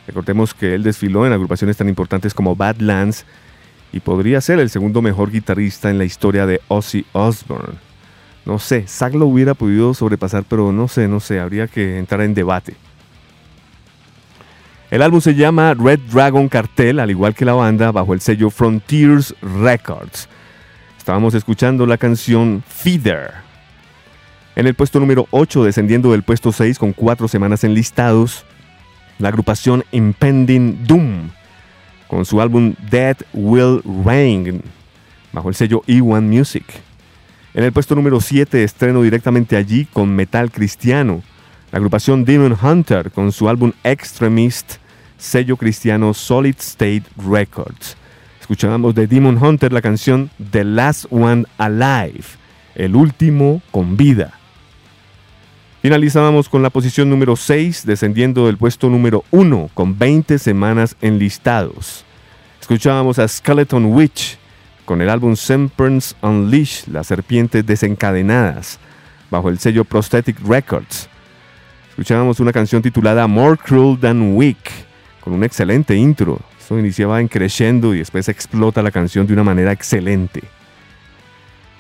Recordemos 0.08 0.54
que 0.54 0.74
él 0.74 0.84
desfiló 0.84 1.28
en 1.28 1.34
agrupaciones 1.34 1.76
tan 1.76 1.90
importantes 1.90 2.34
como 2.34 2.56
Badlands 2.56 3.26
y 3.92 4.00
podría 4.00 4.40
ser 4.40 4.60
el 4.60 4.70
segundo 4.70 5.02
mejor 5.02 5.30
guitarrista 5.30 5.90
en 5.90 5.98
la 5.98 6.06
historia 6.06 6.46
de 6.46 6.62
Ozzy 6.70 7.06
Osbourne. 7.12 7.78
No 8.46 8.58
sé, 8.58 8.88
Zack 8.88 9.16
lo 9.16 9.26
hubiera 9.26 9.54
podido 9.54 9.94
sobrepasar, 9.94 10.46
pero 10.48 10.72
no 10.72 10.88
sé, 10.88 11.10
no 11.10 11.20
sé, 11.20 11.42
habría 11.42 11.68
que 11.68 11.98
entrar 11.98 12.22
en 12.22 12.34
debate. 12.34 12.78
El 14.90 15.02
álbum 15.02 15.20
se 15.20 15.36
llama 15.36 15.74
Red 15.74 16.00
Dragon 16.14 16.48
Cartel, 16.48 17.02
al 17.02 17.12
igual 17.12 17.36
que 17.36 17.44
la 17.44 17.52
banda, 17.52 17.92
bajo 17.92 18.14
el 18.14 18.22
sello 18.22 18.50
Frontiers 18.50 19.36
Records. 19.42 20.30
Estábamos 20.98 21.34
escuchando 21.34 21.86
la 21.86 21.98
canción 21.98 22.64
Feeder. 22.66 23.32
En 24.56 24.66
el 24.66 24.76
puesto 24.76 25.02
número 25.02 25.28
8, 25.32 25.66
descendiendo 25.66 26.14
del 26.14 26.24
puesto 26.24 26.54
6 26.54 26.80
con 26.80 26.94
cuatro 26.94 27.28
semanas 27.28 27.66
en 27.66 27.74
listados, 27.74 28.46
la 29.20 29.28
agrupación 29.28 29.84
Impending 29.92 30.88
Doom, 30.88 31.32
con 32.08 32.24
su 32.24 32.40
álbum 32.40 32.74
Dead 32.90 33.18
Will 33.34 33.82
Rain, 34.06 34.62
bajo 35.34 35.50
el 35.50 35.56
sello 35.56 35.82
E1 35.86 36.22
Music. 36.22 36.66
En 37.54 37.66
el 37.66 37.74
puesto 37.74 37.94
número 37.94 38.22
7, 38.22 38.64
estreno 38.64 39.02
directamente 39.02 39.58
allí 39.58 39.84
con 39.84 40.16
metal 40.16 40.50
cristiano, 40.50 41.24
la 41.72 41.78
agrupación 41.78 42.24
Demon 42.24 42.58
Hunter 42.62 43.12
con 43.12 43.32
su 43.32 43.50
álbum 43.50 43.74
Extremist, 43.84 44.76
sello 45.18 45.58
cristiano 45.58 46.14
Solid 46.14 46.56
State 46.60 47.04
Records. 47.18 47.98
Escuchábamos 48.40 48.96
de 48.96 49.08
Demon 49.08 49.38
Hunter 49.38 49.74
la 49.74 49.82
canción 49.82 50.30
The 50.52 50.64
Last 50.64 51.06
One 51.10 51.46
Alive, 51.58 52.24
el 52.76 52.96
último 52.96 53.62
con 53.72 53.98
vida. 53.98 54.34
Finalizábamos 55.82 56.48
con 56.48 56.64
la 56.64 56.70
posición 56.70 57.10
número 57.10 57.36
6, 57.36 57.86
descendiendo 57.86 58.46
del 58.46 58.58
puesto 58.58 58.90
número 58.90 59.26
1, 59.32 59.70
con 59.74 59.98
20 59.98 60.40
semanas 60.40 60.96
enlistados. 61.02 62.06
Escuchábamos 62.62 63.20
a 63.20 63.28
Skeleton 63.28 63.86
Witch 63.86 64.38
con 64.86 65.02
el 65.02 65.10
álbum 65.10 65.36
Semperance 65.36 66.16
Unleash, 66.22 66.88
las 66.88 67.08
serpientes 67.08 67.66
desencadenadas, 67.66 68.80
bajo 69.30 69.50
el 69.50 69.60
sello 69.60 69.84
Prosthetic 69.84 70.40
Records. 70.48 71.10
Escuchábamos 71.98 72.40
una 72.40 72.54
canción 72.54 72.84
titulada 72.84 73.26
More 73.26 73.58
Cruel 73.58 74.00
Than 74.00 74.36
Weak, 74.36 74.70
con 75.20 75.34
un 75.34 75.44
excelente 75.44 75.96
intro. 75.96 76.40
Esto 76.60 76.78
iniciaba 76.78 77.20
en 77.20 77.28
creciendo 77.28 77.96
y 77.96 77.98
después 77.98 78.30
explota 78.30 78.84
la 78.84 78.92
canción 78.92 79.26
de 79.26 79.34
una 79.34 79.44
manera 79.44 79.72
excelente. 79.72 80.44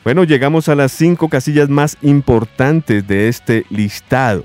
Bueno, 0.04 0.24
llegamos 0.24 0.70
a 0.70 0.76
las 0.76 0.92
cinco 0.92 1.30
casillas 1.30 1.70
más 1.70 1.98
importantes 2.02 3.08
de 3.08 3.28
este 3.28 3.68
listado. 3.70 4.44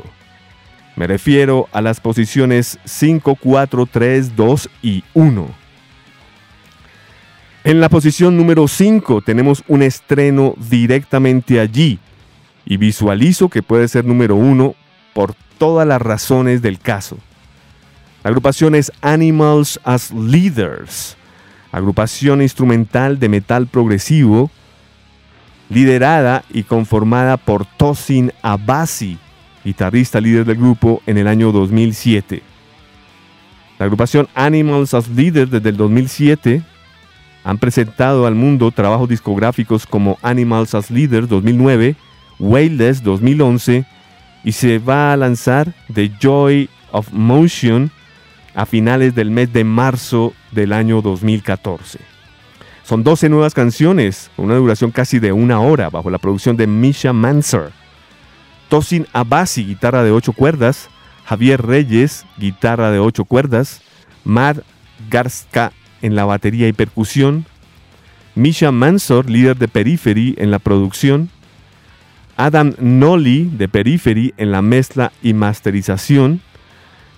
Me 0.94 1.06
refiero 1.06 1.70
a 1.72 1.80
las 1.80 2.00
posiciones 2.00 2.78
5, 2.84 3.36
4, 3.36 3.88
3, 3.90 4.36
2 4.36 4.70
y 4.82 5.04
1. 5.14 5.48
En 7.64 7.80
la 7.80 7.88
posición 7.88 8.36
número 8.36 8.68
5 8.68 9.22
tenemos 9.22 9.64
un 9.68 9.82
estreno 9.82 10.54
directamente 10.68 11.60
allí 11.60 11.98
y 12.66 12.76
visualizo 12.76 13.48
que 13.48 13.62
puede 13.62 13.88
ser 13.88 14.04
número 14.04 14.36
1 14.36 14.74
por 15.14 15.34
todas 15.62 15.86
las 15.86 16.02
razones 16.02 16.60
del 16.60 16.80
caso. 16.80 17.18
La 18.24 18.30
agrupación 18.30 18.74
es 18.74 18.90
Animals 19.00 19.78
as 19.84 20.10
Leaders, 20.10 21.16
agrupación 21.70 22.42
instrumental 22.42 23.20
de 23.20 23.28
metal 23.28 23.68
progresivo, 23.68 24.50
liderada 25.68 26.42
y 26.50 26.64
conformada 26.64 27.36
por 27.36 27.64
Tosin 27.64 28.32
Abasi, 28.42 29.18
guitarrista 29.64 30.20
líder 30.20 30.46
del 30.46 30.56
grupo 30.56 31.00
en 31.06 31.16
el 31.16 31.28
año 31.28 31.52
2007. 31.52 32.42
La 33.78 33.84
agrupación 33.84 34.26
Animals 34.34 34.94
as 34.94 35.08
Leaders 35.10 35.52
desde 35.52 35.68
el 35.68 35.76
2007 35.76 36.60
han 37.44 37.58
presentado 37.58 38.26
al 38.26 38.34
mundo 38.34 38.72
trabajos 38.72 39.08
discográficos 39.08 39.86
como 39.86 40.18
Animals 40.22 40.74
as 40.74 40.90
Leaders 40.90 41.28
2009, 41.28 41.94
Wayless 42.40 43.04
2011 43.04 43.86
y 44.44 44.52
se 44.52 44.78
va 44.78 45.12
a 45.12 45.16
lanzar 45.16 45.74
The 45.92 46.10
Joy 46.20 46.68
of 46.90 47.12
Motion 47.12 47.90
a 48.54 48.66
finales 48.66 49.14
del 49.14 49.30
mes 49.30 49.52
de 49.52 49.64
marzo 49.64 50.34
del 50.50 50.72
año 50.72 51.02
2014. 51.02 51.98
Son 52.84 53.04
12 53.04 53.28
nuevas 53.28 53.54
canciones 53.54 54.30
con 54.36 54.46
una 54.46 54.56
duración 54.56 54.90
casi 54.90 55.18
de 55.18 55.32
una 55.32 55.60
hora 55.60 55.88
bajo 55.88 56.10
la 56.10 56.18
producción 56.18 56.56
de 56.56 56.66
Misha 56.66 57.12
Manser. 57.12 57.70
Tosin 58.68 59.06
Abasi, 59.12 59.64
guitarra 59.64 60.02
de 60.02 60.10
8 60.10 60.32
cuerdas, 60.32 60.88
Javier 61.24 61.62
Reyes, 61.62 62.26
guitarra 62.38 62.90
de 62.90 62.98
8 62.98 63.24
cuerdas, 63.24 63.82
Matt 64.24 64.58
Garska 65.10 65.72
en 66.00 66.16
la 66.16 66.24
batería 66.24 66.68
y 66.68 66.72
percusión, 66.72 67.46
Misha 68.34 68.72
Mansor, 68.72 69.30
líder 69.30 69.56
de 69.56 69.68
Periphery 69.68 70.34
en 70.38 70.50
la 70.50 70.58
producción, 70.58 71.30
Adam 72.42 72.74
Nolly 72.80 73.48
de 73.56 73.68
Periphery 73.68 74.34
en 74.36 74.50
la 74.50 74.62
mezcla 74.62 75.12
y 75.22 75.32
masterización, 75.32 76.40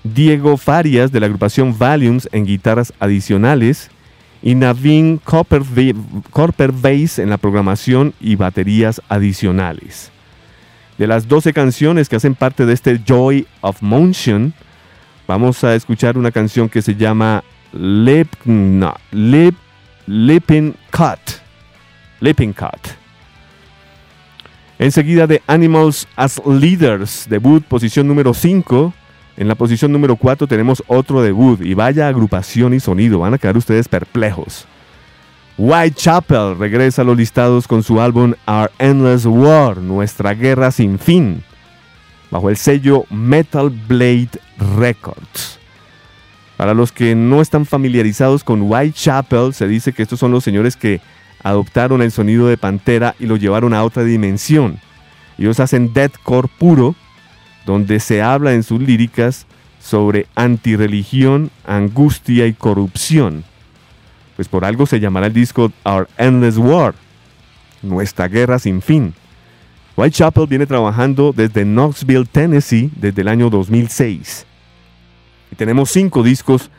Diego 0.03 0.59
Farias 0.59 1.13
de 1.13 1.21
la 1.21 1.25
agrupación 1.25 1.79
Valiums 1.79 2.29
en 2.31 2.45
guitarras 2.45 2.93
adicionales 3.01 3.91
y 4.43 4.55
Navin 4.55 5.17
Copper, 5.17 5.63
Bass 6.73 7.19
en 7.19 7.31
la 7.31 7.39
programación 7.39 8.13
y 8.21 8.37
baterías 8.37 9.01
adicionales. 9.09 10.11
De 10.99 11.07
las 11.07 11.27
12 11.27 11.55
canciones 11.55 12.11
que 12.11 12.17
hacen 12.17 12.35
parte 12.35 12.67
de 12.67 12.75
este 12.75 13.01
Joy 13.03 13.47
of 13.63 13.81
Motion, 13.81 14.53
vamos 15.27 15.65
a 15.65 15.75
escuchar 15.75 16.19
una 16.19 16.33
canción 16.33 16.69
que 16.69 16.83
se 16.83 16.97
llama 16.97 17.43
Lip, 17.73 18.29
Lip, 19.11 19.55
Lippin 20.07 20.75
Cut. 20.91 21.41
Cut. 22.21 23.04
Enseguida 24.85 25.27
de 25.27 25.41
Animals 25.47 26.07
as 26.15 26.43
Leaders, 26.45 27.27
debut 27.31 27.65
posición 27.65 28.07
número 28.07 28.35
5. 28.35 28.93
En 29.39 29.49
la 29.49 29.55
posición 29.55 29.91
número 29.91 30.15
4 30.17 30.47
tenemos 30.47 30.85
otro 30.89 31.23
debut 31.23 31.59
y 31.63 31.73
vaya 31.73 32.07
agrupación 32.07 32.75
y 32.75 32.81
sonido, 32.81 33.21
van 33.21 33.33
a 33.33 33.39
quedar 33.39 33.57
ustedes 33.57 33.89
perplejos. 33.89 34.67
Whitechapel 35.57 36.59
regresa 36.59 37.01
a 37.01 37.07
los 37.07 37.17
listados 37.17 37.67
con 37.67 37.83
su 37.83 37.99
álbum 37.99 38.35
Our 38.47 38.71
Endless 38.79 39.25
War, 39.25 39.79
Nuestra 39.79 40.35
Guerra 40.35 40.71
Sin 40.71 40.99
Fin, 40.99 41.43
bajo 42.31 42.51
el 42.51 42.59
sello 42.59 43.07
Metal 43.09 43.71
Blade 43.71 44.39
Records. 44.77 45.59
Para 46.59 46.75
los 46.75 46.93
que 46.93 47.15
no 47.15 47.41
están 47.41 47.65
familiarizados 47.65 48.45
con 48.45 48.61
Whitechapel, 48.61 49.55
se 49.55 49.67
dice 49.67 49.95
que 49.95 50.03
estos 50.03 50.21
son 50.21 50.31
los 50.31 50.45
señores 50.45 50.77
que 50.77 51.01
adoptaron 51.45 52.03
el 52.03 52.11
sonido 52.11 52.49
de 52.49 52.57
Pantera 52.57 53.15
y 53.21 53.27
lo 53.27 53.37
llevaron 53.37 53.75
a 53.75 53.85
otra 53.85 54.03
dimensión. 54.03 54.81
Ellos 55.39 55.61
hacen 55.61 55.93
deathcore 55.93 56.49
puro, 56.59 56.97
donde 57.67 58.01
se 58.01 58.23
habla 58.23 58.55
en 58.55 58.63
sus 58.63 58.81
líricas 58.81 59.47
sobre 59.79 60.27
antirreligión, 60.35 61.51
angustia 61.67 62.47
y 62.47 62.55
corrupción. 62.55 63.45
Pues 64.37 64.49
por 64.49 64.65
algo 64.65 64.87
se 64.87 64.99
llamará 64.99 65.27
el 65.27 65.35
disco 65.35 65.71
Our 65.85 66.09
Endless 66.17 66.57
War, 66.57 66.95
Nuestra 67.83 68.27
Guerra 68.27 68.59
Sin 68.59 68.81
Fin. 68.81 69.15
Whitechapel 69.97 70.47
viene 70.47 70.67
trabajando 70.67 71.33
desde 71.37 71.65
Knoxville, 71.65 72.27
Tennessee, 72.27 72.91
desde 72.97 73.21
el 73.21 73.29
año 73.29 73.51
2006. 73.51 74.47
Y 75.53 75.57
tenemos 75.57 75.91
cinco 75.91 76.23
discos 76.23 76.71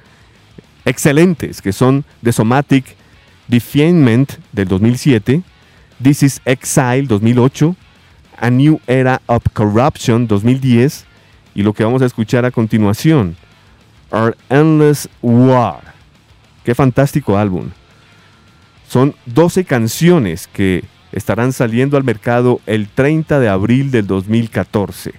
excelentes 0.84 1.62
que 1.62 1.72
son 1.72 2.04
The 2.24 2.34
Somatic, 2.34 2.98
Definement 3.48 4.34
del 4.52 4.68
2007, 4.68 5.44
This 6.02 6.24
is 6.24 6.42
Exile 6.46 7.04
2008, 7.08 7.76
A 8.38 8.50
New 8.50 8.82
Era 8.88 9.22
of 9.28 9.44
Corruption 9.54 10.28
2010 10.28 11.06
y 11.54 11.64
lo 11.64 11.74
que 11.74 11.84
vamos 11.84 12.02
a 12.02 12.06
escuchar 12.06 12.46
a 12.46 12.52
continuación, 12.52 13.38
Our 14.12 14.36
Endless 14.50 15.08
War. 15.22 15.94
Qué 16.64 16.76
fantástico 16.76 17.38
álbum. 17.38 17.70
Son 18.88 19.16
12 19.26 19.66
canciones 19.66 20.48
que 20.48 20.84
estarán 21.12 21.54
saliendo 21.54 21.98
al 21.98 22.04
mercado 22.04 22.60
el 22.66 22.88
30 22.88 23.40
de 23.40 23.48
abril 23.48 23.92
del 23.92 24.06
2014. 24.06 25.14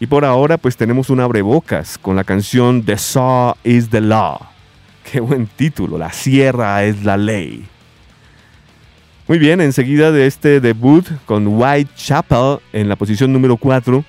Y 0.00 0.06
por 0.06 0.24
ahora 0.24 0.58
pues 0.58 0.76
tenemos 0.76 1.08
un 1.10 1.20
abrebocas 1.20 1.96
con 1.96 2.16
la 2.16 2.24
canción 2.24 2.82
The 2.82 2.98
Saw 2.98 3.54
is 3.64 3.88
the 3.88 4.00
Law. 4.00 4.53
Qué 5.10 5.20
buen 5.20 5.46
título, 5.46 5.98
La 5.98 6.12
Sierra 6.12 6.82
es 6.84 7.04
la 7.04 7.16
Ley. 7.16 7.64
Muy 9.28 9.38
bien, 9.38 9.60
enseguida 9.60 10.12
de 10.12 10.26
este 10.26 10.60
debut 10.60 11.06
con 11.26 11.46
Whitechapel 11.46 12.58
en 12.72 12.88
la 12.88 12.96
posición 12.96 13.32
número 13.32 13.56
4, 13.56 14.04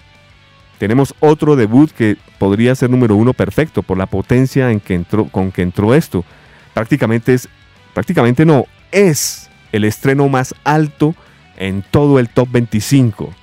tenemos 0.78 1.14
otro 1.20 1.56
debut 1.56 1.92
que 1.92 2.18
podría 2.38 2.76
ser 2.76 2.90
número 2.90 3.16
uno 3.16 3.34
perfecto 3.34 3.82
por 3.82 3.98
la 3.98 4.08
potencia 4.08 4.72
en 4.72 4.80
que 4.80 4.94
entró, 4.94 5.26
con 5.26 5.52
que 5.52 5.62
entró 5.62 5.94
esto. 5.94 6.26
Prácticamente 6.74 7.34
es, 7.34 7.48
prácticamente 7.94 8.46
no, 8.46 8.66
es 8.92 9.50
el 9.72 9.86
estreno 9.86 10.28
más 10.28 10.54
alto 10.64 11.16
en 11.58 11.84
todo 11.92 12.20
el 12.20 12.30
top 12.30 12.50
25. 12.52 13.34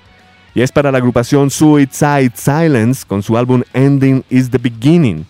Y 0.55 0.61
es 0.61 0.71
para 0.71 0.91
la 0.91 0.99
agrupación 0.99 1.49
Suicide 1.49 2.33
Silence 2.35 3.03
con 3.07 3.23
su 3.23 3.37
álbum 3.37 3.63
Ending 3.73 4.23
is 4.29 4.51
the 4.51 4.59
Beginning. 4.59 5.25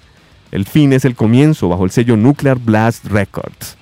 El 0.54 0.66
fin 0.66 0.94
es 0.94 1.04
el 1.04 1.16
comienzo 1.16 1.68
bajo 1.68 1.84
el 1.84 1.90
sello 1.90 2.16
Nuclear 2.16 2.60
Blast 2.60 3.06
Records. 3.06 3.76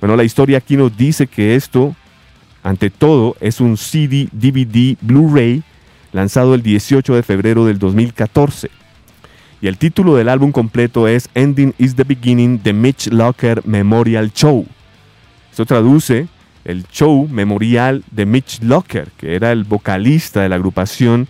Bueno, 0.00 0.16
la 0.16 0.24
historia 0.24 0.56
aquí 0.56 0.74
nos 0.74 0.96
dice 0.96 1.26
que 1.26 1.54
esto, 1.56 1.94
ante 2.62 2.88
todo, 2.88 3.36
es 3.38 3.60
un 3.60 3.76
CD, 3.76 4.26
DVD, 4.32 4.96
Blu-ray 5.02 5.62
lanzado 6.12 6.54
el 6.54 6.62
18 6.62 7.16
de 7.16 7.22
febrero 7.22 7.66
del 7.66 7.78
2014. 7.78 8.70
Y 9.60 9.66
el 9.66 9.76
título 9.76 10.16
del 10.16 10.30
álbum 10.30 10.52
completo 10.52 11.06
es 11.06 11.28
Ending 11.34 11.74
is 11.76 11.94
the 11.94 12.04
Beginning 12.04 12.60
The 12.60 12.72
Mitch 12.72 13.08
Locker 13.08 13.60
Memorial 13.66 14.32
Show. 14.32 14.66
Esto 15.50 15.66
traduce 15.66 16.28
el 16.64 16.86
show 16.86 17.28
memorial 17.28 18.04
de 18.10 18.24
Mitch 18.24 18.62
Locker, 18.62 19.08
que 19.18 19.34
era 19.34 19.52
el 19.52 19.64
vocalista 19.64 20.40
de 20.40 20.48
la 20.48 20.56
agrupación 20.56 21.28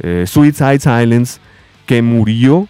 eh, 0.00 0.24
Suicide 0.26 0.80
Silence, 0.80 1.38
que 1.86 2.02
murió 2.02 2.66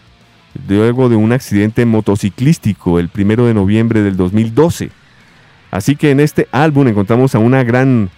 luego 0.69 1.09
de 1.09 1.17
un 1.17 1.33
accidente 1.33 1.85
motociclístico 1.87 2.99
el 2.99 3.11
1 3.15 3.47
de 3.47 3.55
noviembre 3.55 4.03
del 4.03 4.17
2012. 4.17 4.91
Así 5.71 5.97
que 5.97 6.11
en 6.11 6.21
este 6.21 6.49
álbum 6.53 6.87
encontramos 6.89 7.35
a 7.35 7.39
una 7.39 7.65
gran 7.65 8.11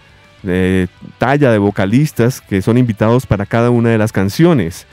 eh, 0.42 0.88
talla 1.18 1.52
de 1.52 1.58
vocalistas 1.58 2.40
que 2.40 2.60
son 2.60 2.78
invitados 2.78 3.26
para 3.26 3.46
cada 3.46 3.70
una 3.70 3.90
de 3.90 3.98
las 3.98 4.12
canciones. 4.12 4.86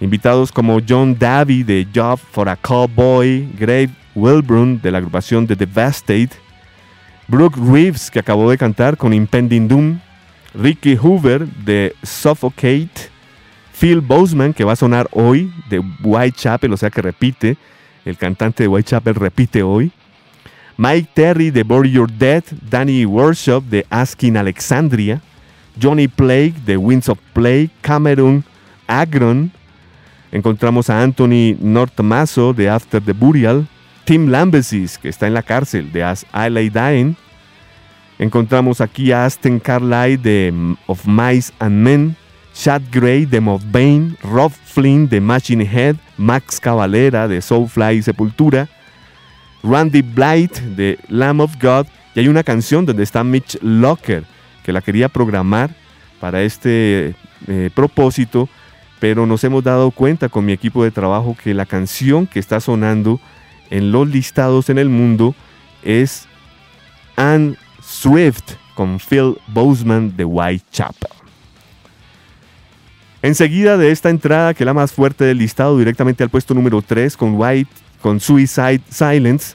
Invitados 0.00 0.52
como 0.52 0.78
John 0.86 1.18
Davy 1.18 1.62
de 1.62 1.86
Job 1.94 2.18
for 2.18 2.48
a 2.48 2.56
Cowboy, 2.56 3.48
Grave 3.58 3.90
Wilburn 4.14 4.80
de 4.80 4.90
la 4.90 4.98
agrupación 4.98 5.46
The 5.46 5.56
Devastate, 5.56 6.30
Brooke 7.28 7.58
Reeves 7.58 8.10
que 8.10 8.18
acabó 8.18 8.50
de 8.50 8.58
cantar 8.58 8.96
con 8.96 9.12
Impending 9.12 9.68
Doom, 9.68 10.00
Ricky 10.54 10.96
Hoover 10.96 11.46
de 11.46 11.94
Suffocate, 12.02 13.10
Phil 13.80 14.02
Boseman 14.02 14.52
que 14.52 14.64
va 14.64 14.72
a 14.74 14.76
sonar 14.76 15.08
hoy 15.10 15.50
de 15.70 15.78
Whitechapel, 16.02 16.70
o 16.70 16.76
sea 16.76 16.90
que 16.90 17.00
repite, 17.00 17.56
el 18.04 18.18
cantante 18.18 18.64
de 18.64 18.68
Whitechapel 18.68 19.14
repite 19.14 19.62
hoy, 19.62 19.90
Mike 20.76 21.08
Terry 21.14 21.50
de 21.50 21.62
Bury 21.62 21.90
Your 21.90 22.10
Dead, 22.12 22.44
Danny 22.68 23.06
Workshop 23.06 23.64
de 23.64 23.86
Asking 23.88 24.36
Alexandria, 24.36 25.22
Johnny 25.80 26.08
Plague 26.08 26.54
de 26.66 26.76
Winds 26.76 27.08
of 27.08 27.18
Play, 27.32 27.70
Cameron 27.80 28.44
Agron, 28.86 29.50
encontramos 30.30 30.90
a 30.90 31.02
Anthony 31.02 31.56
Nortamaso 31.58 32.52
de 32.52 32.68
After 32.68 33.02
the 33.02 33.14
Burial, 33.14 33.66
Tim 34.04 34.28
Lambesis, 34.28 34.98
que 34.98 35.08
está 35.08 35.26
en 35.26 35.32
la 35.32 35.42
cárcel 35.42 35.90
de 35.90 36.04
As 36.04 36.26
I 36.34 36.50
Lay 36.50 36.68
Dying, 36.68 37.16
encontramos 38.18 38.82
aquí 38.82 39.10
a 39.10 39.24
Aston 39.24 39.58
Carlyle 39.58 40.18
de 40.18 40.76
Of 40.86 41.06
Mice 41.06 41.50
and 41.60 41.82
Men, 41.82 42.16
Chad 42.54 42.82
Gray 42.90 43.26
de 43.26 43.40
Bane, 43.40 44.14
Rob 44.22 44.52
Flynn 44.52 45.08
de 45.08 45.20
Machine 45.20 45.64
Head, 45.64 45.96
Max 46.16 46.60
Cavalera 46.60 47.28
de 47.28 47.40
Soulfly 47.40 47.96
y 47.96 48.02
Sepultura, 48.02 48.68
Randy 49.62 50.02
Blight 50.02 50.58
de 50.58 50.98
Lamb 51.08 51.40
of 51.40 51.54
God. 51.60 51.86
Y 52.14 52.20
hay 52.20 52.28
una 52.28 52.42
canción 52.42 52.84
donde 52.86 53.02
está 53.02 53.24
Mitch 53.24 53.58
Locker, 53.62 54.24
que 54.64 54.72
la 54.72 54.82
quería 54.82 55.08
programar 55.08 55.70
para 56.20 56.42
este 56.42 57.14
eh, 57.46 57.70
propósito, 57.74 58.48
pero 58.98 59.26
nos 59.26 59.42
hemos 59.44 59.64
dado 59.64 59.90
cuenta 59.90 60.28
con 60.28 60.44
mi 60.44 60.52
equipo 60.52 60.84
de 60.84 60.90
trabajo 60.90 61.36
que 61.42 61.54
la 61.54 61.66
canción 61.66 62.26
que 62.26 62.38
está 62.38 62.60
sonando 62.60 63.20
en 63.70 63.92
los 63.92 64.08
listados 64.08 64.68
en 64.68 64.78
el 64.78 64.88
mundo 64.88 65.34
es 65.82 66.26
Anne 67.16 67.56
Swift 67.82 68.54
con 68.74 68.98
Phil 68.98 69.36
Boseman 69.48 70.16
de 70.16 70.24
Whitechapel. 70.24 71.19
Enseguida 73.22 73.76
de 73.76 73.90
esta 73.90 74.08
entrada, 74.08 74.54
que 74.54 74.64
es 74.64 74.66
la 74.66 74.74
más 74.74 74.92
fuerte 74.92 75.24
del 75.24 75.38
listado, 75.38 75.78
directamente 75.78 76.24
al 76.24 76.30
puesto 76.30 76.54
número 76.54 76.80
3 76.80 77.16
con 77.16 77.34
White 77.36 77.70
con 78.00 78.18
Suicide 78.18 78.80
Silence. 78.88 79.54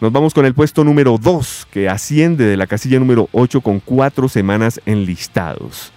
Nos 0.00 0.12
vamos 0.12 0.34
con 0.34 0.44
el 0.44 0.54
puesto 0.54 0.84
número 0.84 1.16
2, 1.16 1.68
que 1.70 1.88
asciende 1.88 2.44
de 2.44 2.56
la 2.56 2.66
casilla 2.66 2.98
número 2.98 3.28
8 3.32 3.60
con 3.62 3.80
cuatro 3.80 4.28
semanas 4.28 4.80
en 4.84 5.06
listados. 5.06 5.92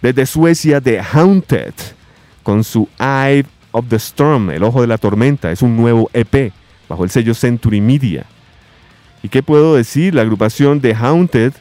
Desde 0.00 0.24
Suecia, 0.24 0.80
The 0.80 1.00
Haunted, 1.00 1.74
con 2.42 2.64
su 2.64 2.88
Eye 2.98 3.44
of 3.72 3.86
the 3.88 3.96
Storm, 3.96 4.50
el 4.50 4.62
ojo 4.62 4.80
de 4.80 4.86
la 4.86 4.98
tormenta, 4.98 5.50
es 5.50 5.62
un 5.62 5.76
nuevo 5.76 6.08
EP 6.12 6.52
bajo 6.88 7.04
el 7.04 7.10
sello 7.10 7.34
Century 7.34 7.80
Media. 7.80 8.24
¿Y 9.22 9.28
qué 9.28 9.42
puedo 9.42 9.74
decir? 9.74 10.14
La 10.14 10.22
agrupación 10.22 10.80
The 10.80 10.94
Haunted, 10.94 11.52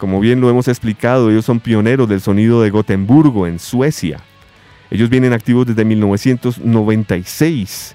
como 0.00 0.18
bien 0.18 0.40
lo 0.40 0.48
hemos 0.48 0.66
explicado, 0.66 1.30
ellos 1.30 1.44
son 1.44 1.60
pioneros 1.60 2.08
del 2.08 2.22
sonido 2.22 2.62
de 2.62 2.70
Gotemburgo 2.70 3.46
en 3.46 3.58
Suecia. 3.58 4.20
Ellos 4.90 5.10
vienen 5.10 5.34
activos 5.34 5.66
desde 5.66 5.84
1996 5.84 7.94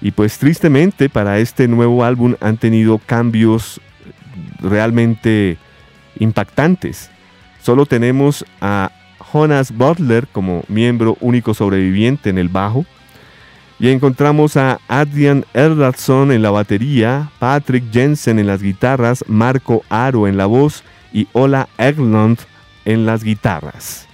y 0.00 0.12
pues 0.12 0.38
tristemente 0.38 1.10
para 1.10 1.38
este 1.38 1.68
nuevo 1.68 2.02
álbum 2.02 2.36
han 2.40 2.56
tenido 2.56 2.96
cambios 2.96 3.78
realmente 4.58 5.58
impactantes. 6.18 7.10
Solo 7.60 7.84
tenemos 7.84 8.46
a 8.62 8.90
Jonas 9.18 9.70
Butler 9.70 10.26
como 10.28 10.64
miembro 10.68 11.18
único 11.20 11.52
sobreviviente 11.52 12.30
en 12.30 12.38
el 12.38 12.48
bajo. 12.48 12.86
Y 13.78 13.90
encontramos 13.90 14.56
a 14.56 14.80
Adrian 14.88 15.44
Erlandson 15.52 16.32
en 16.32 16.40
la 16.40 16.50
batería, 16.50 17.28
Patrick 17.38 17.84
Jensen 17.92 18.38
en 18.38 18.46
las 18.46 18.62
guitarras, 18.62 19.22
Marco 19.28 19.82
Aro 19.90 20.26
en 20.26 20.38
la 20.38 20.46
voz 20.46 20.82
y 21.14 21.26
Ola 21.32 21.70
Eglund 21.78 22.40
en 22.84 23.06
las 23.06 23.24
guitarras. 23.24 24.06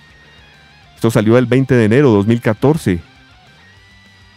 Esto 0.94 1.10
salió 1.10 1.36
el 1.36 1.46
20 1.46 1.74
de 1.74 1.84
enero 1.86 2.10
de 2.10 2.16
2014 2.18 3.10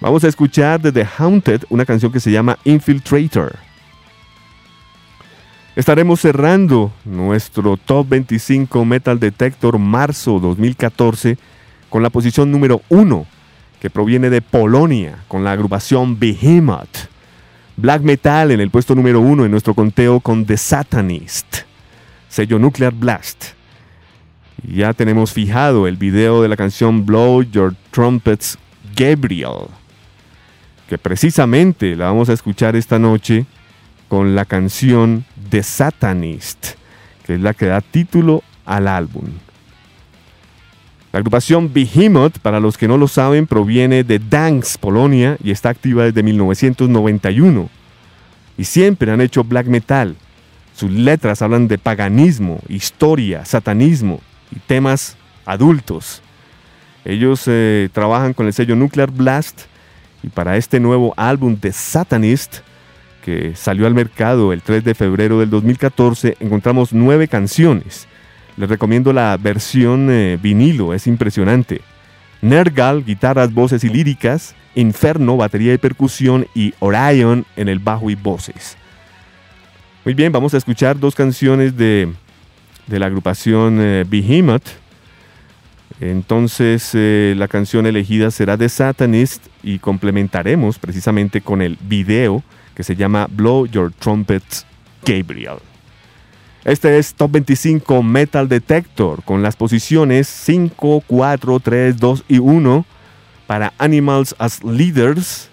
Vamos 0.04 0.22
a 0.26 0.28
escuchar 0.28 0.82
de 0.82 0.92
The 0.92 1.08
Haunted 1.18 1.62
una 1.70 1.86
canción 1.86 2.12
que 2.12 2.20
se 2.20 2.30
llama 2.30 2.60
Infiltrator. 2.66 3.56
Estaremos 5.78 6.20
cerrando 6.20 6.92
nuestro 7.06 7.78
Top 7.78 8.10
25 8.10 8.84
Metal 8.84 9.18
Detector 9.18 9.80
marzo 9.80 10.42
2014 10.42 11.38
con 11.88 12.04
la 12.04 12.10
posición 12.10 12.52
número 12.52 12.82
1 12.90 13.26
que 13.80 13.90
proviene 13.90 14.30
de 14.30 14.42
Polonia 14.42 15.24
con 15.30 15.46
la 15.46 15.54
agrupación 15.54 16.20
Behemoth. 16.20 17.08
Black 17.78 18.02
Metal 18.02 18.52
en 18.52 18.60
el 18.60 18.72
puesto 18.72 18.96
número 18.96 19.22
1 19.22 19.46
en 19.46 19.52
nuestro 19.52 19.74
conteo 19.74 20.20
con 20.20 20.46
The 20.46 20.58
Satanist, 20.58 21.60
sello 22.34 22.58
Nuclear 22.58 22.94
Blast. 22.94 23.54
Ya 24.68 24.94
tenemos 24.94 25.32
fijado 25.32 25.88
el 25.88 25.98
video 25.98 26.42
de 26.42 26.48
la 26.48 26.58
canción 26.58 27.06
Blow 27.06 27.44
Your 27.44 27.76
Trumpets 27.92 28.58
Gabriel 28.96 29.68
que 30.88 30.98
precisamente 30.98 31.96
la 31.96 32.06
vamos 32.06 32.30
a 32.30 32.34
escuchar 32.34 32.76
esta 32.76 33.00
noche 33.00 33.46
con 34.08 34.36
la 34.36 34.46
canción 34.46 35.26
The 35.50 35.64
Satanist, 35.64 36.76
que 37.26 37.36
es 37.36 37.42
la 37.42 37.54
que 37.54 37.68
da 37.68 37.82
título 37.82 38.44
al 38.66 38.88
álbum. 38.88 39.26
La 41.12 41.20
agrupación 41.20 41.72
Behemoth, 41.74 42.40
para 42.40 42.60
los 42.60 42.78
que 42.78 42.88
no 42.88 42.98
lo 42.98 43.08
saben, 43.08 43.48
proviene 43.48 44.04
de 44.04 44.20
Danks, 44.20 44.78
Polonia, 44.78 45.38
y 45.44 45.52
está 45.52 45.70
activa 45.70 46.04
desde 46.04 46.24
1991. 46.24 47.70
Y 48.58 48.64
siempre 48.64 49.12
han 49.12 49.22
hecho 49.22 49.44
black 49.44 49.68
metal. 49.68 50.16
Sus 50.74 50.92
letras 50.92 51.42
hablan 51.42 51.68
de 51.68 51.78
paganismo, 51.78 52.60
historia, 52.68 53.46
satanismo 53.46 54.22
y 54.52 54.60
temas 54.60 55.18
adultos. 55.46 56.22
Ellos 57.06 57.44
eh, 57.48 57.90
trabajan 57.94 58.34
con 58.34 58.48
el 58.48 58.54
sello 58.54 58.76
Nuclear 58.76 59.12
Blast 59.12 59.64
y 60.24 60.30
para 60.30 60.58
este 60.58 60.80
nuevo 60.80 61.14
álbum 61.18 61.58
de 61.60 61.72
Satanist, 61.72 62.60
que 63.24 63.56
salió 63.56 63.88
al 63.88 63.94
mercado 63.94 64.54
el 64.54 64.62
3 64.62 64.84
de 64.84 64.96
febrero 64.96 65.40
del 65.40 65.50
2014, 65.50 66.38
encontramos 66.40 66.94
nueve 66.94 67.28
canciones. 67.28 68.08
Les 68.56 68.70
recomiendo 68.70 69.14
la 69.14 69.38
versión 69.38 70.10
eh, 70.12 70.38
vinilo, 70.42 70.94
es 70.94 71.08
impresionante. 71.08 71.82
Nergal, 72.42 73.06
guitarras, 73.06 73.54
voces 73.54 73.84
y 73.84 73.90
líricas. 73.90 74.54
Inferno, 74.76 75.38
batería 75.38 75.74
y 75.74 75.78
percusión. 75.78 76.46
Y 76.54 76.74
Orion 76.80 77.46
en 77.56 77.70
el 77.70 77.80
bajo 77.80 78.10
y 78.10 78.16
voces. 78.16 78.78
Muy 80.06 80.16
bien, 80.16 80.34
vamos 80.34 80.54
a 80.54 80.58
escuchar 80.58 81.00
dos 81.00 81.16
canciones 81.16 81.78
de, 81.78 82.12
la 82.88 83.06
agrupación 83.06 83.80
eh, 83.80 84.04
Behemoth. 84.06 84.68
Entonces 86.02 86.92
eh, 86.94 87.36
la 87.38 87.48
canción 87.48 87.86
elegida 87.86 88.30
será 88.30 88.58
The 88.58 88.68
Satanist 88.68 89.48
y 89.64 89.80
complementaremos 89.80 90.78
precisamente 90.78 91.40
con 91.40 91.62
el 91.62 91.78
video 91.82 92.44
que 92.76 92.84
se 92.84 92.98
llama 92.98 93.30
Blow 93.32 93.66
Your 93.66 93.94
Trumpets 93.94 94.66
Gabriel. 95.06 95.60
Este 96.66 96.98
es 96.98 97.14
Top 97.14 97.32
25 97.32 98.04
Metal 98.04 98.50
Detector 98.50 99.24
con 99.24 99.42
las 99.42 99.56
posiciones 99.56 100.28
5, 100.28 101.04
4, 101.08 101.60
3, 101.62 101.98
2 101.98 102.26
y 102.28 102.40
1 102.40 102.86
para 103.48 103.72
Animals 103.78 104.36
as 104.38 104.62
Leaders, 104.66 105.50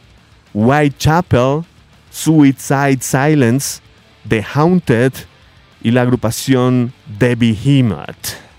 Whitechapel, 0.55 1.63
Suicide 2.11 2.99
Silence, 3.01 3.81
The 4.29 4.45
Haunted 4.55 5.13
y 5.83 5.91
la 5.91 6.03
agrupación 6.03 6.93
The 7.19 7.35
Behemoth. 7.35 8.50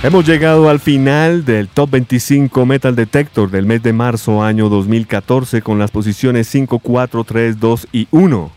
Hemos 0.00 0.24
llegado 0.24 0.68
al 0.68 0.78
final 0.78 1.44
del 1.44 1.66
Top 1.66 1.90
25 1.90 2.64
Metal 2.64 2.94
Detector 2.94 3.50
del 3.50 3.66
mes 3.66 3.82
de 3.82 3.92
marzo 3.92 4.44
año 4.44 4.68
2014 4.68 5.60
con 5.60 5.80
las 5.80 5.90
posiciones 5.90 6.46
5, 6.46 6.78
4, 6.78 7.24
3, 7.24 7.58
2 7.58 7.88
y 7.90 8.06
1. 8.12 8.50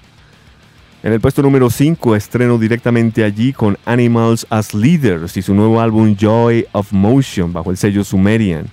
En 1.02 1.14
el 1.14 1.20
puesto 1.20 1.42
número 1.42 1.72
5 1.72 2.16
estreno 2.16 2.60
directamente 2.60 3.24
allí 3.24 3.53
con 3.53 3.80
Animals 3.86 4.45
as 4.52 4.76
Leaders 4.76 5.36
y 5.36 5.42
su 5.42 5.56
nuevo 5.56 5.82
álbum 5.82 6.16
Joy 6.16 6.68
of 6.74 6.94
Motion 6.94 7.52
bajo 7.52 7.72
el 7.72 7.78
sello 7.78 8.03
Sumerian. 8.03 8.68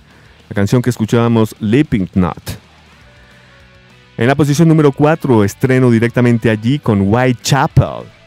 La 0.47 0.53
canción 0.53 0.83
que 0.83 0.91
escuchábamos 0.91 1.55
Leaping 1.59 2.05
Knot. 2.13 2.59
En 4.15 4.27
la 4.27 4.35
posición 4.35 4.67
número 4.67 4.91
4 4.91 5.43
estreno 5.43 5.89
directamente 5.89 6.51
allí 6.51 6.77
con 6.77 7.01
Whitechapel 7.01 8.18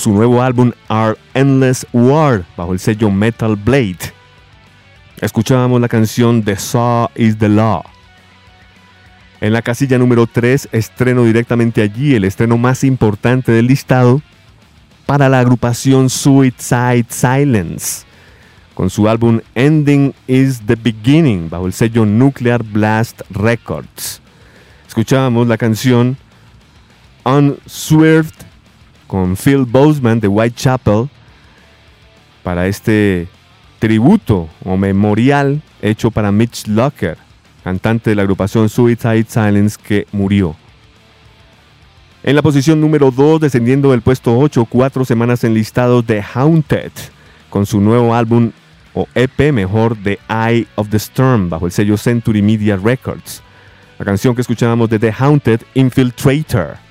su 0.00 0.14
nuevo 0.14 0.42
álbum 0.42 0.72
Our 0.88 1.18
Endless 1.34 1.86
War 1.92 2.46
bajo 2.56 2.72
el 2.72 2.78
sello 2.78 3.10
Metal 3.10 3.54
Blade. 3.54 3.98
Escuchábamos 5.20 5.78
la 5.78 5.88
canción 5.88 6.42
The 6.42 6.56
Saw 6.56 7.10
is 7.16 7.36
the 7.36 7.50
Law. 7.50 7.84
En 9.42 9.52
la 9.52 9.60
casilla 9.60 9.98
número 9.98 10.26
3 10.26 10.70
estreno 10.72 11.24
directamente 11.24 11.82
allí 11.82 12.14
el 12.14 12.24
estreno 12.24 12.56
más 12.56 12.82
importante 12.82 13.52
del 13.52 13.66
listado 13.66 14.22
para 15.04 15.28
la 15.28 15.40
agrupación 15.40 16.08
Suicide 16.08 17.06
Silence 17.08 18.06
con 18.74 18.88
su 18.88 19.06
álbum 19.06 19.40
Ending 19.54 20.14
is 20.26 20.62
the 20.64 20.76
Beginning 20.76 21.50
bajo 21.50 21.66
el 21.66 21.74
sello 21.74 22.06
Nuclear 22.06 22.62
Blast 22.62 23.20
Records. 23.28 24.22
Escuchábamos 24.88 25.46
la 25.46 25.58
canción 25.58 26.16
Unswerved 27.24 28.49
con 29.10 29.36
Phil 29.36 29.64
Boseman 29.64 30.20
de 30.20 30.28
Whitechapel 30.28 31.08
para 32.44 32.68
este 32.68 33.26
tributo 33.80 34.48
o 34.64 34.76
memorial 34.76 35.60
hecho 35.82 36.12
para 36.12 36.30
Mitch 36.30 36.68
Locker, 36.68 37.18
cantante 37.64 38.10
de 38.10 38.14
la 38.14 38.22
agrupación 38.22 38.68
Suicide 38.68 39.26
Silence 39.26 39.76
que 39.82 40.06
murió. 40.12 40.54
En 42.22 42.36
la 42.36 42.42
posición 42.42 42.80
número 42.80 43.10
2, 43.10 43.40
descendiendo 43.40 43.90
del 43.90 44.00
puesto 44.00 44.38
8, 44.38 44.64
cuatro 44.66 45.04
semanas 45.04 45.42
enlistados 45.42 46.06
de 46.06 46.22
Haunted, 46.22 46.92
con 47.48 47.66
su 47.66 47.80
nuevo 47.80 48.14
álbum 48.14 48.52
o 48.94 49.08
EP 49.16 49.52
mejor 49.52 49.96
de 49.96 50.20
Eye 50.28 50.68
of 50.76 50.88
the 50.88 50.98
Storm 50.98 51.50
bajo 51.50 51.66
el 51.66 51.72
sello 51.72 51.96
Century 51.96 52.42
Media 52.42 52.76
Records. 52.76 53.42
La 53.98 54.04
canción 54.04 54.36
que 54.36 54.42
escuchábamos 54.42 54.88
de 54.88 55.00
The 55.00 55.12
Haunted, 55.18 55.62
Infiltrator. 55.74 56.89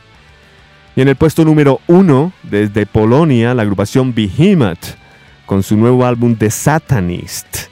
Y 0.96 1.02
en 1.02 1.08
el 1.08 1.16
puesto 1.16 1.46
número 1.46 1.80
uno, 1.88 2.34
desde 2.44 2.86
Polonia, 2.86 3.54
la 3.54 3.62
agrupación 3.62 4.14
Behemoth, 4.14 4.98
con 5.46 5.64
su 5.64 5.78
nuevo 5.78 6.06
álbum 6.06 6.36
The 6.36 6.50
Satanist. 6.50 7.70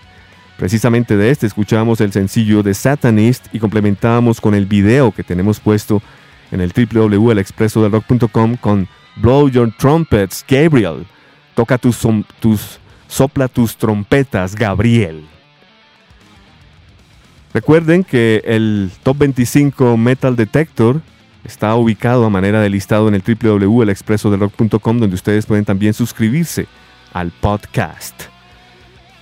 Precisamente 0.58 1.16
de 1.16 1.30
este 1.30 1.46
escuchábamos 1.46 2.02
el 2.02 2.12
sencillo 2.12 2.64
The 2.64 2.74
Satanist 2.74 3.46
y 3.54 3.60
complementábamos 3.60 4.42
con 4.42 4.56
el 4.56 4.66
video 4.66 5.12
que 5.12 5.24
tenemos 5.24 5.60
puesto 5.60 6.02
en 6.52 6.62
el 6.62 6.72
www.elexpresodelrock.com 6.72 8.56
con 8.58 8.88
Blow 9.18 9.50
Your 9.50 9.72
Trumpets, 9.78 10.44
Gabriel. 10.48 11.06
Toca 11.54 11.78
tus, 11.78 12.00
tus, 12.40 12.80
sopla 13.08 13.48
tus 13.48 13.78
trompetas, 13.78 14.56
Gabriel. 14.56 15.28
Recuerden 17.54 18.04
que 18.04 18.42
el 18.46 18.92
Top 19.04 19.18
25 19.20 19.98
Metal 19.98 20.36
Detector 20.36 21.02
está 21.48 21.74
ubicado 21.76 22.26
a 22.26 22.30
manera 22.30 22.62
de 22.62 22.70
listado 22.70 23.08
en 23.08 23.16
el 23.16 23.24
www.elexpresodelrock.com 23.24 25.00
donde 25.00 25.16
ustedes 25.16 25.46
pueden 25.46 25.66
también 25.66 25.94
suscribirse 25.94 26.68
al 27.14 27.32
podcast. 27.32 28.24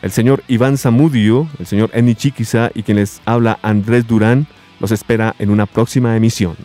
El 0.02 0.12
señor 0.12 0.44
Iván 0.48 0.78
Zamudio, 0.78 1.48
el 1.60 1.66
señor 1.66 1.90
Eni 1.94 2.16
Chiquiza 2.16 2.72
y 2.74 2.84
quien 2.84 2.98
les 2.98 3.22
habla 3.26 3.60
Andrés 3.62 4.08
Durán 4.08 4.48
los 4.80 4.92
espera 4.92 5.36
en 5.40 5.50
una 5.50 5.66
próxima 5.66 6.16
emisión. 6.18 6.56